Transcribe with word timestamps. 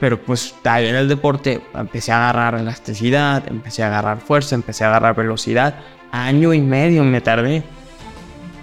Pero 0.00 0.20
pues 0.20 0.54
en 0.64 0.94
el 0.94 1.08
deporte 1.08 1.60
empecé 1.74 2.12
a 2.12 2.28
agarrar 2.28 2.60
elasticidad, 2.60 3.42
empecé 3.48 3.82
a 3.82 3.88
agarrar 3.88 4.20
fuerza, 4.20 4.54
empecé 4.54 4.84
a 4.84 4.88
agarrar 4.88 5.16
velocidad. 5.16 5.74
Año 6.12 6.54
y 6.54 6.60
medio 6.60 7.02
me 7.04 7.20
tardé 7.20 7.64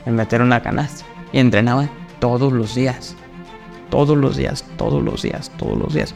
en 0.05 0.15
meter 0.15 0.41
una 0.41 0.61
canasta. 0.61 1.05
Y 1.33 1.39
entrenaba 1.39 1.89
todos 2.19 2.53
los 2.53 2.75
días. 2.75 3.15
Todos 3.89 4.17
los 4.17 4.37
días, 4.37 4.65
todos 4.77 5.03
los 5.03 5.21
días, 5.21 5.51
todos 5.57 5.77
los 5.77 5.93
días. 5.93 6.15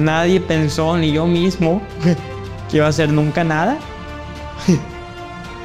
Nadie 0.00 0.40
pensó, 0.40 0.96
ni 0.96 1.12
yo 1.12 1.26
mismo, 1.26 1.82
que 2.70 2.78
iba 2.78 2.86
a 2.86 2.88
hacer 2.88 3.12
nunca 3.12 3.44
nada. 3.44 3.78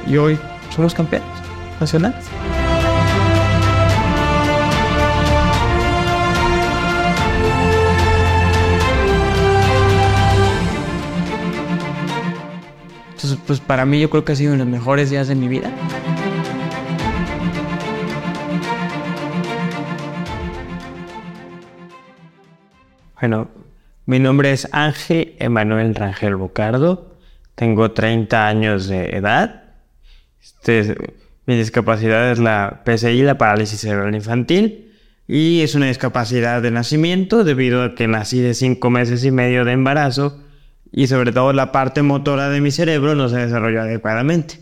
Y 0.06 0.16
hoy 0.18 0.38
somos 0.74 0.94
campeones 0.94 1.26
nacionales. 1.80 2.26
Entonces, 13.12 13.38
pues 13.46 13.58
para 13.60 13.86
mí 13.86 13.98
yo 13.98 14.10
creo 14.10 14.24
que 14.24 14.32
ha 14.32 14.36
sido 14.36 14.52
uno 14.52 14.64
de 14.64 14.70
los 14.70 14.78
mejores 14.78 15.08
días 15.10 15.28
de 15.28 15.34
mi 15.34 15.48
vida. 15.48 15.70
Bueno, 23.18 23.48
mi 24.06 24.18
nombre 24.18 24.52
es 24.52 24.68
Ángel 24.72 25.34
Emanuel 25.38 25.94
Rangel 25.94 26.36
Bocardo. 26.36 27.16
Tengo 27.54 27.90
30 27.90 28.46
años 28.46 28.86
de 28.86 29.10
edad. 29.16 29.64
Este, 30.40 30.96
mi 31.46 31.56
discapacidad 31.56 32.30
es 32.30 32.38
la 32.38 32.82
PCI, 32.84 33.22
la 33.22 33.36
parálisis 33.38 33.80
cerebral 33.80 34.14
infantil. 34.14 34.94
Y 35.26 35.62
es 35.62 35.74
una 35.74 35.86
discapacidad 35.86 36.62
de 36.62 36.70
nacimiento 36.70 37.42
debido 37.42 37.82
a 37.82 37.94
que 37.94 38.06
nací 38.06 38.40
de 38.40 38.54
5 38.54 38.90
meses 38.90 39.24
y 39.24 39.32
medio 39.32 39.64
de 39.64 39.72
embarazo 39.72 40.40
y 40.92 41.08
sobre 41.08 41.32
todo 41.32 41.52
la 41.52 41.72
parte 41.72 42.02
motora 42.02 42.48
de 42.48 42.60
mi 42.60 42.70
cerebro 42.70 43.14
no 43.14 43.28
se 43.28 43.38
desarrolló 43.38 43.82
adecuadamente. 43.82 44.60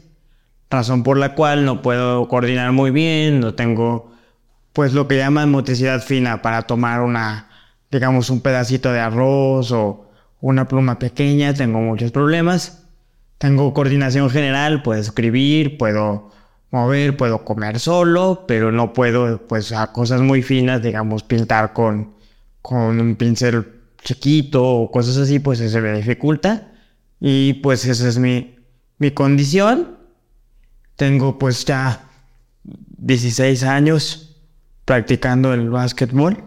Razón 0.71 1.03
por 1.03 1.19
la 1.19 1.35
cual 1.35 1.65
no 1.65 1.83
puedo 1.83 2.27
coordinar 2.29 2.73
muy 2.73 2.91
bien, 2.91 3.41
no 3.41 3.55
tengo 3.55 4.13
pues 4.73 4.95
lo 4.95 5.07
que 5.07 5.17
llaman 5.17 5.51
motricidad 5.51 6.03
fina 6.03 6.43
para 6.43 6.63
tomar 6.63 7.03
una 7.03 7.51
digamos, 7.95 8.29
un 8.31 8.41
pedacito 8.41 8.93
de 8.93 9.01
arroz 9.01 9.71
o 9.73 10.11
una 10.41 10.67
pluma 10.67 10.99
pequeña, 10.99 11.55
tengo 11.55 11.81
muchos 11.81 12.11
problemas. 12.11 12.87
Tengo 13.39 13.73
coordinación 13.73 14.31
general, 14.31 14.83
puedo 14.83 15.01
escribir, 15.01 15.79
puedo 15.79 16.31
mover, 16.71 17.17
puedo 17.17 17.45
comer 17.45 17.79
solo, 17.79 18.45
pero 18.49 18.73
no 18.73 18.93
puedo, 18.93 19.47
pues, 19.47 19.73
a 19.73 19.93
cosas 19.93 20.21
muy 20.21 20.43
finas, 20.43 20.83
digamos, 20.83 21.23
pintar 21.23 21.73
con, 21.73 22.15
con 22.63 23.01
un 23.01 23.15
pincel 23.17 23.65
chiquito 24.03 24.65
o 24.65 24.91
cosas 24.91 25.17
así, 25.17 25.39
pues 25.39 25.59
se 25.59 25.81
me 25.81 25.93
dificulta. 25.93 26.73
Y 27.21 27.55
pues 27.55 27.85
esa 27.87 28.09
es 28.09 28.19
mi, 28.19 28.57
mi 28.99 29.13
condición. 29.13 29.99
Tengo 30.97 31.39
pues 31.39 31.65
ya 31.65 32.05
16 32.65 33.63
años 33.63 34.37
practicando 34.85 35.55
el 35.55 35.71
básquetbol. 35.71 36.45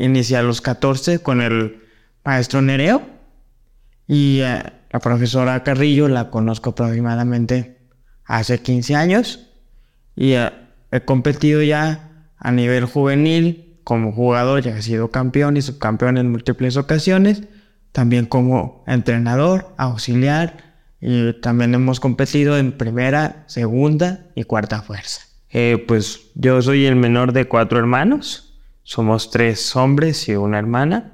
Inicié 0.00 0.38
a 0.38 0.42
los 0.42 0.62
14 0.62 1.18
con 1.18 1.42
el 1.42 1.82
maestro 2.24 2.62
Nereo. 2.62 3.02
Y 4.06 4.40
eh, 4.40 4.62
la 4.90 4.98
profesora 4.98 5.62
Carrillo 5.62 6.08
la 6.08 6.30
conozco 6.30 6.70
aproximadamente 6.70 7.76
hace 8.24 8.60
15 8.60 8.94
años. 8.94 9.50
Y 10.16 10.32
eh, 10.32 10.50
he 10.90 11.02
competido 11.02 11.62
ya 11.62 12.28
a 12.38 12.50
nivel 12.50 12.86
juvenil 12.86 13.78
como 13.84 14.12
jugador, 14.12 14.62
ya 14.62 14.76
he 14.76 14.82
sido 14.82 15.10
campeón 15.10 15.58
y 15.58 15.62
subcampeón 15.62 16.16
en 16.16 16.30
múltiples 16.30 16.78
ocasiones, 16.78 17.42
también 17.92 18.24
como 18.24 18.82
entrenador, 18.86 19.74
auxiliar 19.76 20.56
y 20.98 21.34
también 21.40 21.74
hemos 21.74 22.00
competido 22.00 22.56
en 22.56 22.72
primera, 22.72 23.44
segunda 23.48 24.26
y 24.34 24.44
cuarta 24.44 24.80
fuerza. 24.80 25.22
Eh, 25.50 25.84
pues 25.86 26.30
yo 26.34 26.62
soy 26.62 26.86
el 26.86 26.96
menor 26.96 27.32
de 27.32 27.46
cuatro 27.46 27.78
hermanos 27.78 28.49
somos 28.82 29.30
tres 29.30 29.74
hombres 29.76 30.28
y 30.28 30.36
una 30.36 30.58
hermana. 30.58 31.12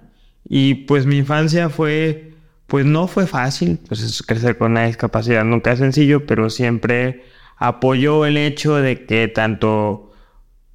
Y 0.48 0.74
pues 0.86 1.06
mi 1.06 1.18
infancia 1.18 1.68
fue, 1.68 2.34
pues 2.66 2.86
no 2.86 3.08
fue 3.08 3.26
fácil, 3.26 3.80
pues 3.88 4.22
crecer 4.26 4.58
con 4.58 4.72
una 4.72 4.86
discapacidad 4.86 5.44
nunca 5.44 5.72
es 5.72 5.78
sencillo, 5.78 6.26
pero 6.26 6.50
siempre 6.50 7.24
apoyó 7.56 8.26
el 8.26 8.36
hecho 8.36 8.76
de 8.76 9.06
que 9.06 9.28
tanto 9.28 10.12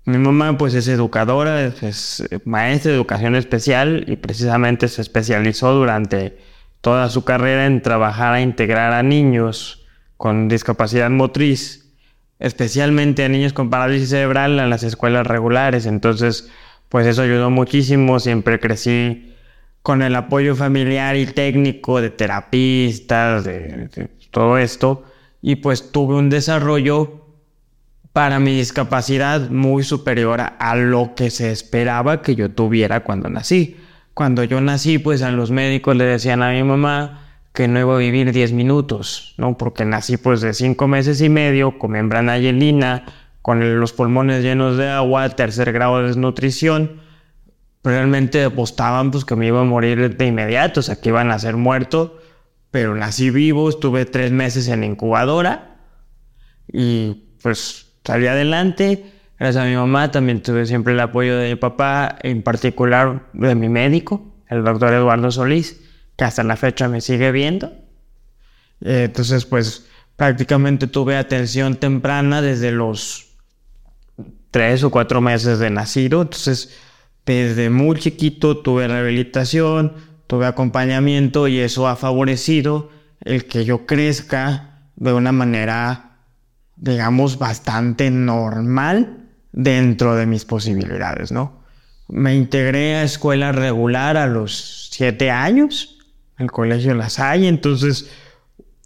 mi 0.06 0.18
mamá 0.18 0.58
pues 0.58 0.74
es 0.74 0.88
educadora, 0.88 1.64
es 1.66 2.24
maestra 2.44 2.92
de 2.92 2.98
educación 2.98 3.36
especial 3.36 4.06
y 4.08 4.16
precisamente 4.16 4.88
se 4.88 5.02
especializó 5.02 5.74
durante 5.74 6.38
toda 6.82 7.10
su 7.10 7.24
carrera 7.24 7.68
en 7.68 7.82
trabajar 7.82 8.34
a 8.34 8.42
integrar 8.42 8.94
a 8.94 9.04
niños 9.04 9.86
con 10.18 10.48
discapacidad 10.48 11.10
motriz, 11.12 11.94
especialmente 12.40 13.24
a 13.24 13.30
niños 13.30 13.54
con 13.54 13.70
parálisis 13.70 14.10
cerebral 14.10 14.60
en 14.60 14.70
las 14.70 14.84
escuelas 14.84 15.28
regulares. 15.28 15.86
Entonces, 15.86 16.50
pues 16.92 17.08
eso 17.08 17.22
ayudó 17.22 17.50
muchísimo, 17.50 18.20
siempre 18.20 18.60
crecí 18.60 19.34
con 19.82 20.02
el 20.02 20.14
apoyo 20.14 20.58
familiar 20.58 21.16
y 21.16 21.26
técnico 21.26 22.02
de 22.02 22.10
terapistas, 22.10 23.46
de, 23.46 24.10
todo 24.30 24.58
esto, 24.58 25.06
y 25.42 25.56
pues 25.56 25.94
tuve 25.94 26.16
un 26.16 26.30
desarrollo 26.30 27.28
para 28.12 28.40
mi 28.40 28.58
discapacidad 28.58 29.50
muy 29.50 29.84
superior 29.84 30.42
a, 30.42 30.76
lo 30.76 31.16
que 31.16 31.30
se 31.30 31.54
esperaba 31.54 32.22
que 32.22 32.36
yo 32.36 32.52
tuviera 32.52 33.06
cuando 33.06 33.30
nací. 33.30 33.78
Cuando 34.14 34.44
yo 34.44 34.60
nací, 34.60 34.98
pues 34.98 35.22
a 35.22 35.32
los 35.32 35.50
médicos 35.50 35.96
le 35.96 36.04
decían 36.04 36.44
a 36.44 36.52
mi 36.52 36.62
mamá 36.62 37.38
que 37.54 37.70
no 37.70 37.80
iba 37.80 37.96
a 37.96 38.00
vivir 38.00 38.34
10 38.34 38.52
minutos, 38.52 39.34
¿no? 39.38 39.58
Porque 39.58 39.86
nací 39.86 40.18
pues 40.18 40.42
de 40.42 40.54
5 40.54 40.88
meses 40.90 41.22
y 41.22 41.30
medio 41.30 41.80
con 41.80 41.92
membrana 41.92 42.38
hielina, 42.38 43.06
con 43.42 43.80
los 43.80 43.94
pulmones 43.94 44.44
llenos 44.44 44.78
de 44.78 44.90
agua, 44.90 45.30
tercer 45.30 45.72
grado 45.72 46.00
de 46.00 46.08
desnutrición, 46.08 47.02
realmente 47.84 48.44
apostaban 48.44 49.12
pues 49.12 49.26
que 49.26 49.36
me 49.36 49.48
iba 49.48 49.62
a 49.62 49.64
morir 49.64 50.16
de 50.16 50.26
inmediato, 50.26 50.82
o 50.82 50.84
sea, 50.84 51.02
que 51.02 51.10
iban 51.10 51.32
a 51.32 51.40
ser 51.40 51.58
muerto, 51.58 52.20
pero 52.70 52.96
nací 52.96 53.30
vivo, 53.30 53.70
estuve 53.70 54.06
tres 54.06 54.32
meses 54.32 54.68
en 54.68 54.84
incubadora 54.84 55.80
y 56.72 57.36
pues 57.42 57.88
salí 58.06 58.28
adelante. 58.28 59.12
Gracias 59.40 59.64
a 59.64 59.68
mi 59.68 59.76
mamá 59.76 60.12
también 60.12 60.44
tuve 60.44 60.68
siempre 60.68 60.94
el 60.94 61.00
apoyo 61.00 61.36
de 61.38 61.50
mi 61.50 61.56
papá, 61.56 62.18
en 62.22 62.44
particular 62.44 63.28
de 63.34 63.56
mi 63.56 63.70
médico, 63.70 64.36
el 64.48 64.64
doctor 64.64 64.94
Eduardo 64.94 65.32
Solís, 65.32 65.82
que 66.16 66.24
hasta 66.26 66.44
la 66.44 66.56
fecha 66.56 66.88
me 66.88 67.02
sigue 67.02 67.32
viendo. 67.32 67.74
Entonces, 68.82 69.46
pues 69.46 69.88
prácticamente 70.16 70.86
tuve 70.86 71.18
atención 71.18 71.76
temprana 71.78 72.44
desde 72.44 72.72
los 72.72 73.31
tres 74.52 74.84
o 74.84 74.92
cuatro 74.92 75.22
meses 75.22 75.60
de 75.60 75.70
nacido. 75.70 76.22
Entonces, 76.22 76.78
desde 77.26 77.70
muy 77.70 77.98
chiquito 78.00 78.58
tuve 78.58 78.88
rehabilitación, 78.88 79.94
tuve 80.28 80.46
acompañamiento 80.46 81.48
y 81.48 81.60
eso 81.60 81.88
ha 81.88 81.96
favorecido 81.96 82.90
el 83.22 83.46
que 83.46 83.66
yo 83.66 83.86
crezca 83.86 84.90
de 84.96 85.14
una 85.14 85.32
manera, 85.32 86.18
digamos, 86.76 87.38
bastante 87.40 88.12
normal 88.12 89.30
dentro 89.52 90.16
de 90.16 90.26
mis 90.26 90.46
posibilidades, 90.46 91.32
¿no? 91.32 91.64
Me 92.08 92.36
integré 92.36 92.96
a 92.96 93.04
escuela 93.04 93.52
regular 93.52 94.18
a 94.18 94.28
los 94.28 94.90
siete 94.92 95.32
años, 95.32 95.98
el 96.38 96.52
colegio 96.52 96.94
Las 96.94 97.20
Hay, 97.20 97.48
entonces 97.48 98.10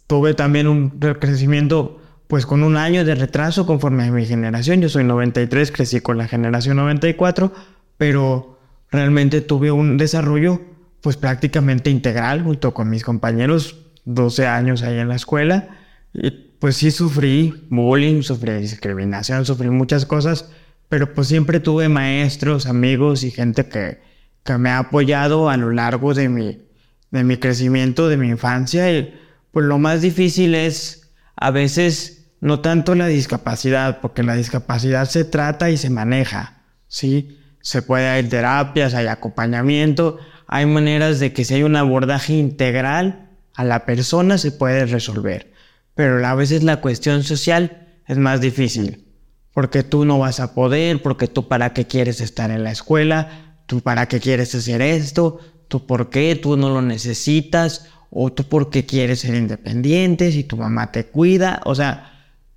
tuve 0.06 0.34
también 0.34 0.68
un 0.68 0.90
crecimiento 0.90 2.00
pues 2.28 2.46
con 2.46 2.62
un 2.62 2.76
año 2.76 3.04
de 3.04 3.14
retraso 3.14 3.66
conforme 3.66 4.04
a 4.04 4.10
mi 4.10 4.26
generación. 4.26 4.80
Yo 4.80 4.88
soy 4.88 5.04
93, 5.04 5.70
crecí 5.70 6.00
con 6.00 6.18
la 6.18 6.26
generación 6.26 6.76
94, 6.76 7.52
pero 7.96 8.58
realmente 8.90 9.40
tuve 9.40 9.70
un 9.70 9.96
desarrollo 9.96 10.60
pues 11.00 11.16
prácticamente 11.16 11.90
integral 11.90 12.42
junto 12.42 12.74
con 12.74 12.90
mis 12.90 13.04
compañeros, 13.04 13.76
12 14.06 14.46
años 14.46 14.82
ahí 14.82 14.98
en 14.98 15.08
la 15.08 15.14
escuela. 15.14 15.68
Y 16.12 16.30
pues 16.58 16.76
sí 16.76 16.90
sufrí 16.90 17.66
bullying, 17.70 18.22
sufrí 18.22 18.54
discriminación, 18.54 19.44
sufrí 19.44 19.70
muchas 19.70 20.04
cosas, 20.04 20.50
pero 20.88 21.14
pues 21.14 21.28
siempre 21.28 21.60
tuve 21.60 21.88
maestros, 21.88 22.66
amigos 22.66 23.22
y 23.22 23.30
gente 23.30 23.68
que, 23.68 24.00
que 24.42 24.58
me 24.58 24.70
ha 24.70 24.78
apoyado 24.78 25.48
a 25.48 25.56
lo 25.56 25.70
largo 25.70 26.12
de 26.14 26.28
mi, 26.28 26.62
de 27.10 27.22
mi 27.22 27.36
crecimiento, 27.36 28.08
de 28.08 28.16
mi 28.16 28.28
infancia. 28.28 28.90
Y 28.90 29.14
pues 29.52 29.66
lo 29.66 29.78
más 29.78 30.02
difícil 30.02 30.54
es 30.56 31.12
a 31.36 31.50
veces 31.50 32.15
no 32.40 32.60
tanto 32.60 32.94
la 32.94 33.06
discapacidad, 33.06 34.00
porque 34.00 34.22
la 34.22 34.36
discapacidad 34.36 35.08
se 35.08 35.24
trata 35.24 35.70
y 35.70 35.76
se 35.76 35.90
maneja, 35.90 36.62
¿sí? 36.88 37.38
se 37.66 37.82
puede 37.82 38.08
hay 38.08 38.22
terapias, 38.22 38.94
hay 38.94 39.08
acompañamiento, 39.08 40.18
hay 40.46 40.66
maneras 40.66 41.18
de 41.18 41.32
que 41.32 41.44
si 41.44 41.54
hay 41.54 41.64
un 41.64 41.74
abordaje 41.74 42.32
integral 42.32 43.30
a 43.56 43.64
la 43.64 43.84
persona 43.84 44.38
se 44.38 44.52
puede 44.52 44.86
resolver. 44.86 45.52
Pero 45.96 46.24
a 46.24 46.34
veces 46.36 46.62
la 46.62 46.80
cuestión 46.80 47.24
social 47.24 47.88
es 48.06 48.18
más 48.18 48.40
difícil, 48.40 49.08
porque 49.52 49.82
tú 49.82 50.04
no 50.04 50.20
vas 50.20 50.38
a 50.38 50.54
poder, 50.54 51.02
porque 51.02 51.26
tú 51.26 51.48
para 51.48 51.72
qué 51.72 51.88
quieres 51.88 52.20
estar 52.20 52.52
en 52.52 52.62
la 52.62 52.70
escuela, 52.70 53.56
tú 53.66 53.80
para 53.80 54.06
qué 54.06 54.20
quieres 54.20 54.54
hacer 54.54 54.80
esto, 54.80 55.40
tú 55.66 55.86
por 55.86 56.08
qué, 56.08 56.36
tú 56.36 56.56
no 56.56 56.70
lo 56.70 56.82
necesitas, 56.82 57.88
o 58.10 58.32
tú 58.32 58.44
por 58.44 58.70
qué 58.70 58.86
quieres 58.86 59.18
ser 59.18 59.34
independiente, 59.34 60.30
si 60.30 60.44
tu 60.44 60.56
mamá 60.56 60.92
te 60.92 61.06
cuida, 61.06 61.60
o 61.64 61.74
sea, 61.74 62.15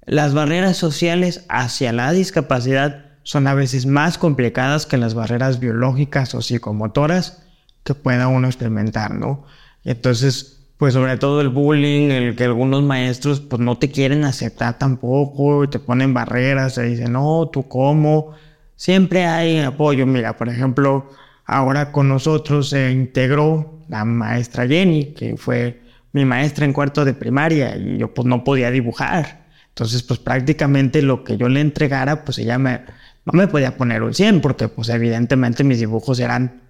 las 0.10 0.34
barreras 0.34 0.76
sociales 0.76 1.46
hacia 1.50 1.94
la 1.94 2.12
discapacidad 2.12 3.06
son 3.22 3.46
a 3.46 3.54
veces 3.54 3.86
más 3.86 4.18
complicadas 4.18 4.88
que 4.88 4.98
las 4.98 5.14
barreras 5.14 5.60
biológicas 5.60 6.34
o 6.34 6.42
psicomotoras 6.42 7.44
que 7.84 7.94
pueda 7.94 8.28
uno 8.28 8.48
experimentar, 8.48 9.14
¿no? 9.14 9.46
Entonces, 9.84 10.66
pues 10.78 10.96
sobre 10.96 11.18
todo 11.18 11.42
el 11.42 11.50
bullying, 11.50 12.10
el 12.10 12.36
que 12.36 12.46
algunos 12.46 12.82
maestros 12.82 13.40
pues 13.40 13.62
no 13.62 13.78
te 13.78 13.92
quieren 13.92 14.24
aceptar 14.24 14.80
tampoco, 14.80 15.64
y 15.64 15.68
te 15.68 15.78
ponen 15.78 16.12
barreras, 16.12 16.74
te 16.74 16.84
dicen, 16.86 17.14
no, 17.14 17.48
tú 17.54 17.68
cómo, 17.68 18.34
siempre 18.76 19.28
hay 19.28 19.60
apoyo, 19.60 20.08
mira, 20.08 20.36
por 20.36 20.50
ejemplo, 20.50 21.08
ahora 21.46 21.92
con 21.92 22.10
nosotros 22.10 22.70
se 22.70 22.92
integró 22.92 23.80
la 23.88 24.06
maestra 24.06 24.68
Jenny, 24.68 25.14
que 25.14 25.38
fue 25.38 25.84
mi 26.14 26.26
maestra 26.26 26.66
en 26.66 26.74
cuarto 26.74 27.06
de 27.06 27.14
primaria, 27.14 27.78
y 27.78 28.00
yo 28.00 28.12
pues 28.12 28.26
no 28.26 28.44
podía 28.44 28.72
dibujar, 28.72 29.49
entonces 29.80 30.04
pues 30.04 30.20
prácticamente 30.20 31.02
lo 31.02 31.24
que 31.24 31.38
yo 31.38 31.48
le 31.48 31.62
entregara, 31.62 32.26
pues 32.26 32.38
ella 32.40 32.58
me 32.58 32.82
no 33.24 33.32
me 33.32 33.48
podía 33.48 33.78
poner 33.78 34.04
un 34.04 34.14
100 34.14 34.42
porque 34.42 34.68
pues 34.68 34.90
evidentemente 34.90 35.64
mis 35.64 35.80
dibujos 35.80 36.20
eran 36.20 36.64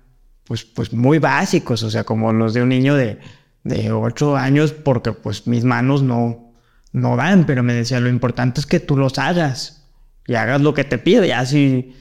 pues, 0.44 0.64
pues 0.64 0.94
muy 0.94 1.18
básicos, 1.18 1.82
o 1.82 1.90
sea, 1.90 2.04
como 2.04 2.32
los 2.34 2.54
de 2.54 2.62
un 2.62 2.70
niño 2.70 2.94
de, 2.94 3.18
de 3.64 3.92
8 3.92 4.38
años 4.38 4.74
porque 4.74 5.12
pues 5.12 5.48
mis 5.48 5.64
manos 5.64 6.04
no, 6.04 6.54
no 6.92 7.16
dan, 7.16 7.48
pero 7.48 7.64
me 7.64 7.74
decía, 7.74 8.00
lo 8.00 8.10
importante 8.10 8.60
es 8.60 8.68
que 8.68 8.80
tú 8.80 8.96
los 8.96 9.18
hagas 9.18 9.88
y 10.28 10.36
hagas 10.36 10.62
lo 10.62 10.76
que 10.76 10.84
te 10.84 11.00
pido 11.00 11.26
y 11.26 11.32
así 11.32 11.96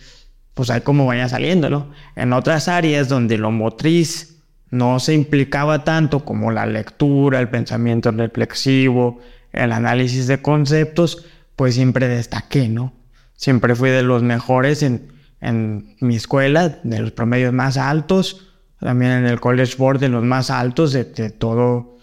pues 0.53 0.69
ahí 0.69 0.83
como 0.83 1.07
vaya 1.07 1.27
saliendo, 1.31 1.71
¿no? 1.71 1.91
En 2.17 2.35
otras 2.35 2.69
áreas 2.69 3.09
donde 3.09 3.39
lo 3.39 3.51
motriz 3.51 4.43
no 4.69 5.01
se 5.01 5.15
implicaba 5.15 5.85
tanto 5.85 6.27
como 6.27 6.51
la 6.51 6.67
lectura, 6.67 7.41
el 7.41 7.49
pensamiento 7.49 8.11
reflexivo, 8.11 9.21
el 9.59 9.73
análisis 9.73 10.27
de 10.27 10.41
conceptos, 10.41 11.27
pues 11.57 11.75
siempre 11.75 12.09
destaqué, 12.09 12.69
¿no? 12.69 12.95
Siempre 13.35 13.75
fui 13.75 13.91
de 13.91 14.03
los 14.03 14.23
mejores 14.23 14.83
en, 14.83 15.13
en 15.41 15.97
mi 16.01 16.17
escuela, 16.17 16.81
de 16.83 17.01
los 17.01 17.13
promedios 17.13 17.53
más 17.53 17.77
altos, 17.77 18.49
también 18.81 19.13
en 19.13 19.27
el 19.27 19.41
College 19.41 19.75
Board 19.77 19.99
de 19.99 20.09
los 20.09 20.25
más 20.25 20.51
altos 20.51 20.93
de, 20.93 21.05
todo, 21.05 21.99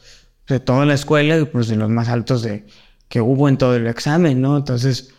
de 0.47 0.59
toda 0.59 0.85
la 0.85 0.93
escuela 0.93 1.37
y 1.37 1.45
pues 1.45 1.67
de 1.67 1.75
los 1.75 1.89
más 1.89 2.09
altos 2.09 2.43
de, 2.43 2.65
que 3.07 3.21
hubo 3.21 3.47
en 3.49 3.57
todo 3.57 3.75
el 3.75 3.87
examen, 3.87 4.41
¿no? 4.41 4.57
Entonces, 4.57 5.13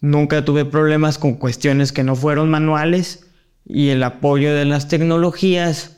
nunca 0.00 0.44
tuve 0.44 0.64
problemas 0.64 1.18
con 1.18 1.34
cuestiones 1.34 1.92
que 1.92 2.04
no 2.04 2.16
fueron 2.16 2.50
manuales 2.50 3.26
y 3.64 3.88
el 3.88 4.02
apoyo 4.02 4.54
de 4.54 4.64
las 4.64 4.88
tecnologías, 4.88 5.96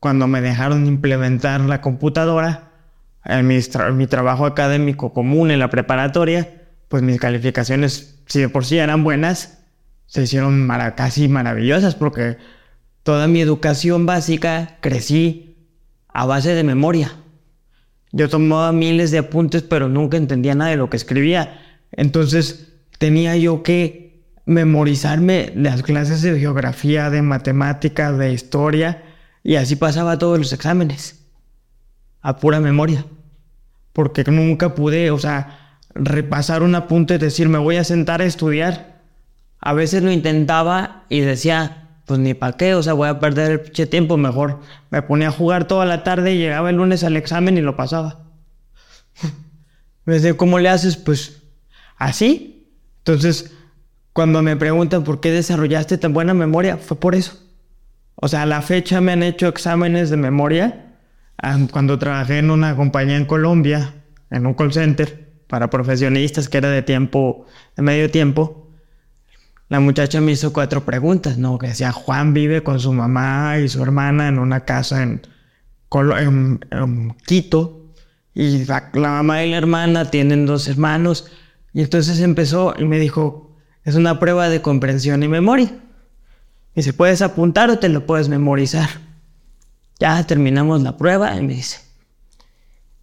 cuando 0.00 0.26
me 0.26 0.42
dejaron 0.42 0.86
implementar 0.86 1.62
la 1.62 1.80
computadora, 1.80 2.72
en 3.24 3.46
mi, 3.46 4.06
trabajo 4.06 4.46
académico 4.46 5.12
común 5.12 5.50
en 5.50 5.58
la 5.58 5.70
preparatoria, 5.70 6.62
pues 6.88 7.02
mis 7.02 7.18
calificaciones 7.18 8.22
si 8.26 8.40
de 8.40 8.48
por 8.48 8.64
sí 8.64 8.78
eran 8.78 9.04
buenas, 9.04 9.64
se 10.06 10.22
hicieron 10.22 10.68
casi 10.96 11.28
maravillosas 11.28 11.94
porque 11.94 12.36
toda 13.02 13.26
mi 13.26 13.40
educación 13.40 14.06
básica 14.06 14.78
crecí 14.80 15.68
a 16.08 16.26
base 16.26 16.54
de 16.54 16.64
memoria. 16.64 17.12
Yo 18.12 18.28
tomaba 18.28 18.72
miles 18.72 19.10
de 19.10 19.18
apuntes, 19.18 19.62
pero 19.62 19.88
nunca 19.88 20.16
entendía 20.16 20.54
nada 20.54 20.70
de 20.70 20.76
lo 20.76 20.88
que 20.88 20.96
escribía. 20.96 21.60
Entonces 21.90 22.72
tenía 22.98 23.36
yo 23.36 23.62
que 23.62 24.04
memorizarme 24.46 25.52
las 25.56 25.82
clases 25.82 26.22
de 26.22 26.38
geografía, 26.38 27.10
de 27.10 27.22
matemática, 27.22 28.12
de 28.12 28.32
historia, 28.32 29.02
y 29.42 29.56
así 29.56 29.76
pasaba 29.76 30.18
todos 30.18 30.38
los 30.38 30.52
exámenes, 30.52 31.23
a 32.24 32.38
pura 32.38 32.58
memoria, 32.58 33.04
porque 33.92 34.24
nunca 34.24 34.74
pude, 34.74 35.10
o 35.10 35.18
sea, 35.18 35.78
repasar 35.94 36.62
un 36.62 36.74
apunte 36.74 37.14
y 37.14 37.18
decir, 37.18 37.50
me 37.50 37.58
voy 37.58 37.76
a 37.76 37.84
sentar 37.84 38.22
a 38.22 38.24
estudiar. 38.24 39.02
A 39.60 39.74
veces 39.74 40.02
lo 40.02 40.10
intentaba 40.10 41.04
y 41.10 41.20
decía, 41.20 41.90
pues 42.06 42.18
ni 42.18 42.32
para 42.32 42.56
qué, 42.56 42.74
o 42.74 42.82
sea, 42.82 42.94
voy 42.94 43.08
a 43.08 43.20
perder 43.20 43.52
el 43.52 43.60
pinche 43.60 43.86
tiempo, 43.86 44.16
mejor 44.16 44.60
me 44.90 45.02
ponía 45.02 45.28
a 45.28 45.32
jugar 45.32 45.68
toda 45.68 45.84
la 45.84 46.02
tarde 46.02 46.34
y 46.34 46.38
llegaba 46.38 46.70
el 46.70 46.76
lunes 46.76 47.04
al 47.04 47.16
examen 47.18 47.58
y 47.58 47.60
lo 47.60 47.76
pasaba. 47.76 48.24
me 50.06 50.14
decía, 50.14 50.34
¿cómo 50.34 50.58
le 50.58 50.70
haces? 50.70 50.96
Pues 50.96 51.42
así. 51.98 52.70
Entonces, 53.00 53.52
cuando 54.14 54.40
me 54.40 54.56
preguntan 54.56 55.04
por 55.04 55.20
qué 55.20 55.30
desarrollaste 55.30 55.98
tan 55.98 56.14
buena 56.14 56.32
memoria, 56.32 56.78
fue 56.78 56.98
por 56.98 57.14
eso. 57.14 57.38
O 58.14 58.28
sea, 58.28 58.42
a 58.42 58.46
la 58.46 58.62
fecha 58.62 59.02
me 59.02 59.12
han 59.12 59.22
hecho 59.22 59.46
exámenes 59.46 60.08
de 60.08 60.16
memoria. 60.16 60.83
Ah, 61.38 61.58
cuando 61.70 61.98
trabajé 61.98 62.38
en 62.38 62.50
una 62.50 62.76
compañía 62.76 63.16
en 63.16 63.26
Colombia, 63.26 63.94
en 64.30 64.46
un 64.46 64.54
call 64.54 64.72
center, 64.72 65.24
para 65.46 65.70
profesionistas 65.70 66.48
que 66.48 66.58
era 66.58 66.70
de 66.70 66.82
tiempo, 66.82 67.46
de 67.76 67.82
medio 67.82 68.10
tiempo, 68.10 68.64
la 69.68 69.80
muchacha 69.80 70.20
me 70.20 70.32
hizo 70.32 70.52
cuatro 70.52 70.84
preguntas, 70.84 71.38
¿no? 71.38 71.58
Que 71.58 71.68
decía, 71.68 71.92
Juan 71.92 72.34
vive 72.34 72.62
con 72.62 72.80
su 72.80 72.92
mamá 72.92 73.58
y 73.58 73.68
su 73.68 73.82
hermana 73.82 74.28
en 74.28 74.38
una 74.38 74.64
casa 74.64 75.02
en, 75.02 75.22
Quito, 77.26 77.92
y 78.34 78.64
la, 78.64 78.90
mamá 78.94 79.44
y 79.44 79.50
la 79.50 79.56
hermana 79.56 80.10
tienen 80.10 80.44
dos 80.44 80.66
hermanos, 80.68 81.30
y 81.72 81.82
entonces 81.82 82.20
empezó 82.20 82.74
y 82.78 82.84
me 82.84 82.98
dijo, 82.98 83.56
es 83.84 83.94
una 83.94 84.18
prueba 84.18 84.48
de 84.48 84.60
comprensión 84.60 85.22
y 85.22 85.28
memoria. 85.28 85.72
Y 86.74 86.82
si 86.82 86.92
puedes 86.92 87.22
apuntar 87.22 87.70
o 87.70 87.78
te 87.78 87.88
lo 87.88 88.06
puedes 88.06 88.28
memorizar. 88.28 88.88
Ya 89.98 90.26
terminamos 90.26 90.82
la 90.82 90.96
prueba 90.96 91.36
y 91.36 91.42
me 91.42 91.54
dice, 91.54 91.84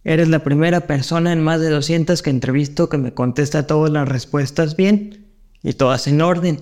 Eres 0.04 0.28
la 0.28 0.42
primera 0.42 0.86
persona 0.86 1.32
en 1.32 1.42
más 1.42 1.60
de 1.60 1.70
200 1.70 2.22
que 2.22 2.30
entrevisto 2.30 2.88
que 2.88 2.98
me 2.98 3.14
contesta 3.14 3.66
todas 3.66 3.90
las 3.92 4.08
respuestas 4.08 4.74
bien 4.76 5.26
y 5.62 5.74
todas 5.74 6.08
en 6.08 6.20
orden. 6.20 6.60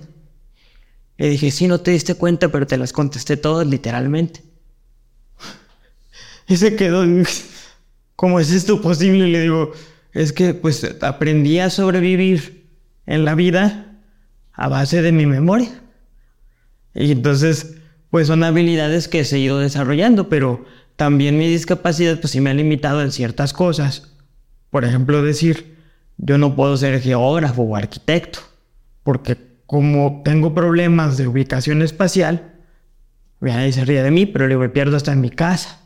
Le 1.16 1.30
dije, 1.30 1.50
sí, 1.50 1.66
no 1.66 1.80
te 1.80 1.90
diste 1.90 2.14
cuenta, 2.14 2.48
pero 2.48 2.66
te 2.66 2.76
las 2.76 2.92
contesté 2.92 3.36
todas 3.36 3.66
literalmente. 3.66 4.42
Y 6.48 6.56
se 6.56 6.74
quedó, 6.74 7.04
¿cómo 8.16 8.40
es 8.40 8.50
esto 8.50 8.82
posible? 8.82 9.28
le 9.28 9.40
digo, 9.40 9.72
es 10.12 10.32
que 10.32 10.52
pues 10.52 10.84
aprendí 11.00 11.60
a 11.60 11.70
sobrevivir 11.70 12.68
en 13.06 13.24
la 13.24 13.36
vida 13.36 14.00
a 14.52 14.68
base 14.68 15.00
de 15.00 15.12
mi 15.12 15.26
memoria. 15.26 15.70
Y 16.92 17.12
entonces, 17.12 17.76
pues 18.10 18.26
son 18.26 18.42
habilidades 18.44 19.08
que 19.08 19.20
he 19.20 19.24
seguido 19.24 19.58
desarrollando, 19.58 20.28
pero 20.28 20.64
también 20.96 21.38
mi 21.38 21.48
discapacidad 21.48 22.20
pues 22.20 22.32
sí 22.32 22.40
me 22.40 22.50
ha 22.50 22.54
limitado 22.54 23.02
en 23.02 23.12
ciertas 23.12 23.52
cosas. 23.52 24.12
Por 24.70 24.84
ejemplo, 24.84 25.22
decir, 25.22 25.76
yo 26.18 26.36
no 26.36 26.54
puedo 26.54 26.76
ser 26.76 27.00
geógrafo 27.00 27.62
o 27.62 27.76
arquitecto, 27.76 28.40
porque 29.02 29.36
como 29.66 30.22
tengo 30.24 30.54
problemas 30.54 31.16
de 31.16 31.28
ubicación 31.28 31.82
espacial, 31.82 32.54
nadie 33.40 33.72
se 33.72 33.84
ríe 33.84 34.02
de 34.02 34.10
mí, 34.10 34.26
pero 34.26 34.58
me 34.58 34.68
pierdo 34.68 34.96
hasta 34.96 35.12
en 35.12 35.20
mi 35.20 35.30
casa. 35.30 35.80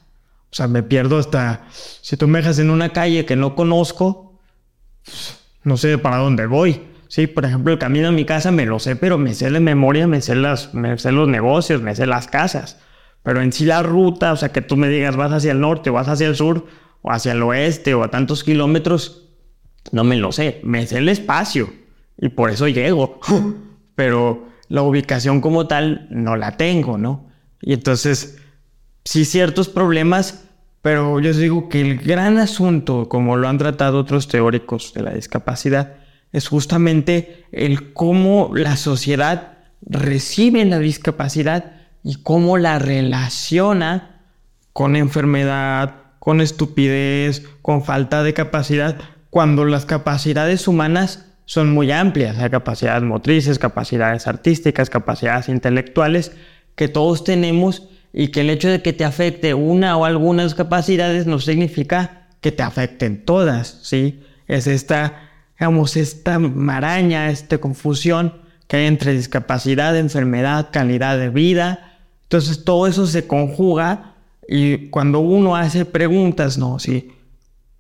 O 0.51 0.57
sea, 0.57 0.69
me 0.69 0.83
pierdo 0.83 1.19
hasta, 1.19 1.67
si 1.71 2.17
tú 2.17 2.29
me 2.29 2.39
dejas 2.39 2.59
en 2.59 2.71
una 2.71 2.93
calle 2.93 3.27
que 3.27 3.37
no 3.37 3.55
conozco, 3.55 4.41
no 5.65 5.77
sé 5.77 5.99
para 5.99 6.19
dónde 6.19 6.47
voy. 6.47 6.81
Sí, 7.09 7.27
por 7.27 7.45
ejemplo, 7.45 7.73
el 7.73 7.79
camino 7.79 8.09
a 8.09 8.13
mi 8.13 8.25
casa 8.25 8.51
me 8.51 8.67
lo 8.67 8.79
sé, 8.79 8.97
pero 8.97 9.19
me 9.19 9.35
sé 9.35 9.51
de 9.51 9.61
memoria, 9.61 10.07
me 10.07 10.21
sé, 10.21 10.35
las, 10.35 10.75
me 10.75 10.99
sé 10.99 11.13
los 11.13 11.29
negocios, 11.29 11.83
me 11.83 11.95
sé 11.95 12.07
las 12.07 12.27
casas. 12.27 12.81
Pero 13.23 13.41
en 13.41 13.53
sí 13.53 13.65
la 13.65 13.83
ruta, 13.83 14.33
o 14.33 14.37
sea, 14.37 14.51
que 14.51 14.63
tú 14.63 14.77
me 14.77 14.89
digas 14.89 15.17
vas 15.17 15.33
hacia 15.33 15.53
el 15.53 15.61
norte 15.61 15.91
vas 15.91 16.09
hacia 16.09 16.27
el 16.27 16.37
sur 16.37 16.67
o 17.03 17.11
hacia 17.11 17.33
el 17.33 17.43
oeste 17.43 17.95
o 17.95 18.03
a 18.03 18.11
tantos 18.11 18.45
kilómetros, 18.45 19.31
no 19.93 20.05
me 20.05 20.17
lo 20.17 20.33
sé. 20.33 20.61
Me 20.63 20.87
sé 20.87 20.99
el 20.99 21.09
espacio 21.09 21.73
y 22.19 22.29
por 22.29 22.51
eso 22.51 22.69
llego. 22.69 23.21
Pero 23.95 24.49
la 24.69 24.83
ubicación 24.83 25.41
como 25.41 25.67
tal 25.67 26.09
no 26.11 26.37
la 26.37 26.57
tengo, 26.57 26.99
¿no? 26.99 27.29
Y 27.61 27.73
entonces, 27.73 28.39
sí 29.05 29.25
ciertos 29.25 29.69
problemas, 29.69 30.49
pero 30.83 31.21
yo 31.21 31.33
digo 31.33 31.69
que 31.69 31.81
el 31.81 31.99
gran 31.99 32.37
asunto, 32.39 33.09
como 33.09 33.37
lo 33.37 33.49
han 33.49 33.59
tratado 33.59 34.01
otros 34.01 34.29
teóricos 34.29 34.93
de 34.93 35.03
la 35.03 35.15
discapacidad, 35.15 35.97
es 36.35 36.49
justamente 36.49 37.45
el 37.53 37.93
cómo 37.93 38.51
la 38.53 38.77
sociedad 38.77 39.53
recibe 39.81 40.65
la 40.65 40.81
discapacidad 40.81 41.77
y 42.03 42.17
cómo 42.17 42.59
la 42.59 42.81
relaciona 42.81 44.21
con 44.73 44.97
enfermedad, 44.97 45.95
con 46.19 46.41
estupidez, 46.41 47.45
con 47.63 47.85
falta 47.85 48.25
de 48.25 48.35
capacidad, 48.35 48.99
cuando 49.31 49.65
las 49.65 49.87
capacidades 49.87 50.67
humanas 50.67 51.27
son 51.45 51.73
muy 51.73 51.93
amplias. 51.93 52.37
Hay 52.39 52.51
capacidades 52.51 53.05
motrices, 53.05 53.61
capacidades 53.61 54.27
artísticas, 54.27 54.91
capacidades 54.91 55.49
intelectuales 55.49 56.33
que 56.75 56.89
todos 56.89 57.23
tenemos 57.23 57.89
y 58.13 58.29
que 58.29 58.41
el 58.41 58.51
hecho 58.51 58.69
de 58.69 58.83
que 58.83 58.93
te 58.93 59.05
afecte 59.05 59.55
una 59.55 59.97
o 59.97 60.05
algunas 60.05 60.57
capacidades 60.57 61.29
no 61.29 61.39
significa 61.39 62.27
que 62.41 62.51
te 62.51 62.65
afecten 62.65 63.25
todas, 63.25 63.79
¿sí? 63.83 64.21
Es 64.49 64.67
esta, 64.67 65.24
digamos, 65.59 65.97
esta 65.97 66.39
maraña, 66.39 67.31
esta 67.31 67.59
confusión 67.59 68.35
que 68.67 68.79
hay 68.79 68.87
entre 68.87 69.13
discapacidad, 69.13 69.97
enfermedad, 69.97 70.69
calidad 70.73 71.19
de 71.19 71.31
vida. 71.31 71.99
Entonces 72.25 72.65
todo 72.65 72.87
eso 72.87 73.07
se 73.07 73.27
conjuga 73.27 74.15
y 74.49 74.89
cuando 74.89 75.21
uno 75.21 75.57
hace 75.57 75.85
preguntas, 75.85 76.59
¿no? 76.59 76.79
¿Sí? 76.79 77.13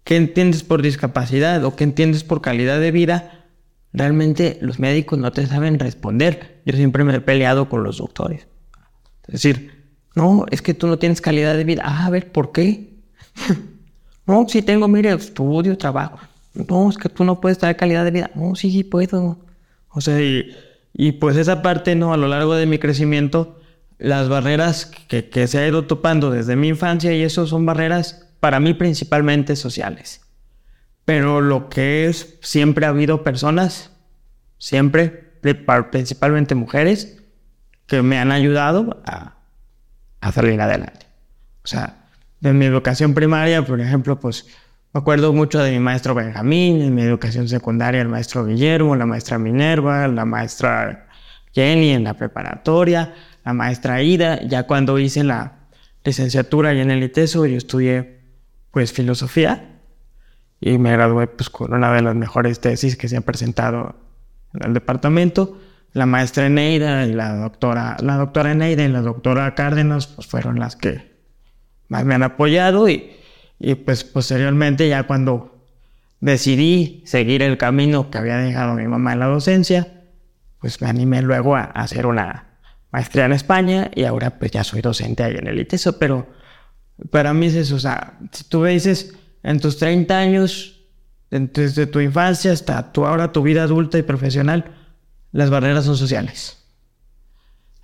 ¿Qué 0.05 0.17
entiendes 0.17 0.63
por 0.63 0.83
discapacidad 0.83 1.65
o 1.65 1.77
qué 1.77 1.85
entiendes 1.85 2.25
por 2.25 2.43
calidad 2.43 2.79
de 2.79 2.91
vida? 2.91 3.47
Realmente 3.93 4.59
los 4.61 4.79
médicos 4.79 5.19
no 5.19 5.33
te 5.33 5.47
saben 5.47 5.79
responder. 5.79 6.61
Yo 6.67 6.77
siempre 6.77 7.05
me 7.05 7.15
he 7.15 7.21
peleado 7.21 7.69
con 7.69 7.85
los 7.85 7.99
doctores. 7.99 8.47
Es 9.27 9.33
decir, 9.33 9.85
no, 10.15 10.45
es 10.51 10.63
que 10.63 10.75
tú 10.75 10.87
no 10.87 10.99
tienes 10.99 11.21
calidad 11.21 11.57
de 11.57 11.65
vida. 11.65 11.83
Ah, 11.85 12.07
a 12.07 12.11
ver, 12.11 12.31
¿por 12.31 12.53
qué? 12.53 12.95
no, 14.27 14.47
si 14.49 14.63
tengo, 14.63 14.89
mire, 14.89 15.13
estudio, 15.13 15.79
trabajo. 15.79 16.19
No, 16.55 16.89
es 16.89 16.97
que 16.97 17.09
tú 17.09 17.25
no 17.25 17.41
puedes 17.41 17.59
tener 17.59 17.77
calidad 17.77 18.05
de 18.05 18.11
vida. 18.11 18.31
No, 18.35 18.55
sí, 18.55 18.71
sí 18.71 18.85
puedo. 18.85 19.39
O 19.89 20.01
sea, 20.01 20.21
y, 20.21 20.57
y 20.93 21.13
pues 21.13 21.37
esa 21.37 21.63
parte, 21.63 21.95
¿no? 21.95 22.13
A 22.13 22.17
lo 22.17 22.29
largo 22.29 22.55
de 22.55 22.67
mi 22.67 22.79
crecimiento, 22.79 23.61
las 23.99 24.29
barreras 24.29 24.87
que, 24.87 25.29
que 25.29 25.47
se 25.47 25.59
ha 25.59 25.67
ido 25.67 25.87
topando 25.87 26.31
desde 26.31 26.57
mi 26.57 26.69
infancia 26.69 27.13
y 27.13 27.23
eso 27.23 27.47
son 27.47 27.67
barreras 27.67 28.29
para 28.41 28.61
mí 28.61 28.75
principalmente 28.75 29.57
sociales. 29.57 30.21
Pero 31.05 31.41
lo 31.41 31.69
que 31.69 32.07
es, 32.07 32.39
siempre 32.41 32.87
ha 32.87 32.91
habido 32.91 33.23
personas, 33.23 33.91
siempre, 34.59 35.09
principalmente 35.91 36.55
mujeres, 36.55 37.23
que 37.87 38.03
me 38.03 38.19
han 38.19 38.33
ayudado 38.33 39.03
a, 39.05 39.37
a 40.21 40.33
salir 40.33 40.61
adelante. 40.61 41.07
O 41.65 41.67
sea, 41.67 42.09
de 42.41 42.53
mi 42.53 42.65
educación 42.65 43.15
primaria, 43.15 43.65
por 43.65 43.81
ejemplo, 43.81 44.19
pues 44.21 44.47
me 44.95 45.01
acuerdo 45.01 45.33
mucho 45.33 45.61
de 45.61 45.73
mi 45.73 45.81
maestro 45.81 46.15
Benjamín, 46.15 46.81
en 46.81 46.95
mi 46.95 47.03
educación 47.03 47.49
secundaria 47.49 48.01
el 48.01 48.09
maestro 48.09 48.47
Guillermo, 48.47 48.95
la 48.95 49.07
maestra 49.07 49.41
Minerva, 49.41 50.07
la 50.07 50.25
maestra 50.25 51.09
Jenny 51.53 51.91
en 51.91 52.05
la 52.05 52.15
preparatoria, 52.15 53.13
la 53.45 53.53
maestra 53.55 54.01
Ida. 54.03 54.41
Ya 54.47 54.69
cuando 54.69 55.01
hice 55.01 55.25
la 55.25 55.67
licenciatura 56.05 56.75
y 56.75 56.81
en 56.81 56.93
el 56.93 57.03
ITESO, 57.03 57.45
yo 57.45 57.57
estudié 57.57 58.21
pues 58.71 58.93
filosofía 58.93 59.81
y 60.61 60.79
me 60.79 60.93
gradué 60.93 61.27
pues 61.27 61.51
con 61.51 61.75
una 61.75 61.93
de 61.93 62.01
las 62.01 62.15
mejores 62.15 62.61
tesis 62.61 62.97
que 62.97 63.09
se 63.09 63.17
han 63.17 63.25
presentado 63.25 63.97
en 64.55 64.65
el 64.65 64.75
departamento. 64.75 65.59
La 65.93 66.07
maestra 66.07 66.47
Eneida 66.47 67.05
y 67.05 67.15
la 67.15 67.35
doctora, 67.35 67.97
la 68.01 68.17
doctora 68.17 68.53
Eneida 68.53 68.85
y 68.85 68.89
la 68.89 69.01
doctora 69.01 69.57
Cárdenas 69.57 70.07
pues 70.07 70.29
fueron 70.29 70.61
las 70.61 70.77
que 70.77 71.17
más 71.89 72.05
me 72.05 72.15
han 72.15 72.23
apoyado 72.23 72.89
y 72.89 73.24
y 73.59 73.75
pues 73.75 74.05
posteriormente 74.05 74.89
ya 74.89 75.05
cuando 75.05 75.55
decidí 76.21 77.03
seguir 77.07 77.43
el 77.43 77.59
camino 77.59 78.11
que 78.11 78.19
había 78.19 78.37
dejado 78.37 78.75
mi 78.75 78.87
mamá 78.87 79.13
en 79.13 79.21
la 79.21 79.27
docencia, 79.27 80.03
pues 80.61 80.81
me 80.81 80.89
animé 80.89 81.23
luego 81.23 81.57
a, 81.57 81.65
hacer 81.65 82.07
una 82.07 82.47
maestría 82.91 83.27
en 83.27 83.33
España 83.33 83.91
y 83.95 84.05
ahora 84.05 84.39
pues 84.39 84.51
ya 84.51 84.65
soy 84.65 84.81
docente 84.81 85.23
ahí 85.23 85.37
en 85.37 85.47
el 85.47 85.61
ITESO, 85.61 85.99
pero 85.99 86.29
para 87.11 87.35
mí 87.35 87.47
es 87.47 87.55
eso, 87.55 87.77
o 87.77 87.81
sea, 87.81 88.19
si 88.33 88.45
tú 88.45 88.61
me 88.61 88.71
dices 88.71 89.15
en 89.43 89.61
tus 89.61 89.79
30 89.79 90.19
años, 90.19 90.81
desde 91.31 91.87
tu 91.87 92.01
infancia 92.01 92.53
hasta 92.53 92.93
tu, 92.93 93.05
ahora 93.05 93.33
tu 93.33 93.43
vida 93.43 93.65
adulta 93.65 93.99
y 93.99 94.03
profesional, 94.03 94.73
las 95.33 95.51
barreras 95.51 95.85
son 95.85 95.97
sociales. 95.97 96.65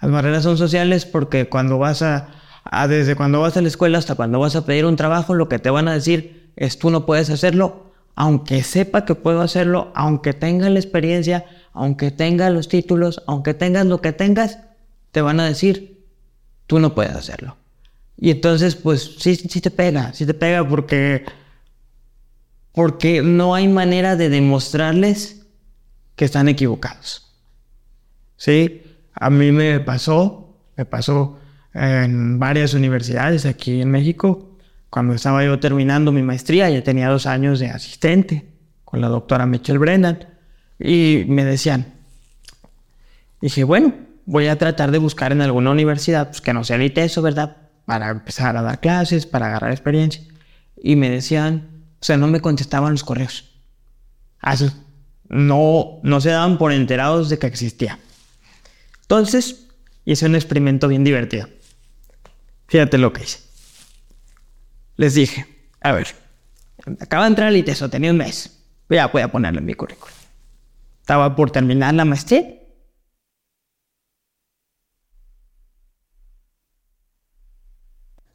Las 0.00 0.10
barreras 0.10 0.44
son 0.44 0.56
sociales 0.56 1.04
porque 1.04 1.48
cuando 1.48 1.78
vas 1.78 2.02
a, 2.02 2.28
Ah, 2.64 2.88
desde 2.88 3.16
cuando 3.16 3.40
vas 3.40 3.56
a 3.56 3.62
la 3.62 3.68
escuela 3.68 3.98
hasta 3.98 4.14
cuando 4.14 4.38
vas 4.38 4.56
a 4.56 4.64
pedir 4.66 4.84
un 4.84 4.96
trabajo, 4.96 5.34
lo 5.34 5.48
que 5.48 5.58
te 5.58 5.70
van 5.70 5.88
a 5.88 5.94
decir 5.94 6.52
es 6.56 6.78
tú 6.78 6.90
no 6.90 7.06
puedes 7.06 7.30
hacerlo, 7.30 7.92
aunque 8.14 8.62
sepa 8.62 9.04
que 9.04 9.14
puedo 9.14 9.40
hacerlo, 9.40 9.92
aunque 9.94 10.32
tenga 10.32 10.68
la 10.68 10.78
experiencia, 10.78 11.46
aunque 11.72 12.10
tenga 12.10 12.50
los 12.50 12.68
títulos, 12.68 13.22
aunque 13.26 13.54
tengas 13.54 13.86
lo 13.86 14.00
que 14.00 14.12
tengas, 14.12 14.58
te 15.10 15.22
van 15.22 15.40
a 15.40 15.46
decir 15.46 16.04
tú 16.66 16.78
no 16.78 16.94
puedes 16.94 17.16
hacerlo. 17.16 17.56
Y 18.16 18.30
entonces, 18.30 18.76
pues 18.76 19.16
sí, 19.18 19.34
sí 19.34 19.60
te 19.60 19.70
pega, 19.70 20.12
sí 20.12 20.26
te 20.26 20.34
pega 20.34 20.68
porque, 20.68 21.24
porque 22.72 23.22
no 23.22 23.54
hay 23.54 23.66
manera 23.66 24.14
de 24.14 24.28
demostrarles 24.28 25.46
que 26.14 26.26
están 26.26 26.48
equivocados. 26.48 27.34
¿Sí? 28.36 28.82
A 29.14 29.30
mí 29.30 29.50
me 29.50 29.80
pasó, 29.80 30.54
me 30.76 30.84
pasó 30.84 31.39
en 31.74 32.38
varias 32.38 32.74
universidades 32.74 33.46
aquí 33.46 33.80
en 33.80 33.90
México. 33.90 34.56
Cuando 34.90 35.14
estaba 35.14 35.44
yo 35.44 35.58
terminando 35.60 36.12
mi 36.12 36.22
maestría, 36.22 36.68
ya 36.68 36.82
tenía 36.82 37.08
dos 37.08 37.26
años 37.26 37.60
de 37.60 37.70
asistente 37.70 38.46
con 38.84 39.00
la 39.00 39.08
doctora 39.08 39.46
Michelle 39.46 39.78
Brennan. 39.78 40.26
Y 40.78 41.24
me 41.28 41.44
decían, 41.44 41.94
dije, 43.40 43.64
bueno, 43.64 43.94
voy 44.26 44.48
a 44.48 44.58
tratar 44.58 44.90
de 44.90 44.98
buscar 44.98 45.32
en 45.32 45.42
alguna 45.42 45.70
universidad 45.70 46.28
pues, 46.28 46.40
que 46.40 46.52
no 46.52 46.64
sea 46.64 46.78
ni 46.78 46.92
eso, 46.94 47.22
¿verdad? 47.22 47.56
Para 47.84 48.10
empezar 48.10 48.56
a 48.56 48.62
dar 48.62 48.80
clases, 48.80 49.26
para 49.26 49.46
agarrar 49.46 49.70
experiencia. 49.70 50.22
Y 50.82 50.96
me 50.96 51.10
decían, 51.10 51.84
o 52.00 52.04
sea, 52.04 52.16
no 52.16 52.26
me 52.26 52.40
contestaban 52.40 52.92
los 52.92 53.04
correos. 53.04 53.50
Así, 54.40 54.70
no, 55.28 56.00
no 56.02 56.20
se 56.20 56.30
daban 56.30 56.58
por 56.58 56.72
enterados 56.72 57.28
de 57.28 57.38
que 57.38 57.46
existía. 57.46 57.98
Entonces, 59.02 59.66
hice 60.04 60.26
un 60.26 60.34
experimento 60.34 60.88
bien 60.88 61.04
divertido. 61.04 61.48
Fíjate 62.70 62.98
lo 62.98 63.12
que 63.12 63.24
hice. 63.24 63.40
Les 64.96 65.14
dije, 65.14 65.44
a 65.80 65.90
ver, 65.90 66.06
acaba 67.00 67.24
de 67.24 67.30
entrar 67.30 67.48
al 67.48 67.56
ITESO, 67.56 67.90
tenía 67.90 68.12
un 68.12 68.18
mes. 68.18 68.62
Ya 68.88 69.08
voy 69.08 69.22
a 69.22 69.32
ponerlo 69.32 69.58
en 69.58 69.66
mi 69.66 69.74
currículum. 69.74 70.14
Estaba 71.00 71.34
por 71.34 71.50
terminar 71.50 71.94
la 71.94 72.04
maestría. 72.04 72.44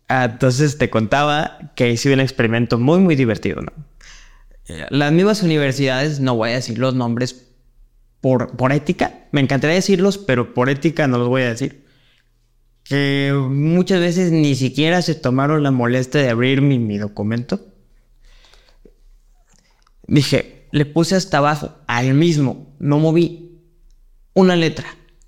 Ah, 0.10 0.26
entonces 0.26 0.78
te 0.78 0.90
contaba 0.90 1.72
que 1.78 1.90
hice 1.92 2.14
un 2.14 2.20
experimento 2.20 2.78
muy, 2.78 3.00
muy 3.00 3.16
divertido, 3.16 3.62
¿no? 3.62 3.72
Eh, 4.68 4.86
las 4.90 5.14
mismas 5.14 5.44
universidades, 5.44 6.20
no 6.20 6.36
voy 6.36 6.50
a 6.50 6.56
decir 6.56 6.78
los 6.78 6.94
nombres 6.94 7.54
por, 8.20 8.58
por 8.58 8.74
ética, 8.74 9.28
me 9.32 9.40
encantaría 9.40 9.76
decirlos, 9.76 10.18
pero 10.18 10.54
por 10.54 10.70
ética 10.70 11.08
no 11.08 11.20
los 11.20 11.30
voy 11.30 11.44
a 11.44 11.50
decir 11.50 11.85
que 12.86 13.34
muchas 13.50 14.00
veces 14.00 14.32
ni 14.32 14.56
siquiera 14.56 15.02
se 15.02 15.16
tomaron 15.16 15.64
la 15.64 15.72
molestia 15.72 16.22
de 16.22 16.30
abrir 16.30 16.62
mi, 16.62 16.98
documento. 17.00 17.60
Dije, 20.08 20.68
le 20.72 20.86
puse 20.86 21.16
hasta 21.16 21.40
abajo, 21.40 21.74
al 21.88 22.14
mismo, 22.14 22.76
no 22.80 23.00
moví 23.00 23.60
una 24.36 24.56
letra. 24.56 24.86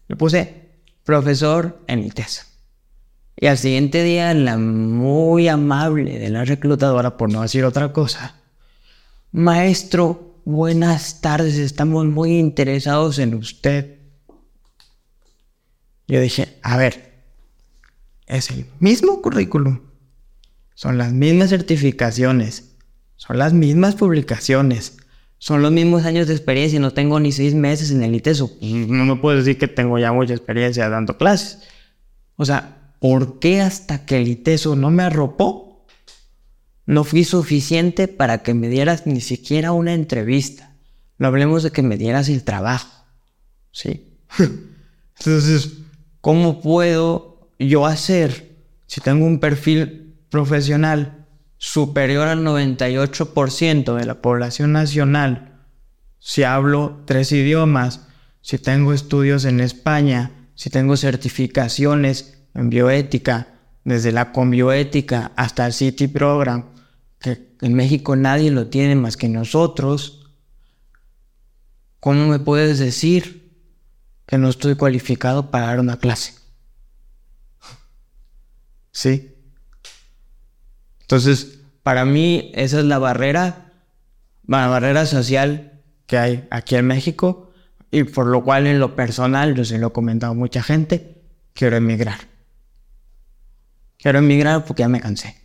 Le 0.07 0.15
puse 0.15 0.69
profesor 1.03 1.81
en 1.87 2.03
ITES. 2.03 2.45
Y 3.35 3.47
al 3.47 3.57
siguiente 3.57 4.03
día, 4.03 4.33
la 4.35 4.57
muy 4.57 5.47
amable 5.47 6.19
de 6.19 6.29
la 6.29 6.45
reclutadora, 6.45 7.17
por 7.17 7.31
no 7.31 7.41
decir 7.41 7.65
otra 7.65 7.91
cosa, 7.91 8.35
maestro, 9.31 10.41
buenas 10.45 11.21
tardes, 11.21 11.57
estamos 11.57 12.05
muy 12.05 12.37
interesados 12.37 13.17
en 13.17 13.33
usted. 13.33 13.97
Yo 16.07 16.21
dije, 16.21 16.59
a 16.61 16.77
ver, 16.77 17.06
es 18.27 18.51
el 18.51 18.65
mismo 18.79 19.21
currículum. 19.21 19.79
Son 20.75 20.97
las 20.97 21.13
mismas 21.13 21.49
certificaciones. 21.49 22.75
Son 23.15 23.39
las 23.39 23.53
mismas 23.53 23.95
publicaciones. 23.95 24.97
Son 25.39 25.61
los 25.61 25.71
mismos 25.71 26.05
años 26.05 26.27
de 26.27 26.33
experiencia. 26.33 26.79
No 26.79 26.93
tengo 26.93 27.19
ni 27.19 27.31
seis 27.31 27.55
meses 27.55 27.89
en 27.91 28.03
el 28.03 28.13
ITESO. 28.13 28.51
No 28.61 29.05
me 29.05 29.15
puedo 29.15 29.37
decir 29.37 29.57
que 29.57 29.67
tengo 29.67 29.97
ya 29.97 30.11
mucha 30.11 30.33
experiencia 30.33 30.89
dando 30.89 31.17
clases. 31.17 31.59
O 32.35 32.45
sea, 32.45 32.93
¿por 32.99 33.39
qué 33.39 33.61
hasta 33.61 34.05
que 34.05 34.17
el 34.17 34.27
ITESO 34.27 34.75
no 34.75 34.91
me 34.91 35.03
arropó? 35.03 35.85
No 36.85 37.03
fui 37.03 37.23
suficiente 37.23 38.07
para 38.07 38.43
que 38.43 38.53
me 38.53 38.69
dieras 38.69 39.07
ni 39.07 39.21
siquiera 39.21 39.71
una 39.71 39.93
entrevista. 39.93 40.75
No 41.17 41.27
hablemos 41.27 41.63
de 41.63 41.71
que 41.71 41.81
me 41.81 41.97
dieras 41.97 42.29
el 42.29 42.43
trabajo. 42.43 43.05
¿Sí? 43.71 44.13
Entonces, 45.19 45.71
¿cómo 46.21 46.61
puedo 46.61 47.36
yo 47.59 47.85
hacer, 47.85 48.57
si 48.85 49.01
tengo 49.01 49.25
un 49.25 49.39
perfil 49.39 50.15
profesional 50.29 51.25
superior 51.57 52.27
al 52.27 52.43
98% 52.45 53.95
de 53.95 54.05
la 54.05 54.21
población 54.21 54.71
nacional, 54.71 55.63
si 56.19 56.43
hablo 56.43 57.03
tres 57.05 57.31
idiomas, 57.31 58.07
si 58.41 58.57
tengo 58.57 58.93
estudios 58.93 59.45
en 59.45 59.59
España, 59.59 60.31
si 60.55 60.69
tengo 60.69 60.97
certificaciones 60.97 62.43
en 62.53 62.69
bioética, 62.69 63.47
desde 63.83 64.11
la 64.11 64.33
conbioética 64.33 65.31
hasta 65.37 65.65
el 65.65 65.73
City 65.73 66.07
Program, 66.07 66.65
que 67.19 67.55
en 67.61 67.73
México 67.73 68.15
nadie 68.15 68.51
lo 68.51 68.67
tiene 68.67 68.95
más 68.95 69.15
que 69.15 69.29
nosotros, 69.29 70.29
¿cómo 71.99 72.27
me 72.27 72.39
puedes 72.39 72.79
decir 72.79 73.53
que 74.25 74.37
no 74.37 74.49
estoy 74.49 74.75
cualificado 74.75 75.51
para 75.51 75.67
dar 75.67 75.79
una 75.79 75.97
clase? 75.97 76.36
Sí. 78.91 79.35
Entonces, 81.01 81.59
para 81.83 82.05
mí 82.05 82.51
esa 82.53 82.79
es 82.79 82.85
la 82.85 82.99
barrera, 82.99 83.71
la 84.45 84.67
barrera 84.67 85.05
social 85.05 85.81
que 86.05 86.17
hay 86.17 86.47
aquí 86.51 86.75
en 86.75 86.87
México 86.87 87.51
y 87.91 88.03
por 88.03 88.27
lo 88.27 88.43
cual 88.43 88.67
en 88.67 88.79
lo 88.79 88.95
personal, 88.95 89.55
yo 89.55 89.63
se 89.63 89.77
lo 89.77 89.87
he 89.87 89.91
comentado 89.91 90.33
a 90.33 90.35
mucha 90.35 90.61
gente, 90.61 91.21
quiero 91.53 91.77
emigrar. 91.77 92.19
Quiero 93.97 94.19
emigrar 94.19 94.65
porque 94.65 94.81
ya 94.81 94.89
me 94.89 94.99
cansé. 94.99 95.35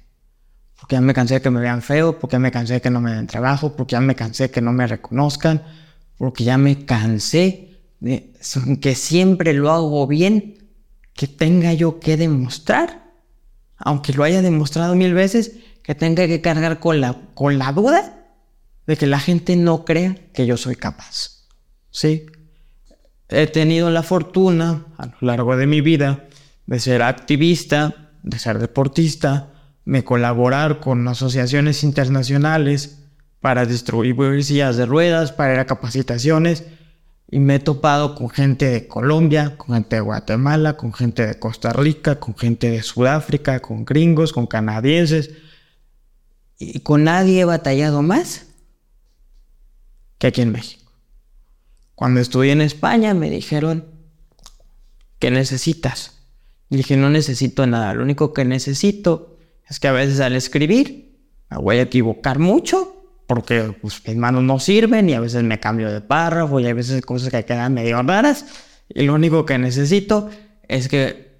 Porque 0.78 0.96
ya 0.96 1.00
me 1.00 1.14
cansé 1.14 1.34
de 1.34 1.42
que 1.42 1.50
me 1.50 1.60
vean 1.60 1.82
feo, 1.82 2.18
porque 2.18 2.34
ya 2.34 2.40
me 2.40 2.50
cansé 2.50 2.74
de 2.74 2.80
que 2.80 2.90
no 2.90 3.00
me 3.00 3.12
den 3.12 3.28
trabajo, 3.28 3.76
porque 3.76 3.92
ya 3.92 4.00
me 4.00 4.16
cansé 4.16 4.44
de 4.44 4.50
que 4.50 4.60
no 4.60 4.72
me 4.72 4.86
reconozcan, 4.86 5.62
porque 6.18 6.44
ya 6.44 6.58
me 6.58 6.84
cansé 6.84 7.80
de 8.00 8.32
que 8.80 8.94
siempre 8.96 9.52
lo 9.52 9.70
hago 9.70 10.06
bien, 10.08 10.58
que 11.14 11.28
tenga 11.28 11.72
yo 11.72 12.00
que 12.00 12.16
demostrar, 12.16 13.01
aunque 13.84 14.12
lo 14.12 14.24
haya 14.24 14.42
demostrado 14.42 14.94
mil 14.94 15.14
veces, 15.14 15.52
que 15.82 15.94
tenga 15.94 16.26
que 16.26 16.40
cargar 16.40 16.78
con 16.80 17.00
la, 17.00 17.16
con 17.34 17.58
la 17.58 17.72
duda 17.72 18.26
de 18.86 18.96
que 18.96 19.06
la 19.06 19.20
gente 19.20 19.56
no 19.56 19.84
crea 19.84 20.16
que 20.32 20.46
yo 20.46 20.56
soy 20.56 20.76
capaz. 20.76 21.46
¿Sí? 21.90 22.26
He 23.28 23.46
tenido 23.46 23.90
la 23.90 24.02
fortuna 24.02 24.86
a 24.98 25.06
lo 25.06 25.16
largo 25.20 25.56
de 25.56 25.66
mi 25.66 25.80
vida 25.80 26.28
de 26.66 26.78
ser 26.78 27.02
activista, 27.02 28.10
de 28.22 28.38
ser 28.38 28.58
deportista, 28.58 29.50
de 29.84 30.04
colaborar 30.04 30.80
con 30.80 31.06
asociaciones 31.08 31.82
internacionales 31.82 32.98
para 33.40 33.66
distribuir 33.66 34.44
sillas 34.44 34.76
de 34.76 34.86
ruedas, 34.86 35.32
para 35.32 35.54
ir 35.54 35.58
a 35.58 35.66
capacitaciones. 35.66 36.64
Y 37.32 37.40
me 37.40 37.54
he 37.54 37.58
topado 37.60 38.14
con 38.14 38.28
gente 38.28 38.66
de 38.66 38.86
Colombia, 38.86 39.56
con 39.56 39.74
gente 39.74 39.96
de 39.96 40.02
Guatemala, 40.02 40.76
con 40.76 40.92
gente 40.92 41.26
de 41.26 41.38
Costa 41.38 41.72
Rica, 41.72 42.20
con 42.20 42.36
gente 42.36 42.68
de 42.68 42.82
Sudáfrica, 42.82 43.60
con 43.60 43.86
gringos, 43.86 44.34
con 44.34 44.46
canadienses. 44.46 45.30
Y 46.58 46.80
con 46.80 47.04
nadie 47.04 47.40
he 47.40 47.44
batallado 47.46 48.02
más 48.02 48.48
que 50.18 50.26
aquí 50.26 50.42
en 50.42 50.52
México. 50.52 50.92
Cuando 51.94 52.20
estudié 52.20 52.52
en 52.52 52.60
España 52.60 53.14
me 53.14 53.30
dijeron, 53.30 53.86
¿qué 55.18 55.30
necesitas? 55.30 56.18
Y 56.68 56.76
dije, 56.76 56.98
no 56.98 57.08
necesito 57.08 57.66
nada, 57.66 57.94
lo 57.94 58.02
único 58.02 58.34
que 58.34 58.44
necesito 58.44 59.38
es 59.66 59.80
que 59.80 59.88
a 59.88 59.92
veces 59.92 60.20
al 60.20 60.36
escribir 60.36 61.18
me 61.50 61.56
voy 61.56 61.78
a 61.78 61.82
equivocar 61.82 62.38
mucho 62.38 63.01
porque 63.34 63.74
pues, 63.80 64.06
mis 64.06 64.16
manos 64.16 64.42
no 64.42 64.58
sirven 64.58 65.08
y 65.08 65.14
a 65.14 65.20
veces 65.20 65.42
me 65.42 65.58
cambio 65.58 65.90
de 65.90 66.02
párrafo 66.02 66.60
y 66.60 66.66
a 66.66 66.74
veces 66.74 67.00
cosas 67.00 67.30
que 67.30 67.46
quedan 67.46 67.72
medio 67.72 68.02
raras. 68.02 68.44
Y 68.90 69.04
lo 69.04 69.14
único 69.14 69.46
que 69.46 69.56
necesito 69.56 70.28
es 70.68 70.86
que 70.86 71.32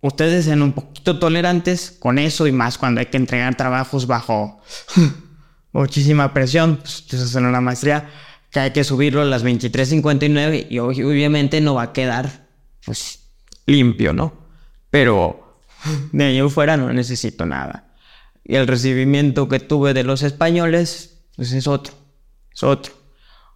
ustedes 0.00 0.44
sean 0.44 0.62
un 0.62 0.74
poquito 0.74 1.18
tolerantes 1.18 1.90
con 1.90 2.20
eso 2.20 2.46
y 2.46 2.52
más 2.52 2.78
cuando 2.78 3.00
hay 3.00 3.06
que 3.06 3.16
entregar 3.16 3.56
trabajos 3.56 4.06
bajo 4.06 4.60
muchísima 5.72 6.32
presión. 6.32 6.76
Pues, 6.76 7.00
ustedes 7.00 7.24
hacen 7.24 7.46
una 7.46 7.60
maestría 7.60 8.08
que 8.52 8.60
hay 8.60 8.70
que 8.70 8.84
subirlo 8.84 9.22
a 9.22 9.24
las 9.24 9.44
23.59 9.44 10.68
y 10.70 10.78
obviamente 10.78 11.60
no 11.60 11.74
va 11.74 11.82
a 11.82 11.92
quedar 11.92 12.46
pues 12.84 13.24
limpio, 13.66 14.12
¿no? 14.12 14.34
Pero 14.88 15.64
de 16.12 16.24
ahí 16.24 16.48
fuera 16.48 16.76
no 16.76 16.92
necesito 16.92 17.44
nada. 17.44 17.85
Y 18.48 18.54
el 18.54 18.68
recibimiento 18.68 19.48
que 19.48 19.58
tuve 19.58 19.92
de 19.92 20.04
los 20.04 20.22
españoles, 20.22 21.24
pues 21.34 21.52
es 21.52 21.66
otro, 21.66 21.94
es 22.54 22.62
otro. 22.62 22.92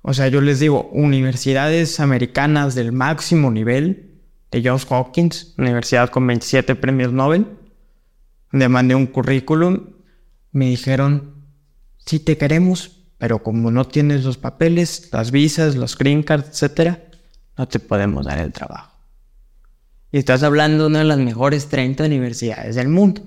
O 0.02 0.12
sea, 0.14 0.26
yo 0.26 0.40
les 0.40 0.58
digo, 0.58 0.90
universidades 0.92 2.00
americanas 2.00 2.74
del 2.74 2.90
máximo 2.90 3.52
nivel, 3.52 4.18
de 4.50 4.62
Johns 4.64 4.86
Hopkins, 4.90 5.54
universidad 5.58 6.10
con 6.10 6.26
27 6.26 6.74
premios 6.74 7.12
Nobel, 7.12 7.46
le 8.50 8.68
mandé 8.68 8.96
un 8.96 9.06
currículum, 9.06 9.90
me 10.50 10.70
dijeron, 10.70 11.34
sí 12.04 12.18
te 12.18 12.36
queremos, 12.36 13.04
pero 13.16 13.44
como 13.44 13.70
no 13.70 13.86
tienes 13.86 14.24
los 14.24 14.38
papeles, 14.38 15.08
las 15.12 15.30
visas, 15.30 15.76
los 15.76 15.96
green 15.96 16.24
cards, 16.24 16.60
etc., 16.64 16.98
no 17.56 17.68
te 17.68 17.78
podemos 17.78 18.26
dar 18.26 18.40
el 18.40 18.52
trabajo. 18.52 18.90
Y 20.10 20.18
estás 20.18 20.42
hablando 20.42 20.84
de 20.84 20.86
una 20.88 20.98
de 21.00 21.04
las 21.04 21.18
mejores 21.18 21.68
30 21.68 22.06
universidades 22.06 22.74
del 22.74 22.88
mundo. 22.88 23.22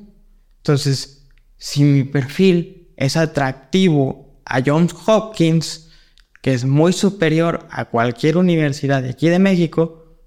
Entonces, 0.58 1.23
si 1.64 1.86
mi 1.86 2.04
perfil 2.04 2.90
es 2.98 3.16
atractivo 3.16 4.38
a 4.44 4.62
Johns 4.62 4.94
Hopkins, 5.06 5.92
que 6.42 6.54
es 6.54 6.66
muy 6.66 6.92
superior 6.92 7.66
a 7.72 7.86
cualquier 7.86 8.36
universidad 8.36 9.02
de 9.02 9.12
aquí 9.12 9.30
de 9.30 9.40
México, 9.40 10.18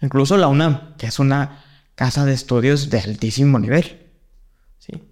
incluso 0.00 0.36
la 0.36 0.46
UNAM, 0.46 0.96
que 0.96 1.08
es 1.08 1.18
una 1.18 1.64
casa 1.96 2.24
de 2.24 2.32
estudios 2.32 2.90
de 2.90 3.00
altísimo 3.00 3.58
nivel. 3.58 4.06
¿sí? 4.78 5.02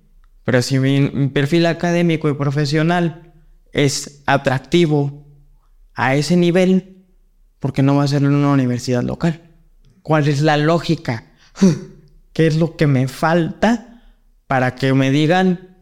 Pero 0.45 0.63
si 0.63 0.79
mi 0.79 1.27
perfil 1.31 1.67
académico 1.67 2.29
y 2.29 2.35
profesional 2.35 3.33
es 3.73 4.23
atractivo 4.27 5.27
a 5.95 6.15
ese 6.15 6.37
nivel, 6.37 7.07
porque 7.59 7.83
no 7.83 7.97
va 7.97 8.05
a 8.05 8.09
ser 8.09 8.23
en 8.23 8.33
una 8.37 8.53
universidad 8.53 9.03
local? 9.03 9.51
¿Cuál 10.03 10.29
es 10.29 10.43
la 10.43 10.59
lógica? 10.59 11.33
¿Qué 12.33 12.47
es 12.47 12.55
lo 12.55 12.77
que 12.77 12.87
me 12.87 13.09
falta 13.09 13.96
para 14.47 14.75
que 14.75 14.93
me 14.95 15.11
digan 15.11 15.77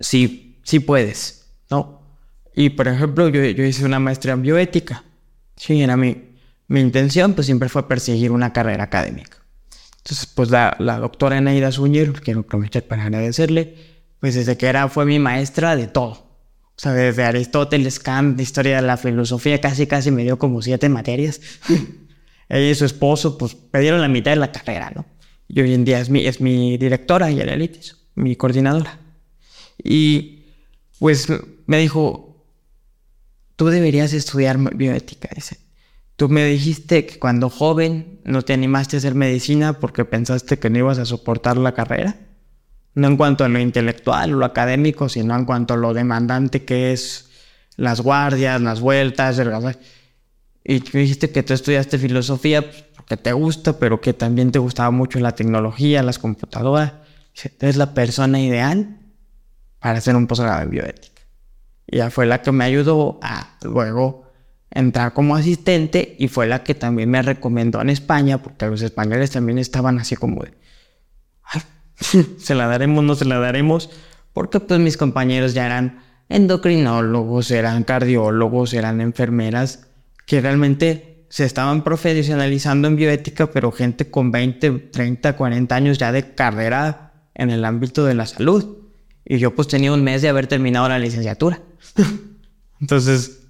si, 0.00 0.60
si 0.64 0.80
puedes? 0.80 1.46
¿No? 1.70 2.02
Y 2.54 2.70
por 2.70 2.88
ejemplo, 2.88 3.28
yo, 3.28 3.42
hice 3.42 3.84
una 3.84 3.98
maestría 3.98 4.34
en 4.34 4.42
bioética. 4.42 5.04
Sí, 5.56 5.82
era 5.82 5.96
mi, 5.96 6.36
mi 6.68 6.80
intención, 6.80 7.34
pues 7.34 7.46
siempre 7.46 7.68
fue 7.68 7.88
perseguir 7.88 8.30
una 8.32 8.52
carrera 8.52 8.84
académica. 8.84 9.38
Entonces, 9.98 10.26
pues 10.26 10.50
la, 10.50 10.76
la 10.78 10.98
doctora 10.98 11.38
Eneida 11.38 11.72
Zúñer, 11.72 12.12
quiero 12.20 12.40
aprovechar 12.40 12.82
para 12.82 13.04
agradecerle, 13.04 13.76
pues 14.20 14.34
desde 14.34 14.56
que 14.56 14.66
era, 14.66 14.88
fue 14.88 15.06
mi 15.06 15.18
maestra 15.18 15.76
de 15.76 15.86
todo. 15.86 16.24
O 16.76 16.80
sea, 16.80 16.92
desde 16.92 17.24
Aristóteles, 17.24 18.00
Kant, 18.00 18.40
historia 18.40 18.76
de 18.76 18.82
la 18.82 18.96
filosofía, 18.96 19.60
casi 19.60 19.86
casi 19.86 20.10
me 20.10 20.22
dio 20.22 20.38
como 20.38 20.60
siete 20.60 20.88
materias. 20.88 21.40
Ella 22.48 22.70
y 22.70 22.74
su 22.74 22.84
esposo, 22.84 23.38
pues, 23.38 23.54
perdieron 23.54 24.00
la 24.00 24.08
mitad 24.08 24.32
de 24.32 24.36
la 24.36 24.52
carrera, 24.52 24.92
¿no? 24.94 25.06
Y 25.48 25.60
hoy 25.60 25.74
en 25.74 25.84
día 25.84 26.00
es 26.00 26.10
mi, 26.10 26.26
es 26.26 26.40
mi 26.40 26.76
directora 26.78 27.30
y 27.30 27.40
el 27.40 27.48
elitis, 27.48 27.96
mi 28.14 28.36
coordinadora. 28.36 28.98
Y, 29.82 30.46
pues, 30.98 31.28
me 31.66 31.78
dijo, 31.78 32.44
tú 33.56 33.66
deberías 33.66 34.12
estudiar 34.12 34.58
bioética, 34.76 35.28
dice. 35.34 35.58
Tú 36.16 36.28
me 36.28 36.44
dijiste 36.46 37.06
que 37.06 37.18
cuando 37.18 37.50
joven 37.50 38.20
no 38.24 38.42
te 38.42 38.52
animaste 38.52 38.96
a 38.96 38.98
hacer 38.98 39.14
medicina 39.16 39.80
porque 39.80 40.04
pensaste 40.04 40.58
que 40.58 40.70
no 40.70 40.78
ibas 40.78 40.98
a 40.98 41.04
soportar 41.04 41.56
la 41.56 41.74
carrera 41.74 42.16
no 42.94 43.08
en 43.08 43.16
cuanto 43.16 43.44
a 43.44 43.48
lo 43.48 43.58
intelectual 43.58 44.34
o 44.34 44.38
lo 44.38 44.44
académico, 44.46 45.08
sino 45.08 45.36
en 45.36 45.44
cuanto 45.44 45.74
a 45.74 45.76
lo 45.76 45.94
demandante 45.94 46.64
que 46.64 46.92
es 46.92 47.30
las 47.76 48.00
guardias, 48.00 48.60
las 48.60 48.80
vueltas. 48.80 49.40
Y 50.64 50.80
tú 50.80 50.98
dijiste 50.98 51.30
que 51.30 51.42
tú 51.42 51.54
estudiaste 51.54 51.98
filosofía 51.98 52.64
porque 53.04 53.22
te 53.22 53.32
gusta, 53.34 53.78
pero 53.78 54.00
que 54.00 54.14
también 54.14 54.50
te 54.50 54.58
gustaba 54.58 54.90
mucho 54.90 55.20
la 55.20 55.32
tecnología, 55.32 56.02
las 56.02 56.18
computadoras. 56.18 56.94
Eres 57.60 57.76
la 57.76 57.92
persona 57.92 58.40
ideal 58.40 58.98
para 59.78 59.98
hacer 59.98 60.16
un 60.16 60.26
posgrado 60.26 60.62
en 60.62 60.70
bioética. 60.70 61.22
Y 61.86 61.96
ella 61.96 62.10
fue 62.10 62.24
la 62.24 62.40
que 62.40 62.50
me 62.50 62.64
ayudó 62.64 63.18
a 63.22 63.58
luego 63.62 64.24
entrar 64.70 65.12
como 65.12 65.36
asistente 65.36 66.16
y 66.18 66.28
fue 66.28 66.46
la 66.46 66.64
que 66.64 66.74
también 66.74 67.10
me 67.10 67.20
recomendó 67.20 67.82
en 67.82 67.90
España, 67.90 68.38
porque 68.38 68.66
los 68.66 68.80
españoles 68.80 69.30
también 69.30 69.58
estaban 69.58 69.98
así 69.98 70.16
como 70.16 70.42
de, 70.42 70.54
se 72.38 72.54
la 72.54 72.66
daremos, 72.66 73.04
no 73.04 73.14
se 73.14 73.26
la 73.26 73.38
daremos, 73.38 73.90
porque 74.32 74.60
pues 74.60 74.80
mis 74.80 74.96
compañeros 74.96 75.52
ya 75.52 75.66
eran 75.66 76.02
endocrinólogos, 76.30 77.50
eran 77.50 77.84
cardiólogos, 77.84 78.72
eran 78.72 79.02
enfermeras, 79.02 79.88
que 80.24 80.40
realmente 80.40 81.13
se 81.34 81.44
estaban 81.44 81.82
profesionalizando 81.82 82.86
en 82.86 82.94
bioética, 82.94 83.50
pero 83.50 83.72
gente 83.72 84.08
con 84.08 84.30
20, 84.30 84.70
30, 84.70 85.36
40 85.36 85.74
años 85.74 85.98
ya 85.98 86.12
de 86.12 86.32
carrera 86.32 87.12
en 87.34 87.50
el 87.50 87.64
ámbito 87.64 88.04
de 88.04 88.14
la 88.14 88.24
salud. 88.24 88.78
Y 89.24 89.38
yo 89.38 89.52
pues 89.52 89.66
tenía 89.66 89.92
un 89.92 90.04
mes 90.04 90.22
de 90.22 90.28
haber 90.28 90.46
terminado 90.46 90.88
la 90.88 91.00
licenciatura. 91.00 91.60
Entonces, 92.80 93.48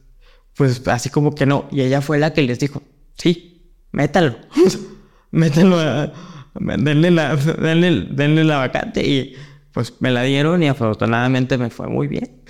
pues 0.57 0.81
así 0.88 1.11
como 1.11 1.35
que 1.35 1.44
no. 1.44 1.68
Y 1.70 1.83
ella 1.83 2.01
fue 2.01 2.18
la 2.18 2.33
que 2.33 2.40
les 2.40 2.59
dijo, 2.59 2.83
sí, 3.18 3.70
métalo. 3.92 4.38
métalo 5.31 6.11
denle 6.55 7.11
la, 7.11 7.37
denle, 7.37 8.44
la 8.44 8.57
vacante 8.57 9.07
y 9.07 9.37
pues 9.73 9.92
me 10.01 10.11
la 10.11 10.23
dieron 10.23 10.62
y 10.62 10.68
afortunadamente 10.68 11.59
me 11.59 11.68
fue 11.68 11.88
muy 11.88 12.09
bien. 12.09 12.44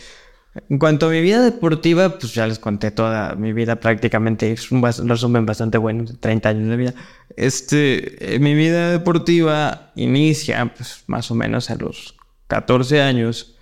En 0.68 0.78
cuanto 0.78 1.06
a 1.06 1.10
mi 1.10 1.20
vida 1.20 1.42
deportiva, 1.42 2.18
pues 2.18 2.32
ya 2.34 2.46
les 2.46 2.58
conté 2.58 2.90
toda 2.90 3.34
mi 3.34 3.52
vida 3.52 3.80
prácticamente, 3.80 4.52
es 4.52 4.70
un 4.70 4.82
resumen 4.82 5.46
bastante 5.46 5.78
bueno, 5.78 6.04
30 6.20 6.48
años 6.48 6.68
de 6.68 6.76
vida. 6.76 6.94
Este, 7.36 8.34
eh, 8.34 8.38
mi 8.38 8.54
vida 8.54 8.90
deportiva 8.90 9.92
inicia 9.96 10.72
pues 10.74 11.02
más 11.08 11.30
o 11.30 11.34
menos 11.34 11.70
a 11.70 11.74
los 11.74 12.14
14 12.46 13.02
años, 13.02 13.56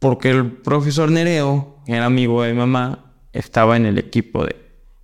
porque 0.00 0.30
el 0.30 0.50
profesor 0.50 1.10
Nereo, 1.10 1.80
que 1.86 1.92
era 1.92 2.06
amigo 2.06 2.42
de 2.42 2.52
mi 2.52 2.58
mamá, 2.58 3.12
estaba 3.32 3.76
en 3.76 3.86
el 3.86 3.98
equipo 3.98 4.44
de, 4.44 4.56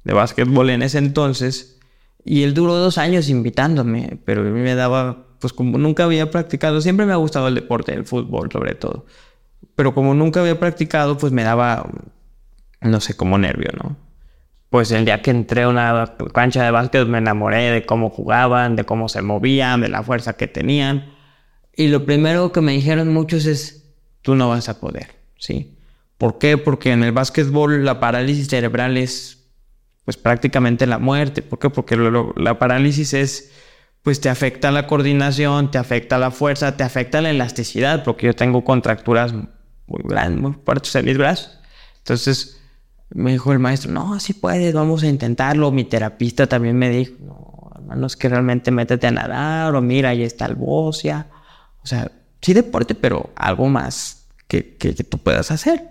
de 0.04 0.12
básquetbol 0.12 0.70
en 0.70 0.82
ese 0.82 0.98
entonces 0.98 1.78
y 2.24 2.42
él 2.42 2.54
duró 2.54 2.74
dos 2.74 2.98
años 2.98 3.28
invitándome, 3.28 4.18
pero 4.24 4.42
a 4.42 4.44
mí 4.44 4.60
me 4.60 4.74
daba, 4.74 5.26
pues 5.38 5.52
como 5.52 5.78
nunca 5.78 6.04
había 6.04 6.30
practicado, 6.30 6.80
siempre 6.80 7.06
me 7.06 7.12
ha 7.12 7.16
gustado 7.16 7.48
el 7.48 7.54
deporte, 7.54 7.94
el 7.94 8.04
fútbol 8.04 8.50
sobre 8.52 8.74
todo, 8.74 9.06
pero 9.76 9.94
como 9.94 10.14
nunca 10.14 10.40
había 10.40 10.58
practicado, 10.58 11.16
pues 11.18 11.32
me 11.32 11.42
daba, 11.42 11.88
no 12.80 13.00
sé, 13.00 13.16
como 13.16 13.38
nervio, 13.38 13.70
¿no? 13.82 13.96
Pues 14.68 14.92
el 14.92 15.04
día 15.04 15.20
que 15.22 15.30
entré 15.30 15.62
a 15.62 15.68
una 15.68 16.16
cancha 16.32 16.64
de 16.64 16.70
básquet 16.70 17.06
me 17.06 17.18
enamoré 17.18 17.70
de 17.70 17.84
cómo 17.84 18.10
jugaban, 18.10 18.76
de 18.76 18.84
cómo 18.84 19.08
se 19.08 19.20
movían, 19.22 19.80
de 19.80 19.88
la 19.88 20.02
fuerza 20.02 20.34
que 20.34 20.46
tenían. 20.46 21.12
Y 21.74 21.88
lo 21.88 22.04
primero 22.04 22.52
que 22.52 22.60
me 22.60 22.72
dijeron 22.72 23.12
muchos 23.12 23.46
es, 23.46 23.94
tú 24.22 24.36
no 24.36 24.48
vas 24.48 24.68
a 24.68 24.78
poder, 24.78 25.08
¿sí? 25.38 25.76
¿Por 26.18 26.38
qué? 26.38 26.58
Porque 26.58 26.92
en 26.92 27.02
el 27.02 27.12
básquetbol 27.12 27.84
la 27.84 27.98
parálisis 27.98 28.48
cerebral 28.48 28.96
es 28.96 29.40
pues 30.04 30.16
prácticamente 30.16 30.86
la 30.86 30.98
muerte. 30.98 31.42
¿Por 31.42 31.58
qué? 31.58 31.70
Porque 31.70 31.96
la 31.96 32.58
parálisis 32.58 33.14
es, 33.14 33.52
pues 34.02 34.20
te 34.20 34.28
afecta 34.28 34.70
la 34.70 34.86
coordinación, 34.86 35.70
te 35.70 35.78
afecta 35.78 36.18
la 36.18 36.30
fuerza, 36.30 36.76
te 36.76 36.84
afecta 36.84 37.20
la 37.20 37.30
elasticidad, 37.30 38.02
porque 38.02 38.26
yo 38.26 38.34
tengo 38.34 38.64
contracturas 38.64 39.32
muy 39.32 40.02
grandes, 40.04 40.40
muy 40.40 40.54
fuertes 40.64 40.94
en 40.94 41.04
mis 41.04 41.18
brazos. 41.18 41.58
Entonces 41.98 42.60
me 43.10 43.32
dijo 43.32 43.52
el 43.52 43.58
maestro, 43.58 43.92
no, 43.92 44.18
si 44.20 44.32
puedes, 44.32 44.72
vamos 44.72 45.02
a 45.02 45.08
intentarlo. 45.08 45.70
Mi 45.70 45.84
terapista 45.84 46.46
también 46.46 46.78
me 46.78 46.88
dijo, 46.88 47.14
no, 47.20 47.70
hermano, 47.74 48.06
es 48.06 48.16
que 48.16 48.28
realmente 48.28 48.70
métete 48.70 49.06
a 49.06 49.10
nadar, 49.10 49.74
o 49.74 49.82
mira, 49.82 50.10
ahí 50.10 50.22
está 50.22 50.46
el 50.46 50.54
bocia. 50.54 51.26
O 51.82 51.86
sea, 51.86 52.10
sí 52.40 52.54
deporte, 52.54 52.94
pero 52.94 53.30
algo 53.36 53.68
más 53.68 54.28
que, 54.48 54.76
que 54.76 54.94
tú 54.94 55.18
puedas 55.18 55.50
hacer. 55.50 55.90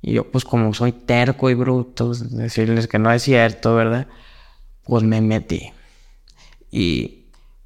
Y 0.00 0.12
yo, 0.12 0.30
pues 0.30 0.44
como 0.44 0.72
soy 0.74 0.92
terco 0.92 1.50
y 1.50 1.54
bruto, 1.54 2.14
decirles 2.14 2.88
que 2.88 2.98
no 2.98 3.10
es 3.10 3.22
cierto, 3.22 3.74
¿verdad? 3.74 4.06
Pues 4.84 5.02
me 5.02 5.20
metí. 5.20 5.72
Y 6.70 7.23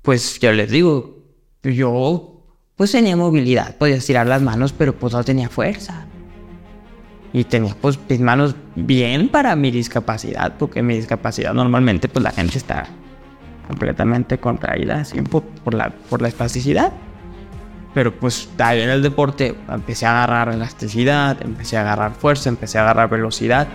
pues 0.09 0.41
yo 0.41 0.53
les 0.53 0.71
digo, 0.71 1.19
yo 1.63 2.43
pues 2.77 2.93
tenía 2.93 3.15
movilidad, 3.15 3.77
podía 3.77 3.97
estirar 3.97 4.27
las 4.27 4.41
manos, 4.41 4.73
pero 4.73 4.95
pues 4.95 5.13
no 5.13 5.23
tenía 5.23 5.51
fuerza. 5.51 6.07
Y 7.35 7.45
tenía 7.45 7.77
pues 7.79 7.99
mis 8.09 8.19
manos 8.19 8.57
bien 8.75 9.29
para 9.29 9.55
mi 9.55 9.71
discapacidad, 9.71 10.55
porque 10.59 10.83
mi 10.83 10.95
discapacidad 10.95 11.53
normalmente 11.53 12.09
pues 12.09 12.23
la 12.23 12.31
gente 12.31 12.57
está 12.57 12.87
completamente 13.67 14.39
contraída, 14.39 15.01
así 15.01 15.21
por, 15.21 15.75
la, 15.75 15.91
por 16.09 16.23
la 16.23 16.29
espasticidad. 16.29 16.91
Pero 17.93 18.19
pues 18.19 18.49
ahí 18.57 18.81
en 18.81 18.89
el 18.89 19.03
deporte 19.03 19.57
empecé 19.69 20.07
a 20.07 20.25
agarrar 20.25 20.55
elasticidad, 20.55 21.37
empecé 21.43 21.77
a 21.77 21.83
agarrar 21.83 22.15
fuerza, 22.15 22.49
empecé 22.49 22.79
a 22.79 22.81
agarrar 22.81 23.11
velocidad. 23.11 23.69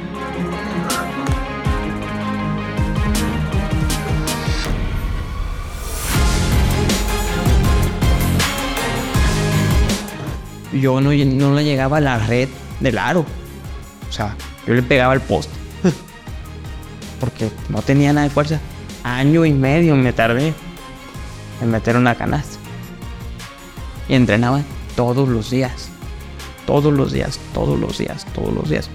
Yo 10.73 10.99
no, 11.01 11.11
le 11.11 11.63
llegaba 11.63 11.97
a 11.97 12.01
la 12.01 12.17
red 12.17 12.49
del 12.79 12.97
aro. 12.97 13.25
O 14.09 14.11
sea, 14.11 14.35
yo 14.67 14.73
le 14.73 14.83
pegaba 14.83 15.13
el 15.13 15.21
poste. 15.21 15.53
Porque 17.19 17.49
no 17.69 17.81
tenía 17.81 18.13
nada 18.13 18.27
de 18.27 18.33
fuerza. 18.33 18.59
Año 19.03 19.45
y 19.45 19.53
medio 19.53 19.95
me 19.95 20.13
tardé 20.13 20.53
en 21.61 21.71
meter 21.71 21.97
una 21.97 22.15
canasta 22.15 22.57
y 24.07 24.15
entrenaba 24.15 24.61
todos 24.95 25.27
los 25.27 25.49
días. 25.49 25.89
Todos 26.65 26.93
los 26.93 27.11
días, 27.11 27.39
todos 27.53 27.77
los 27.79 27.97
días, 27.97 28.25
todos 28.33 28.53
los 28.53 28.69
días. 28.69 28.89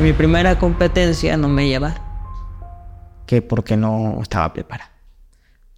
En 0.00 0.04
mi 0.04 0.14
primera 0.14 0.58
competencia 0.58 1.36
no 1.36 1.46
me 1.46 1.68
llevaron. 1.68 1.98
Que 3.26 3.42
porque 3.42 3.76
no 3.76 4.18
estaba 4.22 4.50
preparado. 4.50 4.90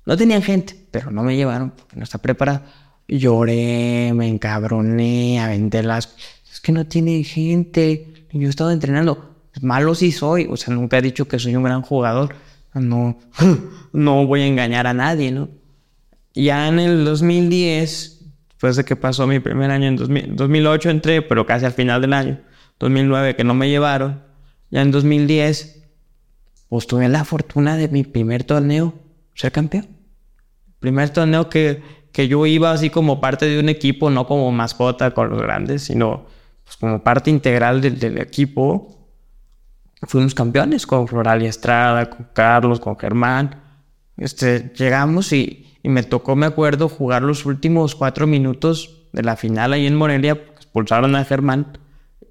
No 0.07 0.17
tenían 0.17 0.43
gente, 0.43 0.77
pero 0.93 1.11
no 1.11 1.25
me 1.25 1.35
llevaron 1.35 1.71
porque 1.71 1.97
no 1.97 2.05
estaba 2.05 2.23
preparado 2.23 2.63
lloré, 3.09 4.13
me 4.15 4.29
encabroné, 4.29 5.41
aventé 5.41 5.83
las... 5.83 6.15
Es 6.53 6.61
que 6.61 6.71
no 6.71 6.87
tiene 6.87 7.25
gente. 7.25 8.27
Yo 8.31 8.47
he 8.47 8.49
estado 8.49 8.71
entrenando. 8.71 9.35
Malo 9.61 9.93
sí 9.97 10.13
soy. 10.13 10.47
O 10.49 10.57
sea, 10.57 10.73
nunca 10.73 10.99
he 10.99 11.03
dicho 11.03 11.27
que 11.27 11.41
soy 11.41 11.57
un 11.57 11.65
gran 11.65 11.83
jugador. 11.83 12.37
No, 12.75 13.19
no 13.93 14.25
voy 14.25 14.43
a 14.43 14.47
engañar 14.47 14.87
a 14.87 14.95
nadie, 14.95 15.33
¿no? 15.33 15.49
Ya 16.33 16.69
en 16.69 16.79
el 16.79 17.05
2010, 17.05 18.21
después 18.51 18.77
de 18.77 18.85
que 18.85 18.95
pasó 18.95 19.27
mi 19.27 19.41
primer 19.41 19.73
año, 19.73 19.89
en 19.89 19.97
2008 20.37 20.91
entré, 20.91 21.23
pero 21.23 21.45
casi 21.45 21.65
al 21.65 21.73
final 21.73 22.01
del 22.01 22.13
año. 22.13 22.39
2009 22.79 23.37
que 23.37 23.45
no 23.45 23.55
me 23.55 23.69
llevaron. 23.69 24.23
Ya 24.71 24.83
en 24.83 24.91
2010, 24.91 25.85
pues 26.69 26.87
tuve 26.87 27.09
la 27.09 27.25
fortuna 27.25 27.77
de 27.77 27.89
mi 27.89 28.05
primer 28.05 28.45
torneo 28.45 28.95
ser 29.35 29.53
campeón. 29.53 29.89
Primer 30.81 31.11
torneo 31.11 31.49
que 31.49 31.83
que 32.13 32.29
yo 32.29 32.47
iba 32.47 32.71
así 32.71 32.91
como 32.91 33.21
parte 33.21 33.47
de 33.47 33.59
un 33.59 33.69
equipo, 33.69 34.11
no 34.11 34.27
como 34.27 34.53
mascota 34.53 35.13
con 35.13 35.31
los 35.31 35.41
grandes, 35.41 35.83
sino 35.83 36.27
pues, 36.65 36.77
como 36.77 37.03
parte 37.03 37.31
integral 37.31 37.81
del, 37.81 38.19
equipo. 38.19 39.09
Fuimos 40.03 40.35
campeones 40.35 40.87
con 40.87 41.09
Floral 41.09 41.43
y 41.43 41.47
Estrada, 41.47 42.11
con 42.11 42.29
Carlos, 42.33 42.81
con 42.81 42.99
Germán. 42.99 43.63
Este, 44.19 44.73
llegamos 44.77 45.33
y, 45.33 45.79
y, 45.83 45.89
me 45.89 46.03
tocó, 46.03 46.37
me 46.37 46.47
acuerdo, 46.47 46.89
jugar 46.89 47.23
los 47.23 47.47
últimos 47.47 47.95
cuatro 47.95 48.27
minutos 48.27 49.09
de 49.13 49.23
la 49.23 49.37
final 49.37 49.73
ahí 49.73 49.87
en 49.87 49.97
Morelia, 49.97 50.33
expulsaron 50.33 51.17
a 51.17 51.25
Germán 51.25 51.79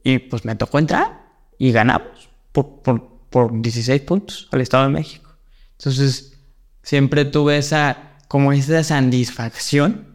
y 0.03 0.19
pues 0.19 0.45
me 0.45 0.55
tocó 0.55 0.79
entrar 0.79 1.25
y 1.57 1.71
ganamos 1.71 2.29
por, 2.51 2.81
por, 2.81 3.09
por 3.29 3.61
16 3.61 4.01
puntos 4.01 4.47
al 4.51 4.61
Estado 4.61 4.85
de 4.85 4.89
México. 4.89 5.29
Entonces, 5.77 6.37
siempre 6.83 7.25
tuve 7.25 7.57
esa 7.57 8.11
como 8.27 8.53
esa 8.53 8.81
satisfacción 8.83 10.07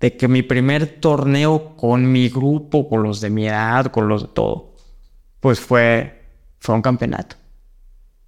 de 0.00 0.16
que 0.16 0.26
mi 0.26 0.42
primer 0.42 1.00
torneo 1.00 1.76
con 1.76 2.10
mi 2.10 2.28
grupo, 2.28 2.88
con 2.88 3.02
los 3.02 3.20
de 3.20 3.30
mi 3.30 3.46
edad, 3.46 3.86
con 3.86 4.08
los 4.08 4.22
de 4.22 4.28
todo, 4.28 4.74
pues 5.38 5.60
fue, 5.60 6.24
fue 6.58 6.74
un 6.74 6.82
campeonato. 6.82 7.36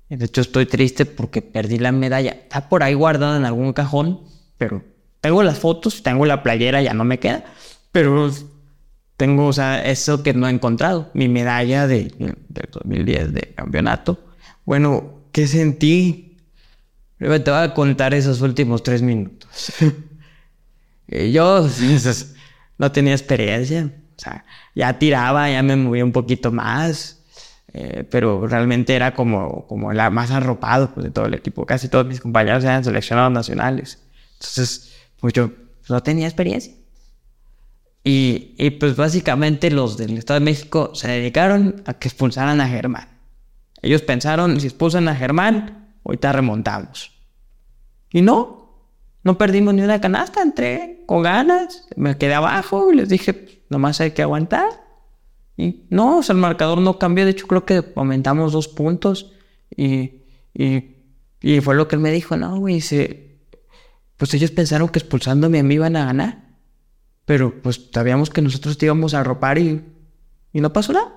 De 0.09 0.27
hecho, 0.27 0.43
estoy 0.43 0.67
triste 0.67 1.07
porque 1.07 1.43
perdí 1.43 1.79
la 1.79 1.91
medalla. 1.91 2.33
Está 2.33 2.69
por 2.69 2.83
ahí 2.83 2.95
guardada 2.95 3.37
en 3.37 3.45
algún 3.45 3.73
cajón, 3.73 4.21
pero 4.59 4.85
tengo 5.21 5.43
las 5.43 5.59
fotos, 5.59 6.03
tengo 6.03 6.27
la 6.27 6.43
playera, 6.43 6.83
ya 6.83 6.95
no 6.95 7.05
me 7.05 7.19
queda. 7.19 7.45
Pero 7.91 8.31
tengo, 9.17 9.47
o 9.47 9.53
sea, 9.53 9.85
eso 9.85 10.23
que 10.23 10.35
no 10.35 10.49
he 10.49 10.51
encontrado. 10.51 11.11
Mi 11.15 11.29
medalla 11.29 11.87
de, 11.87 12.13
del 12.49 12.69
2010 12.73 13.33
de 13.33 13.41
campeonato. 13.55 14.25
Bueno, 14.65 15.23
¿qué 15.33 15.47
sentí? 15.47 16.37
Te 17.19 17.29
voy 17.29 17.43
a 17.47 17.75
contar 17.75 18.13
esos 18.15 18.41
últimos 18.41 18.83
tres 18.83 19.03
minutos. 19.03 19.73
Yo 21.09 21.69
no 22.79 22.93
tenía 22.93 23.13
experiencia. 23.13 23.91
O 24.17 24.21
sea, 24.21 24.45
ya 24.75 24.99
tiraba, 24.99 25.51
ya 25.51 25.63
me 25.63 25.77
movía 25.77 26.05
un 26.05 26.13
poquito 26.13 26.51
más. 26.53 27.21
Eh, 27.73 28.07
pero 28.09 28.47
realmente 28.47 28.95
era 28.95 29.15
como, 29.15 29.67
como 29.67 29.93
la 29.93 30.09
más 30.09 30.31
arropado 30.31 30.95
pues, 30.95 31.05
de 31.05 31.11
todo 31.11 31.27
el 31.27 31.35
equipo. 31.35 31.67
Casi 31.67 31.89
todos 31.89 32.07
mis 32.07 32.21
compañeros 32.21 32.63
eran 32.65 32.85
seleccionados 32.85 33.33
nacionales. 33.33 33.99
Entonces, 34.35 34.93
pues 35.21 35.33
yo 35.33 35.51
no 35.89 36.03
tenía 36.03 36.27
experiencia. 36.27 36.73
Y, 38.07 38.71
pues 38.79 38.97
básicamente 38.97 39.71
los 39.71 39.97
del 39.97 40.19
Estado 40.19 40.39
de 40.39 40.45
México 40.45 40.95
se 40.95 41.09
dedicaron 41.09 41.83
a 41.87 41.95
que 41.95 42.09
expulsaran 42.09 42.61
a 42.61 42.69
Germán. 42.69 43.09
Ellos 43.81 44.03
pensaron, 44.03 44.61
si 44.61 44.67
expulsan 44.67 45.09
a 45.09 45.17
Germán, 45.17 45.97
ahorita 46.05 46.33
remontamos. 46.33 47.13
Y 48.11 48.21
no, 48.21 48.91
no 49.23 49.39
perdimos 49.39 49.73
ni 49.73 49.81
una 49.81 50.03
canasta, 50.03 50.43
entré 50.43 51.03
con 51.07 51.23
ganas, 51.23 51.89
me 51.97 52.19
quedé 52.19 52.35
abajo 52.35 52.93
y 52.93 52.97
les 52.97 53.09
dije, 53.09 53.65
nomás 53.71 54.03
hay 54.03 54.11
que 54.11 54.23
aguantar. 54.23 54.69
Y 55.57 55.87
no, 55.89 56.19
o 56.19 56.23
sea, 56.23 56.35
el 56.35 56.41
marcador 56.41 56.79
no 56.79 56.99
cambió, 56.99 57.25
de 57.25 57.31
hecho 57.31 57.47
creo 57.47 57.65
que 57.65 57.85
aumentamos 57.97 58.53
dos 58.53 58.69
puntos 58.69 59.33
y, 59.75 60.25
y, 60.53 60.97
y 61.41 61.61
fue 61.61 61.75
lo 61.75 61.89
que 61.89 61.97
él 61.97 62.03
me 62.03 62.13
dijo, 62.13 62.37
no, 62.37 62.59
güey, 62.59 62.83
pues 64.19 64.35
ellos 64.35 64.51
pensaron 64.51 64.91
que 64.91 64.99
expulsándome 64.99 65.59
a 65.59 65.63
mí 65.63 65.75
iban 65.75 65.97
a 65.97 66.05
ganar, 66.05 66.44
pero 67.25 67.63
pues 67.63 67.89
sabíamos 67.93 68.31
que 68.31 68.43
nosotros 68.43 68.79
te 68.79 68.87
íbamos 68.87 69.15
a 69.15 69.21
arropar 69.21 69.59
y, 69.59 69.85
y 70.53 70.61
no 70.61 70.73
pasó 70.73 70.93
nada. 70.93 71.15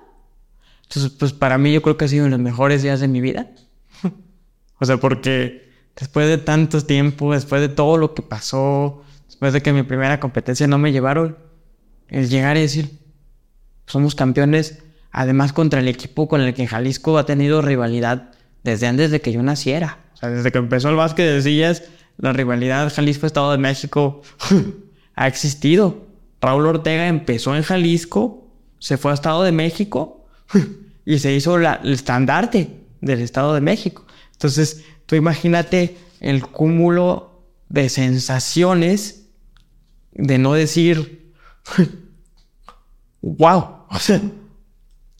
Entonces, 0.82 1.12
pues 1.18 1.32
para 1.32 1.58
mí 1.58 1.72
yo 1.72 1.82
creo 1.82 1.96
que 1.96 2.06
ha 2.06 2.08
sido 2.08 2.28
los 2.28 2.38
mejores 2.38 2.82
días 2.82 3.00
de 3.00 3.08
mi 3.08 3.20
vida. 3.20 3.50
o 4.78 4.84
sea, 4.84 4.96
porque 4.96 5.70
después 5.96 6.28
de 6.28 6.38
tanto 6.38 6.80
tiempo, 6.82 7.34
después 7.34 7.60
de 7.60 7.68
todo 7.68 7.98
lo 7.98 8.14
que 8.14 8.22
pasó, 8.22 9.02
después 9.26 9.52
de 9.52 9.60
que 9.60 9.72
mi 9.72 9.82
primera 9.82 10.18
competencia 10.18 10.66
no 10.66 10.78
me 10.78 10.92
llevaron, 10.92 11.36
el 12.08 12.28
llegar 12.28 12.56
y 12.56 12.62
decir, 12.62 12.98
somos 13.86 14.14
campeones, 14.14 14.82
además 15.10 15.52
contra 15.52 15.80
el 15.80 15.88
equipo 15.88 16.26
con 16.26 16.40
el 16.40 16.54
que 16.54 16.66
Jalisco 16.66 17.18
ha 17.18 17.26
tenido 17.26 17.60
rivalidad 17.60 18.30
desde 18.64 18.86
antes 18.86 19.10
de 19.10 19.20
que 19.20 19.32
yo 19.32 19.42
naciera. 19.42 19.98
O 20.14 20.16
sea, 20.16 20.30
desde 20.30 20.50
que 20.50 20.58
empezó 20.58 20.88
el 20.88 20.96
básquet 20.96 21.26
de 21.26 21.42
sillas, 21.42 21.82
la 22.16 22.32
rivalidad 22.32 22.92
Jalisco-Estado 22.92 23.52
de 23.52 23.58
México 23.58 24.22
ha 25.18 25.26
existido. 25.26 26.06
Raúl 26.40 26.66
Ortega 26.66 27.08
empezó 27.08 27.56
en 27.56 27.64
Jalisco, 27.64 28.46
se 28.78 28.96
fue 28.96 29.10
a 29.10 29.14
Estado 29.14 29.42
de 29.42 29.50
México 29.50 30.24
y 31.04 31.18
se 31.18 31.34
hizo 31.34 31.56
el 31.56 31.92
estandarte 31.92 32.70
del 33.00 33.20
Estado 33.20 33.52
de 33.52 33.60
México. 33.60 34.06
Entonces, 34.34 34.84
tú 35.06 35.16
imagínate 35.16 35.96
el 36.20 36.46
cúmulo 36.46 37.42
de 37.68 37.88
sensaciones 37.88 39.26
de 40.12 40.38
no 40.38 40.52
decir, 40.52 41.32
wow, 43.20 43.64
o 43.90 43.98
sea, 43.98 44.22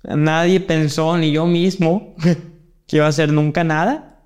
nadie 0.05 0.61
pensó, 0.61 1.19
ni 1.19 1.33
yo 1.33 1.45
mismo, 1.45 2.15
que 2.87 2.99
iba 2.99 3.07
a 3.07 3.09
hacer 3.09 3.33
nunca 3.33 3.65
nada. 3.65 4.23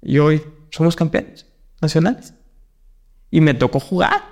y 0.00 0.16
hoy 0.16 0.42
somos 0.70 0.96
campeones 0.96 1.44
nacionales. 1.82 2.32
Y 3.36 3.42
me 3.42 3.52
tocó 3.52 3.80
jugar. 3.80 4.22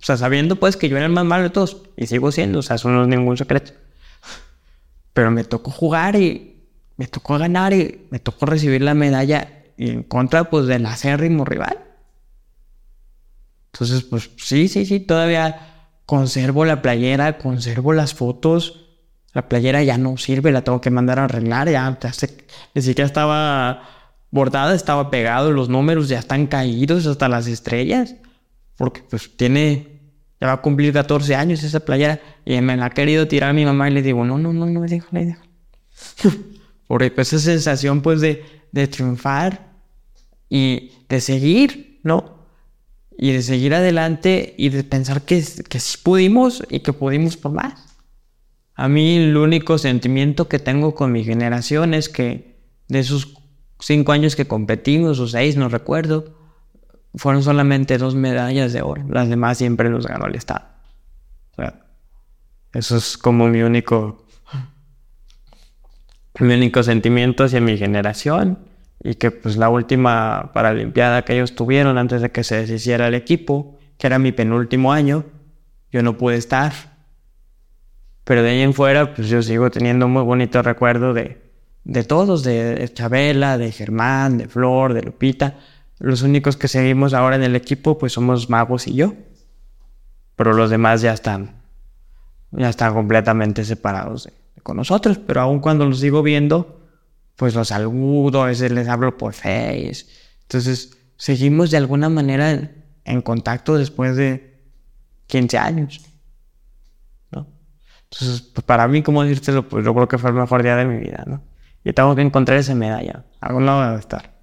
O 0.00 0.04
sea, 0.04 0.16
sabiendo 0.16 0.54
pues 0.54 0.76
que 0.76 0.88
yo 0.88 0.96
era 0.96 1.06
el 1.06 1.12
más 1.12 1.24
malo 1.24 1.42
de 1.42 1.50
todos. 1.50 1.78
Y 1.96 2.06
sigo 2.06 2.30
siendo, 2.30 2.60
o 2.60 2.62
sea, 2.62 2.76
eso 2.76 2.88
no 2.88 3.02
es 3.02 3.08
ningún 3.08 3.36
secreto. 3.36 3.72
Pero 5.12 5.32
me 5.32 5.42
tocó 5.42 5.72
jugar 5.72 6.14
y 6.14 6.68
me 6.96 7.08
tocó 7.08 7.36
ganar 7.36 7.72
y 7.72 8.06
me 8.10 8.20
tocó 8.20 8.46
recibir 8.46 8.82
la 8.82 8.94
medalla 8.94 9.64
en 9.76 10.04
contra 10.04 10.50
pues 10.50 10.66
del 10.66 10.86
acérrimo 10.86 11.44
rival. 11.44 11.80
Entonces, 13.72 14.04
pues 14.04 14.30
sí, 14.36 14.68
sí, 14.68 14.86
sí, 14.86 15.00
todavía 15.00 15.88
conservo 16.06 16.64
la 16.64 16.80
playera, 16.80 17.38
conservo 17.38 17.92
las 17.92 18.14
fotos. 18.14 18.86
La 19.32 19.48
playera 19.48 19.82
ya 19.82 19.98
no 19.98 20.16
sirve, 20.16 20.52
la 20.52 20.62
tengo 20.62 20.80
que 20.80 20.90
mandar 20.90 21.18
a 21.18 21.24
arreglar, 21.24 21.68
ya, 21.68 21.98
ya 22.00 22.12
ni 22.74 22.82
siquiera 22.82 23.06
estaba 23.06 23.82
bordada, 24.30 24.76
estaba 24.76 25.10
pegado, 25.10 25.50
los 25.50 25.68
números 25.68 26.08
ya 26.08 26.20
están 26.20 26.46
caídos 26.46 27.04
hasta 27.06 27.28
las 27.28 27.48
estrellas, 27.48 28.14
porque 28.78 29.02
pues 29.02 29.36
tiene, 29.36 30.00
ya 30.40 30.46
va 30.46 30.52
a 30.54 30.62
cumplir 30.62 30.92
14 30.92 31.34
años 31.34 31.62
esa 31.64 31.80
playera 31.80 32.20
y 32.46 32.58
me 32.62 32.76
la 32.76 32.86
ha 32.86 32.90
querido 32.90 33.26
tirar 33.28 33.52
mi 33.52 33.64
mamá 33.64 33.90
y 33.90 33.92
le 33.92 34.02
digo, 34.02 34.24
no, 34.24 34.38
no, 34.38 34.52
no, 34.52 34.64
no, 34.66 34.80
déjala, 34.82 35.24
déjala. 35.24 35.48
porque 36.86 37.10
pues 37.10 37.32
esa 37.32 37.44
sensación 37.50 38.00
pues 38.00 38.20
de, 38.20 38.44
de 38.70 38.86
triunfar 38.86 39.72
y 40.48 40.92
de 41.08 41.20
seguir, 41.20 42.00
¿no? 42.04 42.46
Y 43.18 43.32
de 43.32 43.42
seguir 43.42 43.74
adelante 43.74 44.54
y 44.56 44.68
de 44.68 44.84
pensar 44.84 45.22
que, 45.22 45.44
que 45.68 45.80
sí 45.80 45.98
pudimos 46.02 46.62
y 46.70 46.80
que 46.80 46.92
pudimos 46.92 47.36
por 47.36 47.52
más. 47.52 47.98
A 48.74 48.88
mí 48.88 49.16
el 49.16 49.36
único 49.36 49.76
sentimiento 49.76 50.48
que 50.48 50.60
tengo 50.60 50.94
con 50.94 51.10
mi 51.10 51.24
generación 51.24 51.94
es 51.94 52.08
que 52.08 52.60
de 52.86 53.00
esos 53.00 53.34
cinco 53.80 54.12
años 54.12 54.36
que 54.36 54.46
competimos, 54.46 55.18
o 55.18 55.26
seis, 55.26 55.56
no 55.56 55.68
recuerdo, 55.68 56.37
fueron 57.14 57.42
solamente 57.42 57.98
dos 57.98 58.14
medallas 58.14 58.72
de 58.72 58.82
oro. 58.82 59.04
Las 59.08 59.28
demás 59.28 59.58
siempre 59.58 59.90
los 59.90 60.06
ganó 60.06 60.26
el 60.26 60.34
Estado. 60.34 60.66
Eso 62.72 62.98
es 62.98 63.16
como 63.16 63.48
mi 63.48 63.62
único, 63.62 64.26
mi 66.38 66.54
único 66.54 66.82
sentimiento 66.82 67.44
hacia 67.44 67.60
mi 67.60 67.76
generación. 67.78 68.58
Y 69.02 69.14
que 69.14 69.30
pues 69.30 69.56
la 69.56 69.68
última 69.68 70.50
Paralimpiada 70.52 71.22
que 71.22 71.34
ellos 71.34 71.54
tuvieron 71.54 71.98
antes 71.98 72.20
de 72.20 72.30
que 72.30 72.44
se 72.44 72.56
deshiciera 72.56 73.08
el 73.08 73.14
equipo, 73.14 73.78
que 73.96 74.06
era 74.08 74.18
mi 74.18 74.32
penúltimo 74.32 74.92
año, 74.92 75.24
yo 75.90 76.02
no 76.02 76.16
pude 76.16 76.36
estar. 76.36 76.72
Pero 78.24 78.42
de 78.42 78.50
ahí 78.50 78.60
en 78.60 78.74
fuera, 78.74 79.14
pues 79.14 79.28
yo 79.28 79.40
sigo 79.40 79.70
teniendo 79.70 80.08
muy 80.08 80.22
bonito 80.22 80.60
recuerdo 80.62 81.14
de, 81.14 81.40
de 81.84 82.04
todos, 82.04 82.42
de 82.42 82.90
Chabela, 82.92 83.56
de 83.56 83.72
Germán, 83.72 84.36
de 84.36 84.48
Flor, 84.48 84.92
de 84.92 85.02
Lupita. 85.02 85.58
Los 85.98 86.22
únicos 86.22 86.56
que 86.56 86.68
seguimos 86.68 87.14
ahora 87.14 87.36
en 87.36 87.42
el 87.42 87.56
equipo 87.56 87.98
pues 87.98 88.12
somos 88.12 88.48
Magos 88.50 88.86
y 88.86 88.94
yo. 88.94 89.14
Pero 90.36 90.52
los 90.52 90.70
demás 90.70 91.02
ya 91.02 91.12
están, 91.12 91.62
ya 92.52 92.68
están 92.68 92.94
completamente 92.94 93.64
separados 93.64 94.28
con 94.62 94.76
nosotros. 94.76 95.18
Pero 95.18 95.40
aún 95.40 95.60
cuando 95.60 95.84
los 95.84 96.00
sigo 96.00 96.22
viendo, 96.22 96.88
pues 97.34 97.54
los 97.54 97.68
saludo, 97.68 98.42
a 98.42 98.46
veces 98.46 98.70
les 98.70 98.88
hablo 98.88 99.16
por 99.16 99.32
Face. 99.32 100.06
Entonces 100.42 100.96
seguimos 101.16 101.70
de 101.70 101.76
alguna 101.76 102.08
manera 102.08 102.70
en, 103.04 103.22
contacto 103.22 103.76
después 103.76 104.16
de 104.16 104.60
15 105.26 105.58
años. 105.58 106.00
¿no? 107.32 107.48
Entonces, 108.04 108.42
pues 108.42 108.64
para 108.64 108.86
mí, 108.86 109.02
como 109.02 109.24
decírtelo, 109.24 109.68
pues 109.68 109.84
yo 109.84 109.92
creo 109.94 110.08
que 110.08 110.18
fue 110.18 110.30
el 110.30 110.36
mejor 110.36 110.62
día 110.62 110.76
de 110.76 110.84
mi 110.84 110.98
vida, 110.98 111.24
¿no? 111.26 111.42
y 111.84 111.92
tengo 111.92 112.14
que 112.14 112.22
encontrar 112.22 112.58
esa 112.58 112.74
medalla. 112.74 113.24
A 113.40 113.46
algún 113.46 113.66
lado 113.66 113.82
debe 113.82 114.00
estar. 114.00 114.37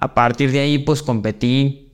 A 0.00 0.14
partir 0.14 0.52
de 0.52 0.60
ahí, 0.60 0.78
pues 0.78 1.02
competí 1.02 1.92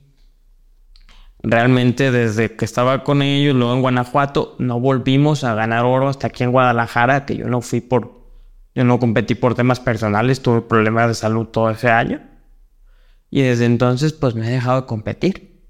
realmente 1.41 2.11
desde 2.11 2.55
que 2.55 2.63
estaba 2.63 3.03
con 3.03 3.23
ellos, 3.23 3.55
luego 3.55 3.73
en 3.73 3.81
Guanajuato, 3.81 4.55
no 4.59 4.79
volvimos 4.79 5.43
a 5.43 5.55
ganar 5.55 5.85
oro 5.85 6.07
hasta 6.07 6.27
aquí 6.27 6.43
en 6.43 6.51
Guadalajara, 6.51 7.25
que 7.25 7.35
yo 7.35 7.47
no 7.47 7.61
fui 7.61 7.81
por, 7.81 8.29
yo 8.75 8.83
no 8.83 8.99
competí 8.99 9.33
por 9.33 9.55
temas 9.55 9.79
personales, 9.79 10.43
tuve 10.43 10.61
problemas 10.61 11.07
de 11.07 11.15
salud 11.15 11.47
todo 11.47 11.71
ese 11.71 11.89
año. 11.89 12.21
Y 13.31 13.41
desde 13.41 13.65
entonces, 13.65 14.13
pues 14.13 14.35
me 14.35 14.47
he 14.47 14.51
dejado 14.51 14.81
de 14.81 14.87
competir. 14.87 15.63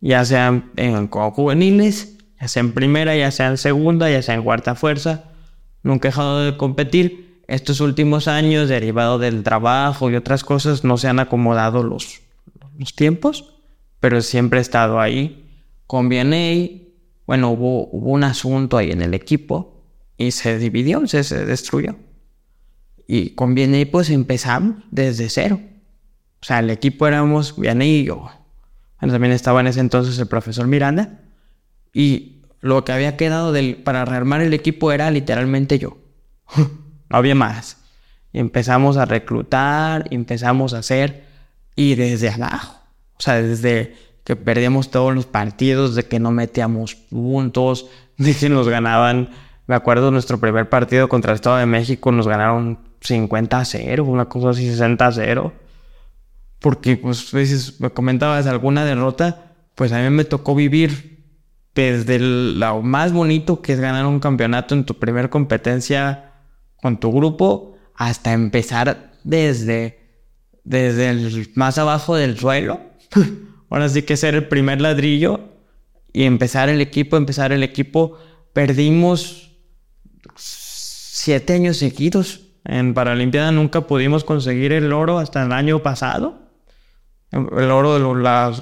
Ya 0.00 0.22
sea 0.26 0.62
en 0.76 1.08
juveniles, 1.08 2.18
ya 2.38 2.48
sea 2.48 2.60
en 2.60 2.72
primera, 2.72 3.16
ya 3.16 3.30
sea 3.30 3.48
en 3.48 3.56
segunda, 3.56 4.10
ya 4.10 4.20
sea 4.20 4.34
en 4.34 4.42
cuarta 4.42 4.74
fuerza. 4.74 5.24
Nunca 5.82 6.08
he 6.08 6.10
dejado 6.10 6.44
de 6.44 6.56
competir 6.58 7.29
estos 7.50 7.80
últimos 7.80 8.28
años, 8.28 8.68
derivado 8.68 9.18
del 9.18 9.42
trabajo 9.42 10.08
y 10.08 10.14
otras 10.14 10.44
cosas, 10.44 10.84
no 10.84 10.96
se 10.96 11.08
han 11.08 11.18
acomodado 11.18 11.82
los, 11.82 12.20
los 12.78 12.94
tiempos, 12.94 13.54
pero 13.98 14.22
siempre 14.22 14.60
he 14.60 14.62
estado 14.62 15.00
ahí. 15.00 15.44
Con 15.88 16.08
BNA, 16.08 16.70
bueno, 17.26 17.50
hubo, 17.50 17.88
hubo 17.88 18.10
un 18.10 18.22
asunto 18.22 18.76
ahí 18.76 18.92
en 18.92 19.02
el 19.02 19.14
equipo 19.14 19.82
y 20.16 20.30
se 20.30 20.58
dividió, 20.58 21.04
se, 21.08 21.24
se 21.24 21.44
destruyó. 21.44 21.96
Y 23.08 23.30
con 23.30 23.56
BNA 23.56 23.90
pues 23.90 24.10
empezamos 24.10 24.84
desde 24.92 25.28
cero. 25.28 25.60
O 26.40 26.44
sea, 26.44 26.60
el 26.60 26.70
equipo 26.70 27.08
éramos 27.08 27.56
BNA 27.56 27.84
y 27.84 28.04
yo. 28.04 28.30
Bueno, 29.00 29.12
también 29.12 29.32
estaba 29.32 29.60
en 29.60 29.66
ese 29.66 29.80
entonces 29.80 30.16
el 30.20 30.28
profesor 30.28 30.68
Miranda. 30.68 31.20
Y 31.92 32.42
lo 32.60 32.84
que 32.84 32.92
había 32.92 33.16
quedado 33.16 33.50
del, 33.50 33.74
para 33.76 34.04
rearmar 34.04 34.40
el 34.40 34.54
equipo 34.54 34.92
era 34.92 35.10
literalmente 35.10 35.80
yo. 35.80 35.98
no 37.10 37.18
había 37.18 37.34
más. 37.34 37.76
Empezamos 38.32 38.96
a 38.96 39.04
reclutar, 39.04 40.06
empezamos 40.10 40.72
a 40.72 40.78
hacer, 40.78 41.24
y 41.74 41.94
desde 41.96 42.30
abajo, 42.30 42.78
o 43.18 43.20
sea, 43.20 43.42
desde 43.42 43.96
que 44.24 44.36
perdíamos 44.36 44.90
todos 44.90 45.14
los 45.14 45.26
partidos, 45.26 45.94
de 45.94 46.04
que 46.04 46.20
no 46.20 46.30
metíamos 46.30 46.94
puntos, 46.94 47.86
de 48.16 48.34
que 48.34 48.48
nos 48.48 48.68
ganaban, 48.68 49.30
me 49.66 49.74
acuerdo 49.74 50.10
nuestro 50.10 50.38
primer 50.38 50.68
partido 50.68 51.08
contra 51.08 51.32
el 51.32 51.36
Estado 51.36 51.56
de 51.56 51.66
México, 51.66 52.12
nos 52.12 52.28
ganaron 52.28 52.78
50 53.00 53.58
a 53.58 53.64
0, 53.64 54.04
una 54.04 54.26
cosa 54.26 54.50
así, 54.50 54.68
60 54.68 55.06
a 55.06 55.12
0. 55.12 55.52
Porque, 56.58 56.96
pues, 56.96 57.32
veces 57.32 57.80
me 57.80 57.90
comentabas 57.90 58.46
alguna 58.46 58.84
derrota, 58.84 59.54
pues 59.74 59.92
a 59.92 60.02
mí 60.02 60.10
me 60.10 60.24
tocó 60.24 60.54
vivir 60.54 61.24
desde 61.74 62.18
lo 62.18 62.82
más 62.82 63.12
bonito 63.12 63.62
que 63.62 63.72
es 63.72 63.80
ganar 63.80 64.04
un 64.04 64.20
campeonato 64.20 64.74
en 64.74 64.84
tu 64.84 64.98
primer 64.98 65.30
competencia 65.30 66.29
con 66.82 66.98
tu 66.98 67.12
grupo 67.12 67.74
hasta 67.94 68.32
empezar 68.32 69.12
desde, 69.24 69.98
desde 70.64 71.10
el 71.10 71.50
más 71.54 71.78
abajo 71.78 72.16
del 72.16 72.38
suelo. 72.38 72.80
Ahora 73.70 73.88
sí 73.88 74.02
que 74.02 74.16
ser 74.16 74.34
el 74.34 74.48
primer 74.48 74.80
ladrillo 74.80 75.40
y 76.12 76.24
empezar 76.24 76.68
el 76.68 76.80
equipo, 76.80 77.16
empezar 77.16 77.52
el 77.52 77.62
equipo. 77.62 78.18
Perdimos 78.52 79.52
siete 80.36 81.54
años 81.54 81.76
seguidos. 81.76 82.40
En 82.64 82.94
Paralimpiada 82.94 83.52
nunca 83.52 83.86
pudimos 83.86 84.24
conseguir 84.24 84.72
el 84.72 84.92
oro 84.92 85.18
hasta 85.18 85.42
el 85.42 85.52
año 85.52 85.80
pasado. 85.80 86.50
El 87.30 87.70
oro 87.70 87.94
de 87.94 88.22
la, 88.22 88.52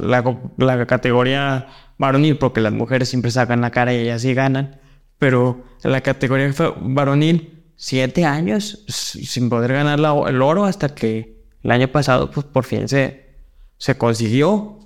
la, 0.59 0.87
categoría 0.87 1.69
varonil, 1.97 2.37
porque 2.37 2.61
las 2.61 2.73
mujeres 2.73 3.09
siempre 3.09 3.31
sacan 3.31 3.63
la 3.63 3.71
cara 3.71 3.95
y 3.95 3.99
ellas 3.99 4.21
sí 4.21 4.35
ganan. 4.35 4.79
Pero 5.19 5.65
la 5.83 6.03
categoría 6.03 6.53
varonil 6.81 7.58
siete 7.81 8.25
años 8.25 8.85
sin 8.89 9.49
poder 9.49 9.73
ganar 9.73 10.01
el 10.29 10.43
oro 10.43 10.65
hasta 10.65 10.95
que 10.95 11.45
el 11.63 11.71
año 11.71 11.89
pasado, 11.89 12.29
pues 12.31 12.45
por 12.45 12.65
fin 12.65 12.89
se, 12.89 13.37
se 13.79 13.97
consiguió. 13.97 14.81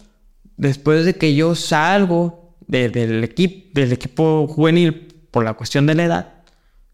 Después 0.59 1.07
de 1.07 1.17
que 1.17 1.35
yo 1.35 1.55
salgo 1.55 2.55
del, 2.67 3.25
equipo, 3.25 3.71
del 3.73 3.93
equipo 3.93 4.47
juvenil 4.47 5.09
por 5.31 5.43
la 5.43 5.55
cuestión 5.55 5.87
de 5.87 5.95
la 5.95 6.05
edad, 6.05 6.35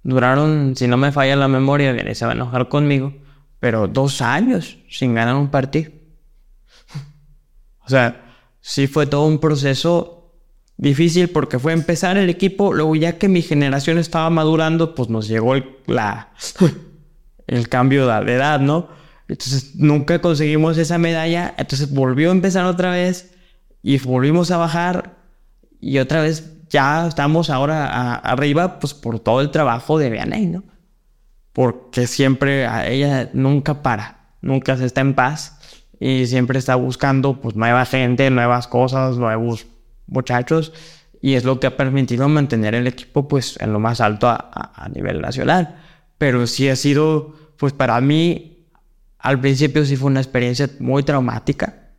duraron, 0.05 0.75
si 0.77 0.87
no 0.87 0.97
me 0.97 1.11
falla 1.11 1.35
la 1.35 1.49
memoria, 1.49 1.93
bien, 1.93 2.15
se 2.15 2.25
va 2.25 2.31
a 2.31 2.35
enojar 2.35 2.69
conmigo, 2.69 3.13
pero 3.59 3.89
dos 3.89 4.23
años 4.23 4.79
sin 4.89 5.15
ganar 5.15 5.35
un 5.35 5.51
partido. 5.51 5.91
o 7.85 7.89
sea, 7.89 8.37
sí 8.61 8.87
fue 8.87 9.07
todo 9.07 9.27
un 9.27 9.41
proceso 9.41 10.18
difícil 10.79 11.29
porque 11.29 11.59
fue 11.59 11.73
empezar 11.73 12.17
el 12.17 12.31
equipo, 12.31 12.73
luego 12.73 12.97
ya 12.97 13.19
que 13.19 13.29
mi 13.29 13.43
generación 13.43 13.99
estaba 13.99 14.31
madurando, 14.31 14.95
pues 14.95 15.11
nos 15.11 15.29
llegó 15.29 15.55
la, 15.87 16.31
el 17.47 17.69
cambio 17.69 18.07
de 18.07 18.35
edad, 18.35 18.61
¿no? 18.61 18.89
Entonces 19.27 19.75
nunca 19.75 20.21
conseguimos 20.21 20.79
esa 20.79 20.97
medalla, 20.97 21.55
entonces 21.59 21.93
volvió 21.93 22.31
a 22.31 22.33
empezar 22.33 22.65
otra 22.65 22.93
vez 22.93 23.35
y 23.83 23.99
volvimos 23.99 24.51
a 24.51 24.57
bajar 24.57 25.19
y 25.81 25.99
otra 25.99 26.23
vez 26.23 26.55
ya 26.71 27.07
estamos 27.09 27.51
ahora 27.51 28.15
arriba 28.15 28.79
pues 28.79 28.95
por 28.95 29.21
todo 29.21 29.41
el 29.41 29.51
trabajo 29.51 29.99
de 29.99 30.11
Vianney, 30.11 30.47
¿no? 30.47 30.65
Porque 31.53 32.07
siempre 32.07 32.67
ella 32.87 33.31
nunca 33.33 33.83
para, 33.83 34.31
nunca 34.41 34.77
se 34.77 34.87
está 34.87 35.01
en 35.01 35.15
paz 35.15 35.59
y 35.99 36.27
siempre 36.27 36.59
está 36.59 36.77
buscando 36.77 37.41
pues 37.41 37.57
nueva 37.57 37.85
gente, 37.85 38.31
nuevas 38.31 38.69
cosas, 38.69 39.17
nuevos 39.17 39.67
muchachos 40.09 40.73
y 41.21 41.35
es 41.35 41.45
lo 41.45 41.61
que 41.61 41.69
ha 41.69 41.77
permitido 41.77 42.29
mantener 42.29 42.75
el 42.75 42.87
equipo 42.87 43.29
pues 43.29 43.57
en 43.61 43.73
lo 43.73 43.81
más 43.81 44.01
alto 44.01 44.29
a, 44.29 44.73
a 44.75 44.89
nivel 44.89 45.21
nacional. 45.21 45.81
Pero 46.19 46.47
sí 46.47 46.69
ha 46.69 46.77
sido 46.77 47.37
pues 47.57 47.73
para 47.73 48.01
mí 48.01 48.59
al 49.19 49.41
principio 49.41 49.85
sí 49.85 49.97
fue 49.97 50.11
una 50.11 50.21
experiencia 50.21 50.71
muy 50.79 51.03
traumática, 51.03 51.91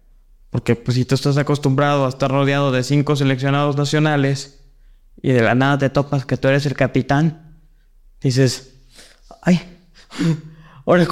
porque 0.49 0.75
pues 0.75 0.95
si 0.95 1.05
tú 1.05 1.15
estás 1.15 1.37
acostumbrado 1.37 2.05
a 2.05 2.09
estar 2.09 2.31
rodeado 2.31 2.71
de 2.71 2.83
cinco 2.83 3.15
seleccionados 3.15 3.75
nacionales 3.75 4.61
y 5.21 5.31
de 5.31 5.41
la 5.41 5.53
nada 5.53 5.77
te 5.77 5.89
topas 5.89 6.25
que 6.25 6.37
tú 6.37 6.47
eres 6.47 6.65
el 6.65 6.75
capitán, 6.75 7.57
dices, 8.21 8.73
ay, 9.41 9.61
ahora 10.85 11.05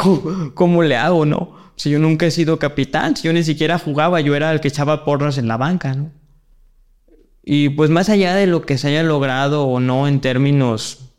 cómo, 0.53 0.81
le 0.81 0.95
hago, 0.95 1.25
¿no? 1.25 1.57
Si 1.75 1.89
yo 1.89 1.99
nunca 1.99 2.25
he 2.25 2.31
sido 2.31 2.57
capitán, 2.57 3.15
si 3.15 3.23
yo 3.23 3.33
ni 3.33 3.43
siquiera 3.43 3.77
jugaba, 3.77 4.21
yo 4.21 4.33
era 4.33 4.51
el 4.51 4.61
que 4.61 4.69
echaba 4.69 5.05
porras 5.05 5.37
en 5.37 5.47
la 5.47 5.57
banca, 5.57 5.93
¿no? 5.93 6.11
Y 7.49 7.69
pues 7.69 7.89
más 7.89 8.09
allá 8.09 8.35
de 8.35 8.45
lo 8.45 8.65
que 8.65 8.77
se 8.77 8.89
haya 8.89 9.03
logrado 9.03 9.67
o 9.67 9.79
no 9.79 10.09
en 10.09 10.19
términos 10.19 11.13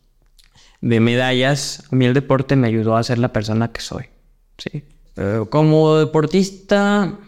de 0.82 1.00
medallas, 1.00 1.84
a 1.90 1.96
mí 1.96 2.04
el 2.04 2.12
deporte 2.12 2.54
me 2.54 2.66
ayudó 2.66 2.98
a 2.98 3.02
ser 3.02 3.16
la 3.18 3.32
persona 3.32 3.72
que 3.72 3.80
soy. 3.80 4.04
Sí. 4.58 4.84
como 5.48 5.96
deportista, 5.96 7.18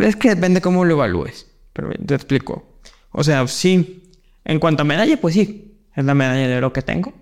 es 0.00 0.16
que 0.16 0.30
depende 0.30 0.62
cómo 0.62 0.86
lo 0.86 0.94
evalúes. 0.94 1.48
Pero 1.74 1.90
te 1.90 2.14
explico. 2.14 2.80
O 3.12 3.22
sea, 3.22 3.46
sí, 3.46 4.10
en 4.42 4.58
cuanto 4.58 4.80
a 4.80 4.86
medalla, 4.86 5.20
pues 5.20 5.34
sí, 5.34 5.76
es 5.94 6.02
la 6.02 6.14
medalla 6.14 6.48
de 6.48 6.56
oro 6.56 6.72
que 6.72 6.80
tengo. 6.80 7.12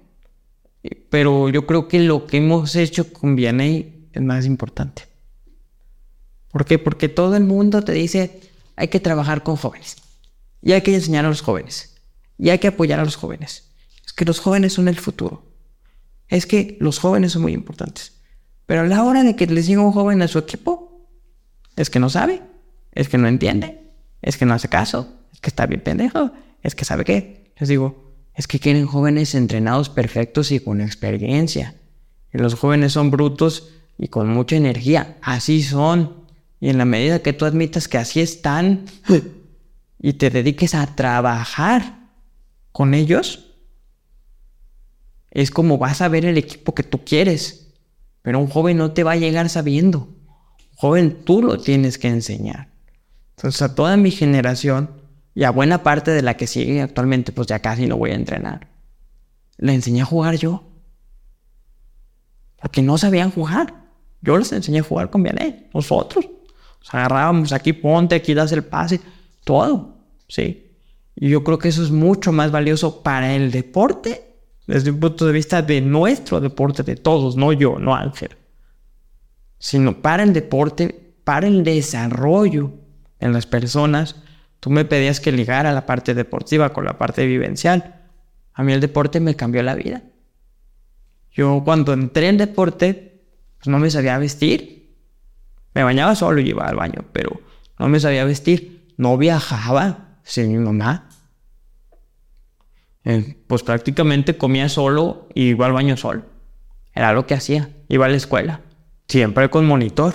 Pero 1.11 1.49
yo 1.49 1.66
creo 1.66 1.88
que 1.88 1.99
lo 1.99 2.29
que 2.29 2.37
hemos 2.37 2.77
hecho 2.77 3.12
con 3.12 3.35
Vianney 3.35 4.07
es 4.12 4.22
más 4.22 4.46
importante. 4.46 5.03
¿Por 6.53 6.64
qué? 6.64 6.79
Porque 6.79 7.09
todo 7.09 7.35
el 7.35 7.42
mundo 7.42 7.83
te 7.83 7.90
dice, 7.90 8.40
hay 8.77 8.87
que 8.87 9.01
trabajar 9.01 9.42
con 9.42 9.57
jóvenes. 9.57 10.06
Y 10.66 10.72
hay 10.72 10.83
que 10.83 10.92
enseñar 10.92 11.24
a 11.24 11.29
los 11.29 11.42
jóvenes. 11.42 11.94
Y 12.37 12.50
hay 12.50 12.59
que 12.59 12.66
apoyar 12.66 12.98
a 12.98 13.05
los 13.05 13.14
jóvenes. 13.14 13.70
Es 14.05 14.12
que 14.12 14.24
los 14.24 14.40
jóvenes 14.40 14.72
son 14.72 14.88
el 14.88 14.96
futuro. 14.96 15.44
Es 16.26 16.44
que 16.44 16.76
los 16.81 16.98
jóvenes 16.98 17.31
son 17.31 17.42
muy 17.42 17.52
importantes. 17.52 18.14
Pero 18.66 18.81
a 18.81 18.87
la 18.87 19.05
hora 19.05 19.22
de 19.22 19.37
que 19.37 19.46
le 19.46 19.62
diga 19.62 19.81
un 19.81 19.92
joven 19.92 20.22
a 20.22 20.26
su 20.26 20.40
equipo, 20.40 21.09
es 21.76 21.88
que 21.88 22.00
no 22.00 22.11
sabe, 22.11 22.42
es 22.90 23.09
que 23.09 23.16
no 23.16 23.29
entiende, 23.29 23.92
es 24.22 24.37
que 24.37 24.44
no 24.44 24.55
hace 24.55 24.68
caso, 24.68 25.09
es 25.33 25.38
que 25.38 25.50
está 25.50 25.66
bien 25.66 25.83
pendejo, 25.83 26.33
es 26.64 26.74
que 26.74 26.85
sabe 26.85 27.05
qué. 27.05 27.55
Les 27.61 27.68
digo, 27.68 28.12
es 28.35 28.48
que 28.48 28.59
quieren 28.59 28.87
jóvenes 28.87 29.37
entrenados 29.37 29.88
perfectos 29.88 30.50
y 30.50 30.59
con 30.59 30.81
experiencia. 30.81 31.76
Y 32.35 32.38
los 32.38 32.55
jóvenes 32.55 32.92
son 32.92 33.12
brutos 33.12 33.68
y 33.98 34.09
con 34.09 34.29
mucha 34.31 34.57
energía. 34.57 35.16
Así 35.22 35.62
son. 35.62 36.26
Y 36.59 36.70
en 36.70 36.79
la 36.79 36.87
medida 36.87 37.22
que 37.22 37.33
tú 37.33 37.44
admitas 37.44 37.87
que 37.87 37.98
así 37.98 38.20
están 38.20 38.87
y 39.98 40.14
te 40.14 40.30
dediques 40.30 40.74
a 40.74 40.94
trabajar 40.94 42.11
con 42.72 42.94
ellos, 42.94 43.54
es 45.30 45.50
como 45.50 45.78
vas 45.78 46.00
a 46.00 46.09
ver 46.09 46.24
el 46.24 46.38
equipo 46.38 46.74
que 46.74 46.82
tú 46.82 47.04
quieres. 47.04 47.74
Pero 48.22 48.38
un 48.38 48.48
joven 48.48 48.76
no 48.76 48.92
te 48.92 49.04
va 49.04 49.12
a 49.12 49.16
llegar 49.16 49.48
sabiendo. 49.48 50.09
Joven, 50.74 51.24
tú 51.24 51.42
lo 51.42 51.59
tienes 51.59 51.98
que 51.98 52.09
enseñar. 52.09 52.70
Entonces 53.37 53.62
a 53.62 53.74
toda 53.74 53.96
mi 53.96 54.11
generación 54.11 55.02
y 55.35 55.44
a 55.44 55.50
buena 55.50 55.82
parte 55.82 56.11
de 56.11 56.22
la 56.22 56.37
que 56.37 56.46
sigue 56.46 56.80
actualmente, 56.80 57.32
pues 57.32 57.46
ya 57.46 57.59
casi 57.61 57.87
no 57.87 57.96
voy 57.96 58.11
a 58.11 58.14
entrenar. 58.14 58.68
Le 59.59 59.74
enseñé 59.74 60.02
a 60.02 60.06
jugar 60.06 60.37
yo. 60.37 60.64
Porque 62.61 62.82
no 62.82 62.98
sabían 62.98 63.30
jugar. 63.30 63.85
Yo 64.22 64.38
les 64.38 64.50
enseñé 64.52 64.80
a 64.80 64.82
jugar 64.82 65.11
con 65.11 65.22
Vianney, 65.22 65.68
nosotros. 65.72 66.26
Nos 66.80 66.94
agarrábamos 66.94 67.52
aquí, 67.52 67.72
ponte, 67.72 68.14
aquí 68.14 68.35
das 68.35 68.52
el 68.52 68.64
pase, 68.64 69.00
todo. 69.46 69.96
Sí. 70.26 70.72
Y 71.14 71.30
yo 71.30 71.44
creo 71.44 71.59
que 71.59 71.68
eso 71.68 71.82
es 71.82 71.92
mucho 71.92 72.32
más 72.32 72.50
valioso 72.50 73.02
para 73.02 73.35
el 73.35 73.52
deporte 73.52 74.35
desde 74.66 74.90
un 74.90 74.98
punto 74.98 75.24
de 75.24 75.32
vista 75.32 75.62
de 75.62 75.80
nuestro 75.80 76.40
deporte, 76.40 76.82
de 76.82 76.96
todos, 76.96 77.37
no 77.37 77.52
yo, 77.52 77.78
no 77.78 77.94
Ángel, 77.94 78.30
sino 79.59 80.02
para 80.02 80.24
el 80.24 80.32
deporte, 80.32 81.14
para 81.22 81.46
el 81.46 81.62
desarrollo 81.62 82.72
en 83.20 83.32
las 83.32 83.46
personas. 83.46 84.16
Tú 84.59 84.70
me 84.70 84.85
pedías 84.85 85.20
que 85.20 85.30
ligara 85.30 85.72
la 85.72 85.87
parte 85.87 86.14
deportiva 86.14 86.72
con 86.72 86.85
la 86.85 86.98
parte 86.98 87.24
vivencial. 87.24 88.02
A 88.52 88.64
mí 88.64 88.72
el 88.72 88.80
deporte 88.80 89.20
me 89.20 89.37
cambió 89.37 89.62
la 89.62 89.76
vida. 89.76 90.02
Yo 91.30 91.62
cuando 91.64 91.92
entré 91.92 92.28
en 92.28 92.38
deporte, 92.38 93.22
pues 93.59 93.68
no 93.68 93.78
me 93.78 93.90
sabía 93.90 94.18
vestir. 94.18 94.96
Me 95.74 95.85
bañaba 95.85 96.16
solo 96.16 96.40
y 96.40 96.48
iba 96.48 96.66
al 96.66 96.74
baño, 96.74 97.04
pero 97.12 97.40
no 97.78 97.88
me 97.88 98.00
sabía 98.00 98.24
vestir. 98.24 98.76
No 98.96 99.16
viajaba 99.18 100.18
sin 100.22 100.52
mi 100.52 100.59
mamá. 100.59 101.09
Eh, 103.04 103.38
pues 103.46 103.62
prácticamente 103.62 104.37
comía 104.37 104.68
solo 104.68 105.28
y 105.35 105.50
iba 105.50 105.66
al 105.66 105.72
baño 105.72 105.96
solo. 105.96 106.24
Era 106.92 107.12
lo 107.12 107.26
que 107.26 107.35
hacía. 107.35 107.70
Iba 107.88 108.06
a 108.06 108.09
la 108.09 108.16
escuela. 108.16 108.61
Siempre 109.06 109.50
con 109.50 109.66
monitor. 109.66 110.14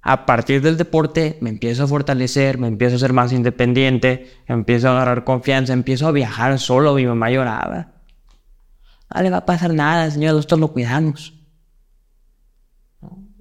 A 0.00 0.26
partir 0.26 0.62
del 0.62 0.76
deporte 0.76 1.38
me 1.40 1.50
empiezo 1.50 1.84
a 1.84 1.88
fortalecer, 1.88 2.58
me 2.58 2.68
empiezo 2.68 2.96
a 2.96 3.00
ser 3.00 3.12
más 3.12 3.32
independiente, 3.32 4.30
empiezo 4.46 4.88
a 4.88 4.92
agarrar 4.92 5.24
confianza, 5.24 5.72
empiezo 5.72 6.06
a 6.06 6.12
viajar 6.12 6.58
solo. 6.58 6.94
Mi 6.94 7.06
mamá 7.06 7.30
lloraba. 7.30 7.92
No 9.14 9.22
le 9.22 9.30
va 9.30 9.38
a 9.38 9.46
pasar 9.46 9.74
nada, 9.74 10.10
señor, 10.10 10.34
nosotros 10.34 10.60
lo 10.60 10.68
cuidamos. 10.68 11.37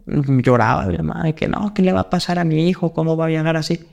Lloraba 0.07 0.85
mi 0.85 0.97
mamá, 0.97 1.33
que 1.33 1.47
no, 1.47 1.73
¿qué 1.73 1.81
le 1.81 1.91
va 1.91 2.01
a 2.01 2.09
pasar 2.09 2.39
a 2.39 2.45
mi 2.45 2.69
hijo? 2.69 2.93
¿Cómo 2.93 3.17
va 3.17 3.25
a 3.25 3.27
viajar 3.27 3.57
así? 3.57 3.85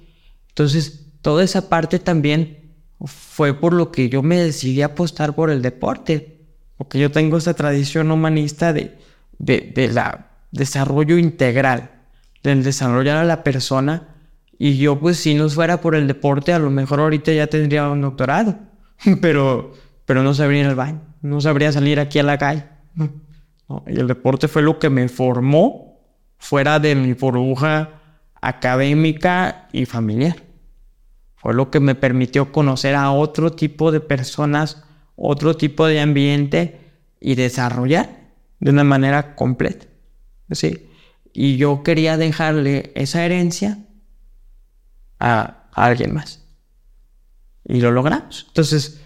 Entonces, 0.48 1.06
toda 1.22 1.42
esa 1.42 1.68
parte 1.68 1.98
también 1.98 2.64
fue 3.04 3.54
por 3.54 3.72
lo 3.72 3.90
que 3.90 4.08
yo 4.08 4.22
me 4.22 4.36
decidí 4.36 4.82
a 4.82 4.86
apostar 4.86 5.34
por 5.34 5.50
el 5.50 5.62
deporte, 5.62 6.40
porque 6.76 6.98
yo 6.98 7.10
tengo 7.10 7.36
esta 7.36 7.54
tradición 7.54 8.10
humanista 8.10 8.72
de, 8.72 8.96
de, 9.38 9.90
la 9.92 10.28
desarrollo 10.52 11.18
integral, 11.18 11.90
del 12.42 12.62
desarrollar 12.62 13.16
a 13.16 13.24
la 13.24 13.42
persona, 13.42 14.14
y 14.56 14.76
yo 14.76 15.00
pues 15.00 15.16
si 15.16 15.34
no 15.34 15.48
fuera 15.48 15.80
por 15.80 15.96
el 15.96 16.06
deporte, 16.06 16.52
a 16.52 16.60
lo 16.60 16.70
mejor 16.70 17.00
ahorita 17.00 17.32
ya 17.32 17.48
tendría 17.48 17.88
un 17.88 18.02
doctorado, 18.02 18.56
pero, 19.20 19.72
pero 20.04 20.22
no 20.22 20.32
sabría 20.32 20.60
ir 20.60 20.66
al 20.66 20.76
baño, 20.76 21.00
no 21.22 21.40
sabría 21.40 21.72
salir 21.72 21.98
aquí 21.98 22.20
a 22.20 22.22
la 22.22 22.38
calle. 22.38 22.64
Y 23.86 23.98
el 23.98 24.06
deporte 24.06 24.46
fue 24.46 24.62
lo 24.62 24.78
que 24.78 24.90
me 24.90 25.08
formó 25.08 25.93
fuera 26.38 26.78
de 26.78 26.94
mi 26.94 27.12
burbuja 27.12 28.00
académica 28.40 29.68
y 29.72 29.86
familiar. 29.86 30.36
Fue 31.36 31.54
lo 31.54 31.70
que 31.70 31.80
me 31.80 31.94
permitió 31.94 32.52
conocer 32.52 32.94
a 32.94 33.10
otro 33.10 33.52
tipo 33.52 33.92
de 33.92 34.00
personas, 34.00 34.84
otro 35.16 35.56
tipo 35.56 35.86
de 35.86 36.00
ambiente 36.00 36.80
y 37.20 37.34
desarrollar 37.34 38.24
de 38.60 38.70
una 38.70 38.84
manera 38.84 39.34
completa. 39.34 39.86
¿sí? 40.50 40.88
Y 41.32 41.56
yo 41.56 41.82
quería 41.82 42.16
dejarle 42.16 42.92
esa 42.94 43.24
herencia 43.24 43.78
a, 45.18 45.68
alguien 45.72 46.14
más. 46.14 46.44
Y 47.64 47.80
lo 47.80 47.90
logramos. 47.90 48.44
Entonces, 48.48 49.00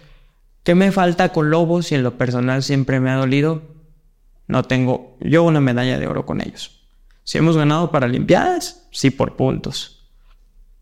¿qué 0.63 0.75
me 0.75 0.91
falta 0.91 1.33
con 1.33 1.49
Lobos? 1.49 1.91
Y 1.91 1.95
en 1.95 2.03
lo 2.03 2.17
personal 2.17 2.61
siempre 2.61 2.99
me 2.99 3.09
ha 3.09 3.15
dolido. 3.15 3.63
No 4.47 4.63
tengo 4.63 5.17
yo 5.19 5.43
una 5.43 5.59
medalla 5.59 5.97
de 5.97 6.07
oro 6.07 6.25
con 6.25 6.41
ellos. 6.41 6.78
Si 7.29 7.37
hemos 7.37 7.55
ganado 7.55 7.91
para 7.91 8.07
Olimpiadas, 8.07 8.87
sí 8.89 9.11
por 9.11 9.35
puntos. 9.35 10.09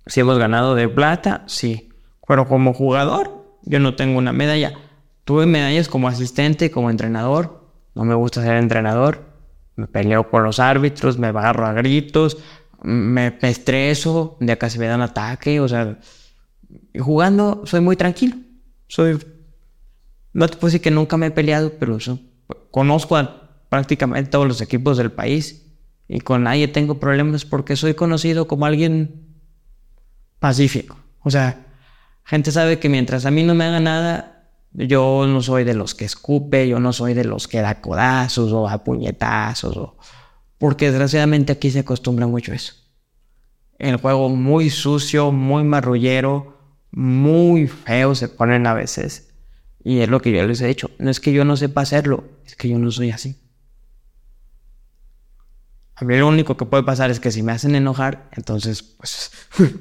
Si 0.05 0.21
hemos 0.21 0.37
ganado 0.37 0.75
de 0.75 0.87
plata, 0.87 1.43
sí. 1.45 1.89
Pero 2.25 2.47
como 2.47 2.73
jugador, 2.73 3.59
yo 3.63 3.81
no 3.81 3.95
tengo 3.95 4.17
una 4.17 4.31
medalla. 4.31 4.73
Tuve 5.25 5.45
medallas 5.45 5.89
como 5.89 6.07
asistente, 6.07 6.71
como 6.71 6.89
entrenador. 6.89 7.69
No 7.95 8.05
me 8.05 8.15
gusta 8.15 8.41
ser 8.41 8.55
entrenador. 8.55 9.25
Me 9.75 9.87
peleo 9.87 10.29
con 10.29 10.45
los 10.45 10.61
árbitros, 10.61 11.17
me 11.17 11.27
agarro 11.27 11.65
a 11.65 11.73
gritos, 11.73 12.37
me, 12.81 13.37
estreso, 13.41 14.37
de 14.39 14.53
acá 14.53 14.69
se 14.69 14.79
me 14.79 14.87
dan 14.87 15.01
ataque. 15.01 15.59
O 15.59 15.67
sea, 15.67 15.99
jugando 16.97 17.63
soy 17.65 17.81
muy 17.81 17.97
tranquilo. 17.97 18.37
Soy. 18.87 19.19
No 20.31 20.47
te 20.47 20.55
puedo 20.55 20.67
decir 20.67 20.79
que 20.79 20.91
nunca 20.91 21.17
me 21.17 21.25
he 21.25 21.31
peleado, 21.31 21.73
pero 21.77 21.97
conozco 22.71 23.17
a 23.17 23.65
prácticamente 23.67 24.31
todos 24.31 24.47
los 24.47 24.61
equipos 24.61 24.97
del 24.97 25.11
país 25.11 25.66
y 26.07 26.21
con 26.21 26.43
nadie 26.43 26.67
tengo 26.67 26.99
problemas 26.99 27.45
porque 27.45 27.75
soy 27.75 27.93
conocido 27.93 28.47
como 28.47 28.65
alguien 28.65 29.27
pacífico. 30.39 30.97
O 31.21 31.29
sea, 31.29 31.65
gente 32.23 32.51
sabe 32.51 32.79
que 32.79 32.89
mientras 32.89 33.25
a 33.25 33.31
mí 33.31 33.43
no 33.43 33.55
me 33.55 33.65
haga 33.65 33.79
nada, 33.79 34.33
Yo 34.73 35.25
no 35.27 35.41
soy 35.41 35.63
de 35.63 35.73
los 35.73 35.95
que 35.95 36.05
escupe, 36.05 36.67
yo 36.67 36.79
no 36.79 36.93
soy 36.93 37.13
de 37.13 37.23
los 37.23 37.47
que 37.47 37.61
da 37.61 37.81
codazos 37.81 38.51
o 38.51 38.67
a 38.67 38.83
puñetazos, 38.83 39.93
porque 40.59 40.91
desgraciadamente 40.91 41.53
aquí 41.53 41.71
se 41.71 41.79
acostumbra 41.79 42.27
mucho 42.27 42.53
eso. 42.53 42.73
El 43.79 43.97
juego 43.97 44.29
muy 44.29 44.69
sucio, 44.69 45.31
muy 45.31 45.63
marrullero, 45.63 46.57
muy 46.91 47.67
feo 47.67 48.13
se 48.13 48.27
ponen 48.27 48.67
a 48.67 48.73
veces. 48.73 49.33
Y 49.83 50.01
es 50.01 50.09
lo 50.09 50.21
que 50.21 50.31
yo 50.31 50.45
les 50.45 50.61
he 50.61 50.67
dicho. 50.67 50.91
No 50.99 51.09
es 51.09 51.19
que 51.19 51.31
yo 51.31 51.45
no 51.45 51.57
sepa 51.57 51.81
hacerlo, 51.81 52.25
es 52.45 52.55
que 52.55 52.69
yo 52.69 52.77
no 52.77 52.91
soy 52.91 53.11
así. 53.11 53.37
A 55.99 56.05
mí 56.05 56.15
lo 56.15 56.27
único 56.27 56.55
que 56.57 56.65
puede 56.65 56.83
pasar 56.83 57.09
es 57.09 57.19
que 57.19 57.31
si 57.31 57.41
me 57.41 57.51
hacen 57.51 57.75
enojar, 57.75 58.29
entonces, 58.33 58.83
pues... 58.83 59.31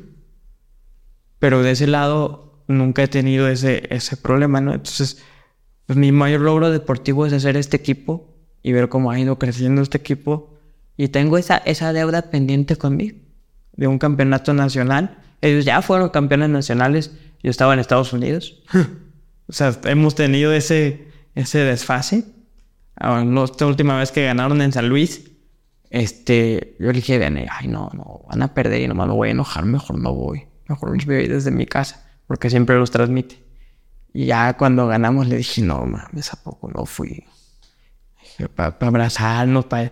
Pero 1.39 1.63
de 1.63 1.73
ese 1.73 1.87
lado 1.87 2.65
nunca 2.67 3.03
he 3.03 3.09
tenido 3.09 3.49
ese, 3.49 3.87
ese 3.95 4.17
problema, 4.17 4.63
¿no? 4.63 4.73
Entonces, 4.73 5.23
pues 5.85 5.99
mi 5.99 6.13
mayor 6.13 6.41
logro 6.41 6.71
deportivo 6.71 7.27
es 7.27 7.35
hacer 7.35 7.59
este 7.59 7.77
equipo 7.77 8.35
y 8.63 8.73
ver 8.73 8.89
cómo 8.89 9.11
ha 9.11 9.21
ido 9.21 9.39
creciendo 9.39 9.83
este 9.83 9.99
equipo. 9.99 10.55
Y 10.97 11.09
tengo 11.09 11.37
esa, 11.37 11.59
esa 11.59 11.93
deuda 11.93 12.31
pendiente 12.31 12.77
conmigo 12.77 13.19
de 13.73 13.87
un 13.87 13.99
campeonato 13.99 14.55
nacional. 14.55 15.19
Ellos 15.43 15.67
ya 15.67 15.83
fueron 15.83 16.09
campeones 16.09 16.49
nacionales. 16.49 17.13
Yo 17.43 17.51
estaba 17.51 17.75
en 17.75 17.81
Estados 17.81 18.15
Unidos. 18.15 18.63
o 19.47 19.53
sea, 19.53 19.79
hemos 19.85 20.15
tenido 20.15 20.55
ese, 20.55 21.09
ese 21.35 21.59
desfase. 21.59 22.25
Ah, 22.99 23.23
esta 23.45 23.67
última 23.67 23.99
vez 23.99 24.11
que 24.11 24.25
ganaron 24.25 24.63
en 24.63 24.73
San 24.73 24.89
Luis, 24.89 25.31
este, 25.91 26.77
yo 26.79 26.87
le 26.87 26.95
dije, 26.95 27.23
ay, 27.51 27.69
no, 27.69 27.91
no, 27.95 28.23
van 28.29 28.43
a 28.43 28.55
perder 28.55 28.83
y 28.83 28.89
nomás 28.89 29.09
me 29.09 29.15
voy 29.15 29.29
a 29.29 29.33
enojar, 29.33 29.65
mejor 29.65 29.99
no 29.99 30.15
voy. 30.15 30.47
Mejor 30.69 30.91
me 30.91 31.05
voy 31.05 31.29
desde 31.29 31.51
mi 31.51 31.67
casa, 31.67 32.05
porque 32.27 32.51
siempre 32.51 32.77
los 32.77 32.91
transmite. 32.91 33.43
Y 34.13 34.27
ya 34.27 34.57
cuando 34.57 34.87
ganamos 34.87 35.29
le 35.29 35.37
dije, 35.37 35.63
no 35.63 35.85
mames, 35.87 36.33
¿a 36.33 36.43
poco 36.43 36.71
no 36.75 36.87
fui? 36.87 37.25
Para 38.55 38.77
abrazarnos, 38.81 39.67
para, 39.67 39.91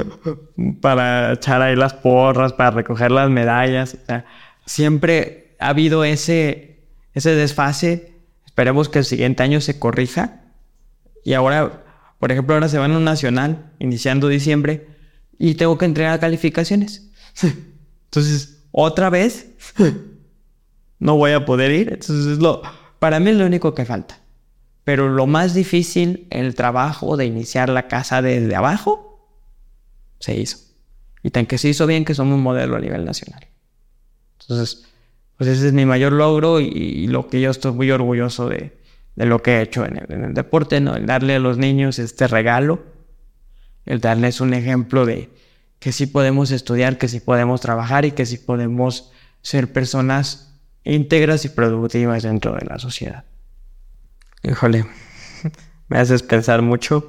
para 0.80 1.32
echar 1.32 1.62
ahí 1.62 1.74
las 1.74 1.94
porras, 1.94 2.52
para 2.52 2.70
recoger 2.70 3.10
las 3.10 3.30
medallas. 3.30 3.96
siempre 4.66 5.56
ha 5.58 5.68
habido 5.68 6.04
ese, 6.04 6.84
ese 7.14 7.34
desfase. 7.34 8.12
Esperemos 8.44 8.88
que 8.88 9.00
el 9.00 9.04
siguiente 9.04 9.42
año 9.42 9.60
se 9.60 9.78
corrija. 9.78 10.42
Y 11.24 11.32
ahora, 11.32 11.84
por 12.18 12.30
ejemplo, 12.30 12.54
ahora 12.54 12.68
se 12.68 12.78
van 12.78 12.92
a 12.92 12.98
un 12.98 13.04
nacional, 13.04 13.72
iniciando 13.78 14.28
diciembre 14.28 14.95
y 15.38 15.54
tengo 15.54 15.76
que 15.78 15.84
entregar 15.84 16.18
calificaciones. 16.20 17.10
Entonces, 18.04 18.64
otra 18.70 19.10
vez, 19.10 19.48
no 20.98 21.16
voy 21.16 21.32
a 21.32 21.44
poder 21.44 21.72
ir. 21.72 21.92
Entonces, 21.92 22.38
lo, 22.38 22.62
para 22.98 23.20
mí 23.20 23.30
es 23.30 23.36
lo 23.36 23.46
único 23.46 23.74
que 23.74 23.84
falta. 23.84 24.20
Pero 24.84 25.08
lo 25.08 25.26
más 25.26 25.54
difícil, 25.54 26.26
el 26.30 26.54
trabajo 26.54 27.16
de 27.16 27.26
iniciar 27.26 27.68
la 27.68 27.88
casa 27.88 28.22
desde 28.22 28.54
abajo, 28.54 29.28
se 30.20 30.36
hizo. 30.36 30.58
Y 31.22 31.30
tan 31.30 31.46
que 31.46 31.58
se 31.58 31.68
hizo 31.68 31.86
bien 31.86 32.04
que 32.04 32.14
somos 32.14 32.36
un 32.36 32.42
modelo 32.42 32.76
a 32.76 32.80
nivel 32.80 33.04
nacional. 33.04 33.46
Entonces, 34.40 34.84
pues 35.36 35.50
ese 35.50 35.68
es 35.68 35.72
mi 35.72 35.84
mayor 35.84 36.12
logro 36.12 36.60
y, 36.60 37.06
lo 37.08 37.28
que 37.28 37.40
yo 37.40 37.50
estoy 37.50 37.72
muy 37.72 37.90
orgulloso 37.90 38.48
de, 38.48 38.78
de 39.16 39.26
lo 39.26 39.42
que 39.42 39.56
he 39.56 39.62
hecho 39.62 39.84
en 39.84 39.96
el, 39.96 40.12
en 40.12 40.24
el 40.24 40.34
deporte, 40.34 40.80
¿no? 40.80 40.94
El 40.94 41.06
darle 41.06 41.34
a 41.34 41.38
los 41.40 41.58
niños 41.58 41.98
este 41.98 42.28
regalo 42.28 42.95
el 43.86 44.00
darles 44.00 44.40
un 44.40 44.52
ejemplo 44.52 45.06
de 45.06 45.30
que 45.78 45.92
sí 45.92 46.06
podemos 46.06 46.50
estudiar, 46.50 46.98
que 46.98 47.08
sí 47.08 47.20
podemos 47.20 47.60
trabajar 47.60 48.04
y 48.04 48.12
que 48.12 48.26
sí 48.26 48.38
podemos 48.38 49.12
ser 49.42 49.72
personas 49.72 50.60
íntegras 50.84 51.44
y 51.44 51.48
productivas 51.48 52.22
dentro 52.22 52.54
de 52.54 52.66
la 52.66 52.78
sociedad. 52.78 53.24
Híjole, 54.42 54.86
me 55.88 55.98
haces 55.98 56.22
pensar 56.22 56.62
mucho. 56.62 57.08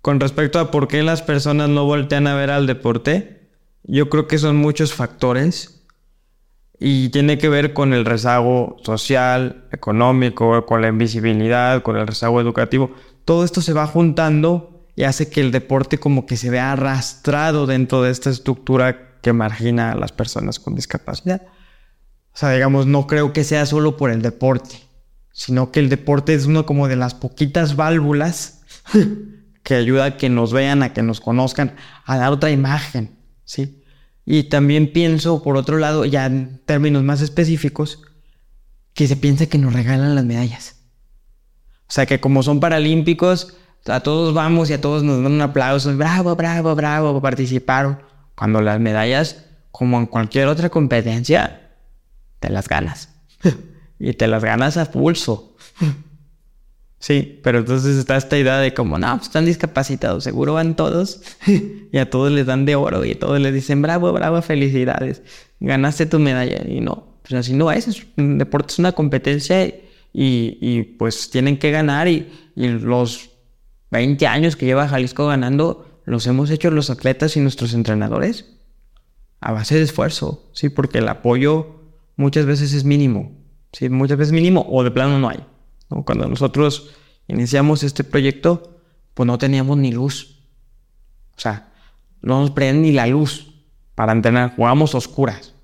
Con 0.00 0.20
respecto 0.20 0.58
a 0.58 0.70
por 0.70 0.88
qué 0.88 1.02
las 1.02 1.22
personas 1.22 1.70
no 1.70 1.84
voltean 1.84 2.26
a 2.26 2.34
ver 2.34 2.50
al 2.50 2.66
deporte, 2.66 3.48
yo 3.84 4.10
creo 4.10 4.26
que 4.26 4.38
son 4.38 4.56
muchos 4.56 4.92
factores 4.92 5.86
y 6.78 7.08
tiene 7.10 7.38
que 7.38 7.48
ver 7.48 7.72
con 7.72 7.94
el 7.94 8.04
rezago 8.04 8.76
social, 8.82 9.64
económico, 9.72 10.66
con 10.66 10.82
la 10.82 10.88
invisibilidad, 10.88 11.82
con 11.82 11.96
el 11.96 12.06
rezago 12.06 12.40
educativo. 12.40 12.90
Todo 13.24 13.44
esto 13.44 13.62
se 13.62 13.72
va 13.72 13.86
juntando 13.86 14.73
y 14.96 15.04
hace 15.04 15.28
que 15.28 15.40
el 15.40 15.50
deporte 15.50 15.98
como 15.98 16.26
que 16.26 16.36
se 16.36 16.50
vea 16.50 16.72
arrastrado 16.72 17.66
dentro 17.66 18.02
de 18.02 18.10
esta 18.10 18.30
estructura 18.30 19.18
que 19.20 19.32
margina 19.32 19.92
a 19.92 19.96
las 19.96 20.12
personas 20.12 20.60
con 20.60 20.74
discapacidad. 20.74 21.42
O 22.32 22.36
sea, 22.36 22.52
digamos, 22.52 22.86
no 22.86 23.06
creo 23.06 23.32
que 23.32 23.44
sea 23.44 23.66
solo 23.66 23.96
por 23.96 24.10
el 24.10 24.22
deporte, 24.22 24.76
sino 25.32 25.72
que 25.72 25.80
el 25.80 25.88
deporte 25.88 26.34
es 26.34 26.46
uno 26.46 26.66
como 26.66 26.88
de 26.88 26.96
las 26.96 27.14
poquitas 27.14 27.76
válvulas 27.76 28.62
que 29.62 29.74
ayuda 29.74 30.04
a 30.04 30.16
que 30.16 30.28
nos 30.28 30.52
vean, 30.52 30.82
a 30.82 30.92
que 30.92 31.02
nos 31.02 31.20
conozcan, 31.20 31.74
a 32.04 32.16
dar 32.18 32.32
otra 32.32 32.50
imagen, 32.50 33.16
¿sí? 33.44 33.82
Y 34.26 34.44
también 34.44 34.92
pienso, 34.92 35.42
por 35.42 35.56
otro 35.56 35.78
lado, 35.78 36.04
ya 36.04 36.26
en 36.26 36.60
términos 36.64 37.02
más 37.02 37.20
específicos, 37.20 38.02
que 38.94 39.08
se 39.08 39.16
piensa 39.16 39.46
que 39.46 39.58
nos 39.58 39.72
regalan 39.72 40.14
las 40.14 40.24
medallas. 40.24 40.76
O 41.88 41.92
sea, 41.92 42.06
que 42.06 42.20
como 42.20 42.42
son 42.42 42.60
paralímpicos, 42.60 43.56
a 43.86 44.00
todos 44.00 44.32
vamos 44.32 44.70
y 44.70 44.72
a 44.72 44.80
todos 44.80 45.02
nos 45.02 45.22
dan 45.22 45.32
un 45.32 45.40
aplauso. 45.40 45.94
Bravo, 45.96 46.34
bravo, 46.36 46.74
bravo, 46.74 47.20
participaron. 47.20 47.98
Cuando 48.34 48.60
las 48.60 48.80
medallas, 48.80 49.44
como 49.70 49.98
en 49.98 50.06
cualquier 50.06 50.48
otra 50.48 50.70
competencia, 50.70 51.70
te 52.40 52.48
las 52.50 52.68
ganas. 52.68 53.10
y 53.98 54.12
te 54.14 54.26
las 54.26 54.42
ganas 54.42 54.76
a 54.76 54.90
pulso. 54.90 55.56
sí, 56.98 57.40
pero 57.42 57.58
entonces 57.58 57.96
está 57.96 58.16
esta 58.16 58.38
idea 58.38 58.58
de 58.58 58.72
como, 58.72 58.98
no, 58.98 59.16
pues 59.16 59.28
están 59.28 59.44
discapacitados, 59.44 60.24
seguro 60.24 60.54
van 60.54 60.76
todos. 60.76 61.20
y 61.92 61.98
a 61.98 62.08
todos 62.08 62.32
les 62.32 62.46
dan 62.46 62.64
de 62.64 62.76
oro 62.76 63.04
y 63.04 63.12
a 63.12 63.18
todos 63.18 63.38
les 63.38 63.52
dicen, 63.52 63.82
bravo, 63.82 64.12
bravo, 64.12 64.40
felicidades. 64.40 65.22
Ganaste 65.60 66.06
tu 66.06 66.18
medalla. 66.18 66.62
Y 66.66 66.80
no, 66.80 67.18
pues 67.22 67.34
así 67.34 67.52
no 67.52 67.70
es. 67.70 68.02
Un 68.16 68.38
deporte 68.38 68.72
es 68.72 68.78
una 68.78 68.92
competencia 68.92 69.66
y, 69.66 69.76
y 70.12 70.82
pues 70.98 71.30
tienen 71.30 71.58
que 71.58 71.70
ganar 71.70 72.08
y, 72.08 72.32
y 72.56 72.68
los 72.68 73.33
20 73.94 74.26
años 74.26 74.56
que 74.56 74.66
lleva 74.66 74.88
Jalisco 74.88 75.28
ganando, 75.28 76.00
los 76.04 76.26
hemos 76.26 76.50
hecho 76.50 76.70
los 76.70 76.90
atletas 76.90 77.36
y 77.36 77.40
nuestros 77.40 77.74
entrenadores 77.74 78.46
a 79.40 79.52
base 79.52 79.76
de 79.76 79.82
esfuerzo, 79.82 80.50
¿sí? 80.52 80.68
Porque 80.68 80.98
el 80.98 81.08
apoyo 81.08 81.80
muchas 82.16 82.44
veces 82.44 82.72
es 82.72 82.84
mínimo, 82.84 83.32
¿sí? 83.72 83.88
Muchas 83.88 84.18
veces 84.18 84.32
mínimo 84.32 84.66
o 84.68 84.82
de 84.82 84.90
plano 84.90 85.18
no 85.18 85.28
hay. 85.28 85.44
Cuando 86.04 86.26
nosotros 86.26 86.90
iniciamos 87.28 87.84
este 87.84 88.02
proyecto, 88.02 88.80
pues 89.14 89.26
no 89.28 89.38
teníamos 89.38 89.78
ni 89.78 89.92
luz. 89.92 90.40
O 91.36 91.40
sea, 91.40 91.72
no 92.20 92.40
nos 92.40 92.50
prenden 92.50 92.82
ni 92.82 92.90
la 92.90 93.06
luz 93.06 93.54
para 93.94 94.12
entrenar, 94.12 94.56
jugamos 94.56 94.94
oscuras. 94.96 95.54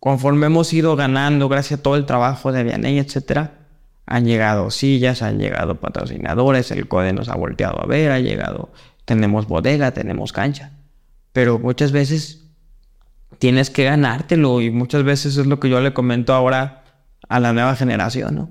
Conforme 0.00 0.46
hemos 0.46 0.72
ido 0.72 0.96
ganando, 0.96 1.50
gracias 1.50 1.80
a 1.80 1.82
todo 1.82 1.96
el 1.96 2.06
trabajo 2.06 2.50
de 2.50 2.64
Vianney, 2.64 2.98
etcétera, 2.98 3.67
han 4.10 4.24
llegado 4.24 4.70
sillas, 4.70 5.20
han 5.20 5.38
llegado 5.38 5.78
patrocinadores, 5.80 6.70
el 6.70 6.88
CODE 6.88 7.12
nos 7.12 7.28
ha 7.28 7.36
volteado 7.36 7.82
a 7.82 7.86
ver, 7.86 8.10
ha 8.10 8.20
llegado, 8.20 8.72
tenemos 9.04 9.46
bodega, 9.46 9.92
tenemos 9.92 10.32
cancha. 10.32 10.72
Pero 11.32 11.58
muchas 11.58 11.92
veces 11.92 12.46
tienes 13.38 13.68
que 13.68 13.84
ganártelo 13.84 14.62
y 14.62 14.70
muchas 14.70 15.04
veces 15.04 15.36
es 15.36 15.46
lo 15.46 15.60
que 15.60 15.68
yo 15.68 15.82
le 15.82 15.92
comento 15.92 16.32
ahora 16.32 16.84
a 17.28 17.38
la 17.38 17.52
nueva 17.52 17.76
generación, 17.76 18.34
¿no? 18.34 18.50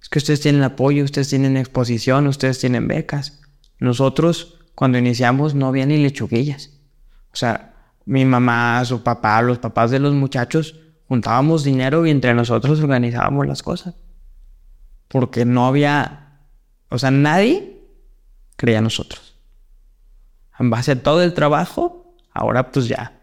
Es 0.00 0.10
que 0.10 0.18
ustedes 0.18 0.42
tienen 0.42 0.62
apoyo, 0.62 1.04
ustedes 1.04 1.30
tienen 1.30 1.56
exposición, 1.56 2.26
ustedes 2.26 2.58
tienen 2.58 2.86
becas. 2.86 3.40
Nosotros, 3.78 4.58
cuando 4.74 4.98
iniciamos, 4.98 5.54
no 5.54 5.68
había 5.68 5.86
ni 5.86 5.96
lechuguillas. 5.96 6.70
O 7.32 7.36
sea, 7.36 7.76
mi 8.04 8.26
mamá, 8.26 8.84
su 8.84 9.02
papá, 9.02 9.40
los 9.40 9.58
papás 9.58 9.90
de 9.90 10.00
los 10.00 10.12
muchachos, 10.12 10.78
juntábamos 11.08 11.64
dinero 11.64 12.04
y 12.04 12.10
entre 12.10 12.34
nosotros 12.34 12.80
organizábamos 12.80 13.46
las 13.46 13.62
cosas 13.62 13.94
porque 15.12 15.44
no 15.44 15.66
había, 15.66 16.38
o 16.88 16.98
sea, 16.98 17.10
nadie 17.10 17.82
creía 18.56 18.78
en 18.78 18.84
nosotros. 18.84 19.36
En 20.58 20.70
base 20.70 20.92
a 20.92 21.02
todo 21.02 21.22
el 21.22 21.34
trabajo, 21.34 22.16
ahora 22.32 22.72
pues 22.72 22.88
ya, 22.88 23.20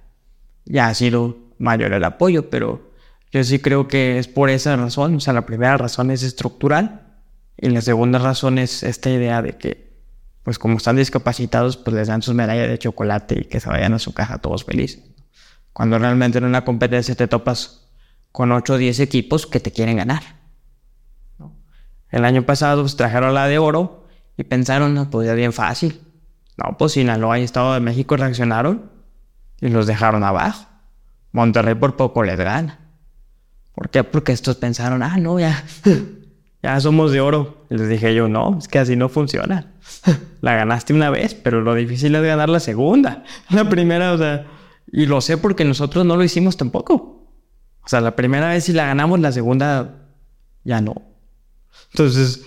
ya 0.65 0.85
ha 0.85 0.93
sido 0.93 1.35
mayor 1.57 1.93
el 1.93 2.03
apoyo, 2.03 2.51
pero 2.51 2.91
yo 3.31 3.43
sí 3.43 3.57
creo 3.57 3.87
que 3.87 4.19
es 4.19 4.27
por 4.27 4.51
esa 4.51 4.75
razón, 4.75 5.15
o 5.15 5.19
sea, 5.19 5.33
la 5.33 5.47
primera 5.47 5.77
razón 5.77 6.11
es 6.11 6.21
estructural 6.21 7.17
y 7.57 7.69
la 7.69 7.81
segunda 7.81 8.19
razón 8.19 8.59
es 8.59 8.83
esta 8.83 9.09
idea 9.09 9.41
de 9.41 9.57
que, 9.57 9.91
pues 10.43 10.59
como 10.59 10.77
están 10.77 10.95
discapacitados, 10.95 11.75
pues 11.75 11.95
les 11.95 12.07
dan 12.07 12.21
sus 12.21 12.35
medallas 12.35 12.69
de 12.69 12.77
chocolate 12.77 13.39
y 13.41 13.45
que 13.45 13.59
se 13.59 13.67
vayan 13.67 13.93
a 13.93 13.99
su 13.99 14.13
casa 14.13 14.37
todos 14.37 14.63
felices. 14.63 15.03
Cuando 15.73 15.97
realmente 15.97 16.37
en 16.37 16.43
una 16.43 16.63
competencia 16.63 17.15
te 17.15 17.27
topas 17.27 17.89
con 18.31 18.51
8 18.51 18.73
o 18.73 18.77
10 18.77 18.99
equipos 18.99 19.47
que 19.47 19.59
te 19.59 19.71
quieren 19.71 19.97
ganar. 19.97 20.38
El 22.11 22.25
año 22.25 22.43
pasado 22.43 22.81
pues, 22.81 22.95
trajeron 22.95 23.33
la 23.33 23.47
de 23.47 23.59
oro 23.59 24.07
y 24.37 24.43
pensaron, 24.43 24.93
no, 24.93 25.09
pues 25.09 25.27
ya 25.27 25.33
bien 25.33 25.53
fácil. 25.53 26.01
No, 26.57 26.77
pues 26.77 26.93
Sinaloa 26.93 27.39
y 27.39 27.43
Estado 27.43 27.73
de 27.73 27.79
México 27.79 28.17
reaccionaron 28.17 28.89
y 29.61 29.69
los 29.69 29.87
dejaron 29.87 30.23
abajo. 30.23 30.65
Monterrey 31.31 31.75
por 31.75 31.95
poco 31.95 32.23
les 32.23 32.37
gana. 32.37 32.79
¿Por 33.73 33.89
qué? 33.89 34.03
Porque 34.03 34.31
estos 34.31 34.57
pensaron, 34.57 35.03
ah, 35.03 35.17
no, 35.17 35.39
ya, 35.39 35.63
ya 36.63 36.79
somos 36.79 37.11
de 37.11 37.21
oro. 37.21 37.65
Les 37.69 37.87
dije 37.87 38.13
yo, 38.13 38.27
no, 38.27 38.57
es 38.57 38.67
que 38.67 38.79
así 38.79 38.95
no 38.95 39.09
funciona. 39.09 39.73
la 40.41 40.55
ganaste 40.55 40.93
una 40.93 41.09
vez, 41.09 41.35
pero 41.35 41.61
lo 41.61 41.75
difícil 41.75 42.15
es 42.15 42.23
ganar 42.23 42.49
la 42.49 42.59
segunda. 42.59 43.23
La 43.49 43.69
primera, 43.69 44.13
o 44.13 44.17
sea, 44.17 44.47
y 44.91 45.05
lo 45.05 45.21
sé 45.21 45.37
porque 45.37 45.65
nosotros 45.65 46.05
no 46.05 46.17
lo 46.17 46.23
hicimos 46.23 46.57
tampoco. 46.57 46.93
O 47.83 47.87
sea, 47.87 48.01
la 48.01 48.15
primera 48.15 48.49
vez 48.49 48.65
sí 48.65 48.73
la 48.73 48.85
ganamos, 48.85 49.19
la 49.19 49.31
segunda 49.31 50.07
ya 50.63 50.81
no. 50.81 51.08
Entonces, 51.91 52.43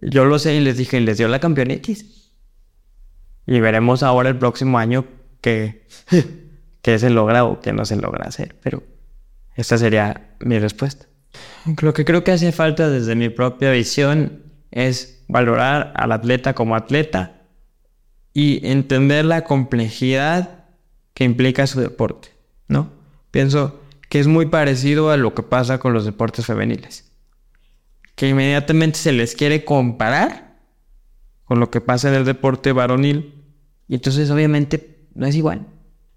yo 0.00 0.24
lo 0.24 0.38
sé 0.38 0.54
y 0.54 0.60
les 0.60 0.76
dije, 0.76 1.00
les 1.00 1.18
dio 1.18 1.28
la 1.28 1.40
campeonitis. 1.40 2.32
Y 3.46 3.60
veremos 3.60 4.02
ahora 4.02 4.28
el 4.28 4.38
próximo 4.38 4.78
año 4.78 5.06
qué, 5.40 5.86
qué 6.82 6.98
se 6.98 7.10
logra 7.10 7.44
o 7.44 7.60
qué 7.60 7.72
no 7.72 7.84
se 7.84 7.96
logra 7.96 8.26
hacer. 8.26 8.56
Pero 8.62 8.82
esta 9.56 9.78
sería 9.78 10.34
mi 10.40 10.58
respuesta. 10.58 11.06
Lo 11.82 11.92
que 11.92 12.04
creo 12.04 12.24
que 12.24 12.32
hace 12.32 12.52
falta 12.52 12.88
desde 12.88 13.14
mi 13.14 13.28
propia 13.28 13.70
visión 13.72 14.42
es 14.70 15.22
valorar 15.28 15.92
al 15.96 16.12
atleta 16.12 16.54
como 16.54 16.76
atleta 16.76 17.42
y 18.32 18.66
entender 18.66 19.24
la 19.24 19.44
complejidad 19.44 20.64
que 21.14 21.24
implica 21.24 21.66
su 21.66 21.80
deporte, 21.80 22.28
¿no? 22.68 22.92
Pienso 23.30 23.80
que 24.08 24.20
es 24.20 24.26
muy 24.26 24.46
parecido 24.46 25.10
a 25.10 25.16
lo 25.16 25.34
que 25.34 25.42
pasa 25.42 25.78
con 25.78 25.92
los 25.92 26.04
deportes 26.04 26.46
femeniles, 26.46 27.09
que 28.20 28.28
inmediatamente 28.28 28.98
se 28.98 29.12
les 29.12 29.34
quiere 29.34 29.64
comparar 29.64 30.58
con 31.44 31.58
lo 31.58 31.70
que 31.70 31.80
pasa 31.80 32.10
en 32.10 32.16
el 32.16 32.26
deporte 32.26 32.70
varonil 32.70 33.46
y 33.88 33.94
entonces 33.94 34.30
obviamente 34.30 35.06
no 35.14 35.26
es 35.26 35.34
igual. 35.34 35.66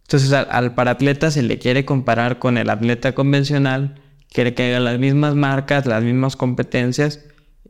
Entonces 0.02 0.34
al, 0.34 0.76
paratleta 0.76 1.32
se 1.32 1.44
le 1.44 1.60
quiere 1.60 1.86
comparar 1.86 2.40
con 2.40 2.58
el 2.58 2.70
atleta 2.70 3.16
convencional 3.16 4.02
quiere 4.30 4.54
que 4.54 4.64
haya 4.64 4.82
las 4.82 5.00
mismas 5.00 5.36
marcas, 5.36 5.86
las 5.86 6.04
mismas 6.04 6.36
competencias 6.36 7.22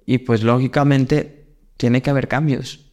y 0.04 0.18
pues 0.18 0.42
lógicamente 0.42 1.46
tiene 1.78 2.02
que 2.02 2.10
haber 2.10 2.28
cambios. 2.28 2.92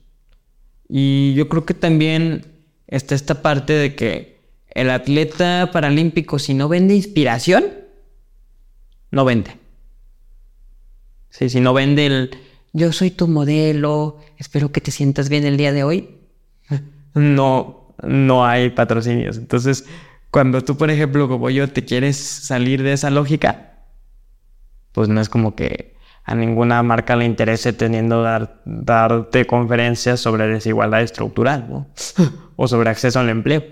Y 0.91 1.33
yo 1.33 1.49
creo 1.49 1.65
que 1.65 1.73
también 1.73 2.67
está 2.87 3.15
esta 3.15 3.41
parte 3.41 3.73
de 3.73 3.95
que 3.95 4.43
el 4.69 4.91
atleta 4.91 5.71
paralímpico 5.73 6.39
si 6.39 6.53
no 6.53 6.69
vende 6.69 6.95
inspiración, 6.95 7.65
no 9.11 9.25
vende. 9.25 9.60
Sí, 11.31 11.49
si 11.49 11.61
no 11.61 11.73
vende 11.73 12.07
el 12.07 12.31
yo 12.73 12.93
soy 12.93 13.11
tu 13.11 13.27
modelo, 13.27 14.19
espero 14.39 14.71
que 14.71 14.81
te 14.81 14.91
sientas 14.91 15.29
bien 15.29 15.45
el 15.45 15.57
día 15.57 15.73
de 15.73 15.83
hoy, 15.83 16.21
no, 17.15 17.95
no 18.03 18.47
hay 18.47 18.71
patrocinios. 18.71 19.37
Entonces, 19.37 19.87
cuando 20.31 20.63
tú, 20.63 20.77
por 20.77 20.91
ejemplo, 20.91 21.29
como 21.29 21.51
yo, 21.51 21.69
te 21.69 21.85
quieres 21.85 22.17
salir 22.17 22.83
de 22.83 22.93
esa 22.93 23.11
lógica, 23.11 23.79
pues 24.93 25.09
no 25.09 25.21
es 25.21 25.29
como 25.29 25.57
que 25.57 25.97
a 26.25 26.35
ninguna 26.37 26.83
marca 26.85 27.17
le 27.17 27.25
interese 27.25 27.73
teniendo 27.73 28.23
dar, 28.23 28.63
darte 28.65 29.47
conferencias 29.47 30.21
sobre 30.21 30.47
desigualdad 30.47 31.03
estructural, 31.03 31.69
¿no? 31.69 31.89
o 32.57 32.69
sobre 32.69 32.91
acceso 32.91 33.19
al 33.19 33.29
empleo. 33.29 33.65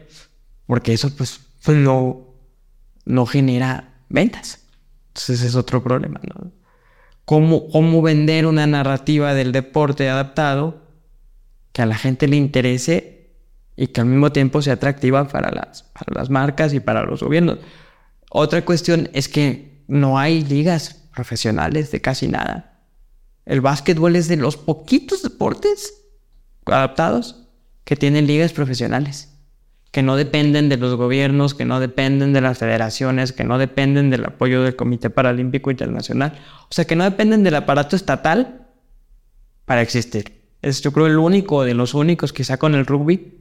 Porque 0.66 0.92
eso, 0.92 1.14
pues, 1.16 1.40
no, 1.68 2.34
no 3.04 3.26
genera 3.26 3.94
ventas. 4.08 4.64
Entonces 5.08 5.42
es 5.42 5.54
otro 5.54 5.82
problema, 5.82 6.20
¿no? 6.34 6.57
¿Cómo, 7.28 7.68
¿Cómo 7.68 8.00
vender 8.00 8.46
una 8.46 8.66
narrativa 8.66 9.34
del 9.34 9.52
deporte 9.52 10.08
adaptado 10.08 10.80
que 11.74 11.82
a 11.82 11.86
la 11.86 11.94
gente 11.94 12.26
le 12.26 12.36
interese 12.36 13.34
y 13.76 13.88
que 13.88 14.00
al 14.00 14.06
mismo 14.06 14.32
tiempo 14.32 14.62
sea 14.62 14.72
atractiva 14.72 15.28
para 15.28 15.50
las, 15.50 15.82
para 15.82 16.18
las 16.18 16.30
marcas 16.30 16.72
y 16.72 16.80
para 16.80 17.02
los 17.02 17.22
gobiernos. 17.22 17.58
Otra 18.30 18.64
cuestión 18.64 19.10
es 19.12 19.28
que 19.28 19.84
no 19.88 20.18
hay 20.18 20.42
ligas 20.42 21.04
profesionales 21.14 21.90
de 21.90 22.00
casi 22.00 22.28
nada. 22.28 22.80
El 23.44 23.60
básquetbol 23.60 24.16
es 24.16 24.28
de 24.28 24.38
los 24.38 24.56
poquitos 24.56 25.22
deportes 25.22 26.06
adaptados 26.64 27.46
que 27.84 27.96
tienen 27.96 28.26
ligas 28.26 28.54
profesionales, 28.54 29.27
que 29.90 30.02
no 30.02 30.16
dependen 30.16 30.68
de 30.68 30.76
los 30.76 30.94
gobiernos, 30.96 31.54
que 31.54 31.64
no 31.64 31.80
dependen 31.80 32.32
de 32.32 32.40
las 32.40 32.58
federaciones, 32.58 33.32
que 33.32 33.44
no 33.44 33.58
dependen 33.58 34.10
del 34.10 34.26
apoyo 34.26 34.62
del 34.62 34.76
Comité 34.76 35.10
Paralímpico 35.10 35.70
Internacional, 35.70 36.38
o 36.64 36.74
sea, 36.74 36.84
que 36.84 36.96
no 36.96 37.04
dependen 37.04 37.42
del 37.42 37.54
aparato 37.54 37.96
estatal 37.96 38.66
para 39.64 39.82
existir. 39.82 40.42
Es 40.60 40.82
yo 40.82 40.92
creo 40.92 41.06
el 41.06 41.18
único 41.18 41.64
de 41.64 41.74
los 41.74 41.94
únicos, 41.94 42.32
quizá 42.32 42.58
con 42.58 42.74
el 42.74 42.84
rugby, 42.84 43.38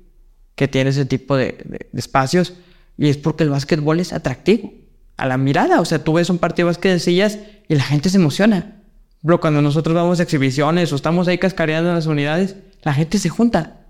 que 0.55 0.67
tiene 0.67 0.89
ese 0.89 1.05
tipo 1.05 1.37
de, 1.37 1.87
espacios 1.93 2.53
y 2.97 3.09
es 3.09 3.17
porque 3.17 3.43
el 3.43 3.51
básquetbol 3.51 3.99
es 3.99 4.11
atractivo 4.11 4.73
a 5.15 5.27
la 5.27 5.37
mirada. 5.37 5.79
O 5.81 5.85
sea, 5.85 6.03
tú 6.03 6.13
ves 6.13 6.29
un 6.29 6.39
partido 6.39 6.65
de 6.67 6.71
básquet 6.71 6.93
de 6.93 6.99
sillas 6.99 7.39
y 7.67 7.75
la 7.75 7.83
gente 7.83 8.09
se 8.09 8.17
emociona. 8.17 8.81
Pero 9.21 9.39
cuando 9.39 9.61
nosotros 9.61 9.95
vamos 9.95 10.19
a 10.19 10.23
exhibiciones 10.23 10.91
o 10.91 10.95
estamos 10.95 11.27
ahí 11.27 11.37
cascareando 11.37 11.89
en 11.89 11.95
las 11.95 12.07
unidades, 12.07 12.55
la 12.81 12.93
gente 12.93 13.19
se 13.19 13.29
junta. 13.29 13.81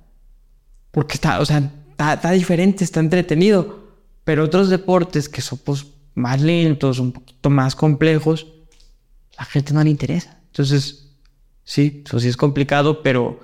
Porque 0.91 1.13
está, 1.13 1.39
o 1.39 1.45
sea, 1.45 1.71
está, 1.97 2.31
diferente, 2.31 2.83
está 2.83 2.99
entretenido. 2.99 3.87
Pero 4.23 4.43
otros 4.43 4.69
deportes 4.69 5.29
que 5.29 5.41
son 5.41 5.59
pues, 5.59 5.85
más 6.15 6.41
lentos, 6.41 6.99
un 6.99 7.11
poquito 7.11 7.49
más 7.49 7.75
complejos, 7.75 8.47
la 9.37 9.45
gente 9.45 9.73
no 9.73 9.83
le 9.83 9.89
interesa. 9.89 10.39
Entonces, 10.47 11.09
sí, 11.63 12.03
eso 12.05 12.19
sí 12.19 12.27
es 12.27 12.37
complicado, 12.37 13.01
pero 13.03 13.39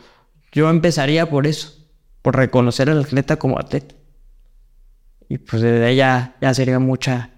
yo 0.51 0.69
empezaría 0.69 1.29
por 1.29 1.47
eso 1.47 1.73
por 2.21 2.35
reconocer 2.35 2.89
al 2.89 3.01
atleta 3.01 3.37
como 3.37 3.59
atleta. 3.59 3.95
Y 5.29 5.37
pues 5.37 5.61
desde 5.61 5.85
ahí 5.85 5.95
ya, 5.97 6.35
sería 6.53 6.79
mucha, 6.79 7.31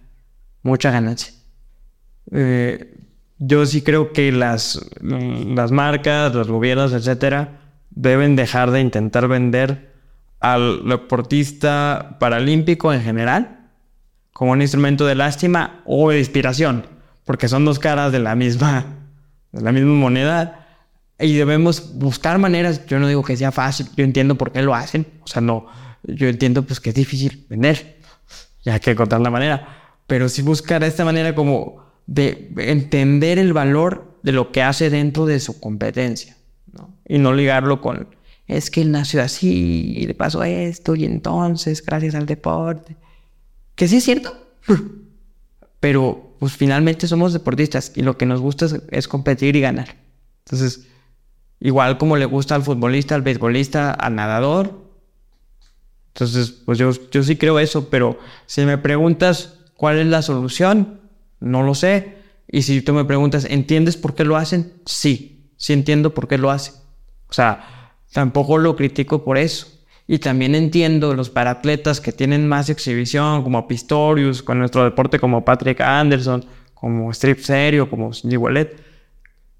mucha 0.63 0.91
ganancia. 0.91 1.33
Eh, 2.31 2.97
yo 3.37 3.65
sí 3.65 3.81
creo 3.81 4.13
que 4.13 4.31
las, 4.31 4.79
las 5.01 5.71
marcas, 5.71 6.33
los 6.33 6.47
gobiernos, 6.47 6.93
etcétera, 6.93 7.61
deben 7.89 8.35
dejar 8.35 8.71
de 8.71 8.81
intentar 8.81 9.27
vender 9.27 9.94
al 10.45 10.87
deportista 10.87 12.17
paralímpico 12.19 12.93
en 12.93 13.01
general 13.01 13.71
como 14.31 14.51
un 14.51 14.61
instrumento 14.61 15.07
de 15.07 15.15
lástima 15.15 15.81
o 15.85 16.11
de 16.11 16.19
inspiración, 16.19 16.85
porque 17.23 17.47
son 17.47 17.65
dos 17.65 17.79
caras 17.79 18.11
de 18.11 18.19
la 18.19 18.35
misma, 18.35 18.85
la 19.51 19.71
misma 19.71 19.93
moneda 19.93 20.67
y 21.17 21.33
debemos 21.33 21.97
buscar 21.97 22.37
maneras, 22.37 22.85
yo 22.85 22.99
no 22.99 23.07
digo 23.07 23.23
que 23.23 23.35
sea 23.35 23.51
fácil, 23.51 23.87
yo 23.97 24.03
entiendo 24.03 24.35
por 24.35 24.51
qué 24.51 24.61
lo 24.61 24.75
hacen, 24.75 25.07
o 25.23 25.27
sea, 25.27 25.41
no, 25.41 25.65
yo 26.03 26.27
entiendo 26.27 26.61
pues 26.61 26.79
que 26.79 26.89
es 26.89 26.95
difícil 26.95 27.47
vender, 27.49 27.97
ya 28.63 28.75
hay 28.75 28.79
que 28.79 28.91
encontrar 28.91 29.21
la 29.21 29.31
manera, 29.31 29.95
pero 30.05 30.29
sí 30.29 30.43
buscar 30.43 30.83
esta 30.83 31.03
manera 31.05 31.33
como 31.33 31.83
de 32.05 32.51
entender 32.57 33.39
el 33.39 33.51
valor 33.51 34.19
de 34.21 34.31
lo 34.31 34.51
que 34.51 34.61
hace 34.61 34.91
dentro 34.91 35.25
de 35.25 35.39
su 35.39 35.59
competencia, 35.59 36.37
¿no? 36.71 36.93
Y 37.07 37.17
no 37.17 37.33
ligarlo 37.33 37.81
con, 37.81 38.09
es 38.47 38.69
que 38.69 38.81
él 38.81 38.91
nació 38.91 39.21
así 39.21 39.93
y 39.97 40.05
le 40.05 40.13
pasó 40.13 40.43
esto 40.43 40.95
y 40.95 41.05
entonces, 41.05 41.83
gracias 41.83 42.15
al 42.15 42.25
deporte, 42.25 42.95
que 43.75 43.87
sí 43.87 43.97
es 43.97 44.03
cierto, 44.03 44.35
pero 45.79 46.35
pues 46.39 46.53
finalmente 46.53 47.07
somos 47.07 47.33
deportistas 47.33 47.91
y 47.95 48.01
lo 48.01 48.17
que 48.17 48.25
nos 48.25 48.41
gusta 48.41 48.67
es 48.91 49.07
competir 49.07 49.55
y 49.55 49.61
ganar. 49.61 49.95
Entonces, 50.45 50.87
Igual 51.59 51.97
como 51.97 52.17
le 52.17 52.25
gusta 52.25 52.55
al 52.55 52.63
futbolista, 52.63 53.15
al 53.15 53.21
beisbolista, 53.21 53.91
al 53.91 54.15
nadador. 54.15 54.85
Entonces, 56.13 56.51
pues 56.51 56.77
yo, 56.77 56.91
yo 57.11 57.23
sí 57.23 57.37
creo 57.37 57.59
eso, 57.59 57.89
pero 57.89 58.19
si 58.45 58.61
me 58.65 58.77
preguntas 58.77 59.59
cuál 59.75 59.97
es 59.97 60.07
la 60.07 60.21
solución, 60.21 61.01
no 61.39 61.63
lo 61.63 61.73
sé. 61.73 62.17
Y 62.47 62.61
si 62.61 62.81
tú 62.81 62.93
me 62.93 63.05
preguntas, 63.05 63.45
¿entiendes 63.49 63.97
por 63.97 64.15
qué 64.15 64.23
lo 64.23 64.35
hacen? 64.35 64.73
Sí, 64.85 65.49
sí 65.57 65.73
entiendo 65.73 66.13
por 66.13 66.27
qué 66.27 66.37
lo 66.37 66.51
hacen. 66.51 66.75
O 67.29 67.33
sea, 67.33 67.84
tampoco 68.11 68.57
lo 68.57 68.75
critico 68.75 69.23
por 69.23 69.37
eso. 69.37 69.67
Y 70.07 70.19
también 70.19 70.53
entiendo 70.53 71.15
los 71.15 71.29
paratletas 71.29 71.99
que 71.99 72.11
tienen 72.11 72.47
más 72.47 72.69
exhibición, 72.69 73.43
como 73.43 73.67
Pistorius, 73.67 74.43
con 74.43 74.59
nuestro 74.59 74.83
deporte 74.83 75.19
como 75.19 75.43
Patrick 75.43 75.81
Anderson, 75.81 76.45
como 76.73 77.09
Strip 77.11 77.39
Serio, 77.39 77.89
como 77.89 78.11
Wallet. 78.37 78.75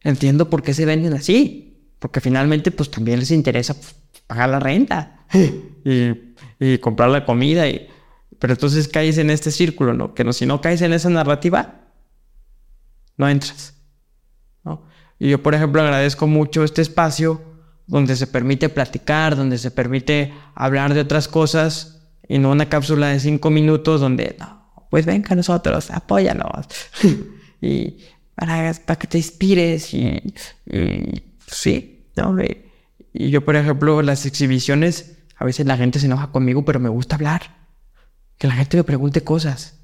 Entiendo 0.02 0.50
por 0.50 0.62
qué 0.62 0.74
se 0.74 0.86
venden 0.86 1.14
así. 1.14 1.76
Porque 1.98 2.22
finalmente, 2.22 2.70
pues 2.70 2.92
también 2.92 3.20
les 3.20 3.32
interesa 3.32 3.74
pues, 3.74 3.96
pagar 4.28 4.50
la 4.50 4.60
renta 4.60 5.26
y, 5.84 6.78
comprar 6.78 7.10
la 7.10 7.26
comida. 7.26 7.68
Y... 7.68 7.88
Pero 8.38 8.54
entonces 8.54 8.88
caes 8.88 9.18
en 9.18 9.32
este 9.32 9.50
círculo, 9.50 9.94
¿no? 9.94 10.14
Que 10.14 10.24
no, 10.24 10.32
si 10.32 10.46
no 10.46 10.62
caes 10.62 10.84
en 10.84 10.94
esa 10.94 11.10
narrativa, 11.10 11.86
no 13.18 13.28
entras. 13.28 13.82
¿no? 14.64 14.84
Y 15.18 15.30
yo, 15.30 15.42
por 15.42 15.56
ejemplo, 15.56 15.82
agradezco 15.82 16.28
mucho 16.28 16.64
este 16.64 16.84
espacio 16.84 17.55
donde 17.88 18.16
se 18.16 18.28
permite 18.28 18.70
platicar, 18.70 19.36
donde 19.36 19.58
se 19.58 19.72
permite 19.72 20.34
hablar 20.56 20.94
de 20.94 21.02
otras 21.02 21.28
cosas 21.28 22.02
y 22.28 22.40
no 22.40 22.52
una 22.52 22.68
cápsula 22.70 23.10
de 23.10 23.20
cinco 23.20 23.50
minutos 23.50 24.02
donde, 24.02 24.36
no, 24.40 24.88
pues 24.90 25.06
venga 25.06 25.30
a 25.32 25.36
nosotros, 25.36 25.92
apóyanos. 25.92 26.68
y 27.62 27.98
para, 28.36 28.74
para, 28.86 29.00
que 29.00 29.08
te 29.08 29.18
inspires 29.18 29.94
y 29.94 30.34
sí, 31.48 32.08
¿no? 32.16 32.36
Y 33.14 33.30
yo, 33.30 33.46
por 33.46 33.56
ejemplo, 33.56 34.02
las 34.02 34.26
exhibiciones, 34.26 35.20
a 35.38 35.46
veces 35.46 35.66
la 35.66 35.78
gente 35.78 36.00
se 36.00 36.08
enoja 36.08 36.32
conmigo, 36.32 36.66
pero 36.66 36.80
me 36.80 36.90
gusta 36.90 37.16
hablar. 37.16 37.56
Que 38.38 38.48
la 38.48 38.56
gente 38.56 38.76
me 38.76 38.84
pregunte 38.84 39.24
cosas. 39.24 39.80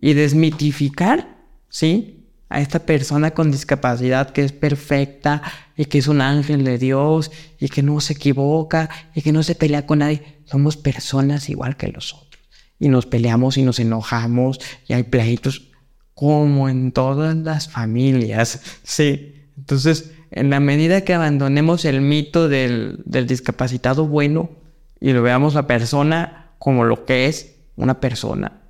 Y 0.00 0.14
desmitificar, 0.14 1.38
¿sí? 1.68 2.22
a 2.52 2.60
esta 2.60 2.80
persona 2.80 3.30
con 3.32 3.50
discapacidad 3.50 4.30
que 4.30 4.44
es 4.44 4.52
perfecta 4.52 5.42
y 5.76 5.86
que 5.86 5.98
es 5.98 6.08
un 6.08 6.20
ángel 6.20 6.64
de 6.64 6.78
Dios 6.78 7.30
y 7.58 7.68
que 7.68 7.82
no 7.82 8.00
se 8.00 8.14
equivoca 8.14 8.90
y 9.14 9.22
que 9.22 9.32
no 9.32 9.42
se 9.42 9.54
pelea 9.54 9.86
con 9.86 10.00
nadie. 10.00 10.22
Somos 10.44 10.76
personas 10.76 11.48
igual 11.48 11.76
que 11.76 11.88
los 11.88 12.14
otros. 12.14 12.42
Y 12.78 12.88
nos 12.88 13.06
peleamos 13.06 13.56
y 13.56 13.62
nos 13.62 13.78
enojamos 13.78 14.60
y 14.88 14.92
hay 14.92 15.04
pleitos 15.04 15.70
como 16.14 16.68
en 16.68 16.92
todas 16.92 17.36
las 17.36 17.68
familias. 17.68 18.60
Sí. 18.82 19.34
Entonces, 19.56 20.10
en 20.30 20.50
la 20.50 20.60
medida 20.60 21.02
que 21.02 21.14
abandonemos 21.14 21.84
el 21.84 22.00
mito 22.00 22.48
del, 22.48 23.00
del 23.04 23.26
discapacitado 23.26 24.06
bueno 24.06 24.50
y 24.98 25.12
lo 25.12 25.22
veamos 25.22 25.56
a 25.56 25.66
persona 25.66 26.52
como 26.58 26.84
lo 26.84 27.04
que 27.04 27.26
es 27.26 27.56
una 27.76 28.00
persona, 28.00 28.60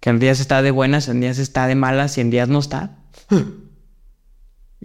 que 0.00 0.10
en 0.10 0.18
días 0.18 0.40
está 0.40 0.60
de 0.60 0.70
buenas, 0.70 1.08
en 1.08 1.20
días 1.20 1.38
está 1.38 1.66
de 1.66 1.74
malas 1.74 2.18
y 2.18 2.20
en 2.20 2.30
días 2.30 2.48
no 2.48 2.58
está. 2.58 2.98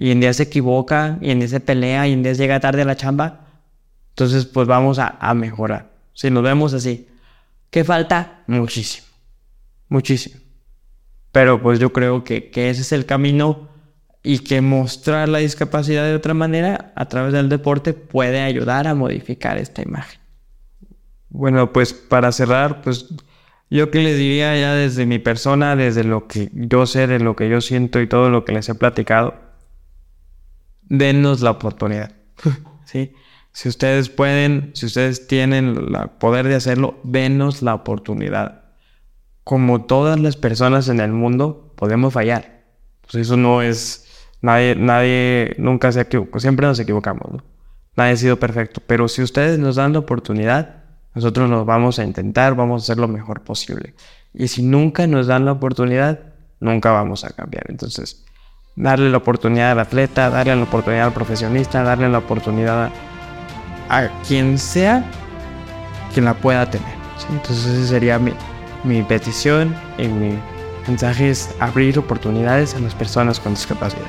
Y 0.01 0.11
en 0.11 0.21
días 0.21 0.37
se 0.37 0.43
equivoca, 0.43 1.17
y 1.19 1.29
en 1.29 1.39
días 1.39 1.51
se 1.51 1.59
pelea, 1.59 2.07
y 2.07 2.13
en 2.13 2.23
días 2.23 2.37
llega 2.37 2.61
tarde 2.61 2.83
a 2.83 2.85
la 2.85 2.95
chamba. 2.95 3.41
Entonces, 4.11 4.45
pues 4.45 4.65
vamos 4.65 4.97
a, 4.97 5.33
mejorar. 5.33 5.91
Si 6.13 6.31
nos 6.31 6.41
vemos 6.41 6.73
así. 6.73 7.09
¿Qué 7.69 7.83
falta? 7.83 8.43
Muchísimo. 8.47 9.05
Muchísimo. 9.89 10.39
Pero 11.33 11.61
pues 11.61 11.79
yo 11.79 11.91
creo 11.91 12.23
que, 12.23 12.49
que 12.49 12.69
ese 12.69 12.81
es 12.81 12.93
el 12.93 13.05
camino 13.05 13.67
y 14.23 14.39
que 14.39 14.61
mostrar 14.61 15.27
la 15.27 15.39
discapacidad 15.39 16.05
de 16.05 16.15
otra 16.15 16.33
manera 16.33 16.93
a 16.95 17.09
través 17.09 17.33
del 17.33 17.49
deporte 17.49 17.91
puede 17.91 18.39
ayudar 18.39 18.87
a 18.87 18.95
modificar 18.95 19.57
esta 19.57 19.81
imagen. 19.81 20.21
Bueno, 21.27 21.73
pues 21.73 21.91
para 21.91 22.31
cerrar, 22.31 22.81
pues 22.83 23.13
yo 23.69 23.91
que 23.91 23.99
les 23.99 24.17
diría 24.17 24.57
ya 24.57 24.73
desde 24.75 25.05
mi 25.05 25.19
persona, 25.19 25.75
desde 25.75 26.05
lo 26.05 26.25
que 26.27 26.49
yo 26.53 26.85
sé, 26.85 27.05
de 27.05 27.19
lo 27.19 27.35
que 27.35 27.49
yo 27.49 27.59
siento 27.59 27.99
y 27.99 28.07
todo 28.07 28.29
lo 28.29 28.45
que 28.45 28.53
les 28.53 28.69
he 28.69 28.75
platicado, 28.75 29.48
denos 30.89 31.41
la 31.41 31.51
oportunidad. 31.51 32.11
¿sí? 32.85 33.13
Si 33.51 33.69
ustedes 33.69 34.09
pueden, 34.09 34.71
si 34.73 34.85
ustedes 34.85 35.27
tienen 35.27 35.69
el 35.69 36.09
poder 36.19 36.47
de 36.47 36.55
hacerlo, 36.55 36.99
denos 37.03 37.61
la 37.61 37.73
oportunidad. 37.73 38.63
Como 39.43 39.85
todas 39.85 40.19
las 40.19 40.35
personas 40.35 40.87
en 40.89 40.99
el 40.99 41.11
mundo, 41.11 41.73
podemos 41.75 42.13
fallar. 42.13 42.63
Pues 43.01 43.15
eso 43.15 43.37
no 43.37 43.61
es, 43.61 44.05
nadie, 44.41 44.75
nadie 44.75 45.55
nunca 45.57 45.91
se 45.91 46.01
equivoca, 46.01 46.39
siempre 46.39 46.67
nos 46.67 46.79
equivocamos. 46.79 47.41
Nadie 47.95 48.13
ha 48.13 48.17
sido 48.17 48.39
perfecto, 48.39 48.81
pero 48.85 49.07
si 49.07 49.21
ustedes 49.21 49.59
nos 49.59 49.75
dan 49.75 49.93
la 49.93 49.99
oportunidad, 49.99 50.83
nosotros 51.15 51.49
nos 51.49 51.65
vamos 51.65 51.99
a 51.99 52.03
intentar, 52.03 52.55
vamos 52.55 52.83
a 52.83 52.83
hacer 52.83 52.97
lo 52.97 53.07
mejor 53.07 53.41
posible. 53.41 53.95
Y 54.33 54.47
si 54.47 54.61
nunca 54.61 55.07
nos 55.07 55.27
dan 55.27 55.45
la 55.45 55.53
oportunidad, 55.53 56.19
nunca 56.59 56.91
vamos 56.91 57.25
a 57.25 57.31
cambiar. 57.31 57.65
Entonces, 57.69 58.23
darle 58.79 59.09
la 59.09 59.17
oportunidad 59.17 59.71
al 59.71 59.79
atleta, 59.79 60.29
darle 60.29 60.55
la 60.55 60.63
oportunidad 60.63 61.07
al 61.07 61.13
profesionista, 61.13 61.83
darle 61.83 62.07
la 62.09 62.19
oportunidad 62.19 62.89
a, 63.89 64.07
quien 64.25 64.57
sea 64.57 65.03
quien 66.13 66.25
la 66.25 66.33
pueda 66.33 66.69
tener. 66.69 66.87
Entonces, 67.29 67.65
esa 67.65 67.87
sería 67.87 68.17
mi, 68.17 68.33
mi 68.85 69.03
petición 69.03 69.75
y 69.97 70.07
mi 70.07 70.39
mensaje 70.87 71.29
es 71.29 71.53
abrir 71.59 71.99
oportunidades 71.99 72.73
a 72.73 72.79
las 72.79 72.95
personas 72.95 73.39
con 73.39 73.53
discapacidad. 73.53 74.07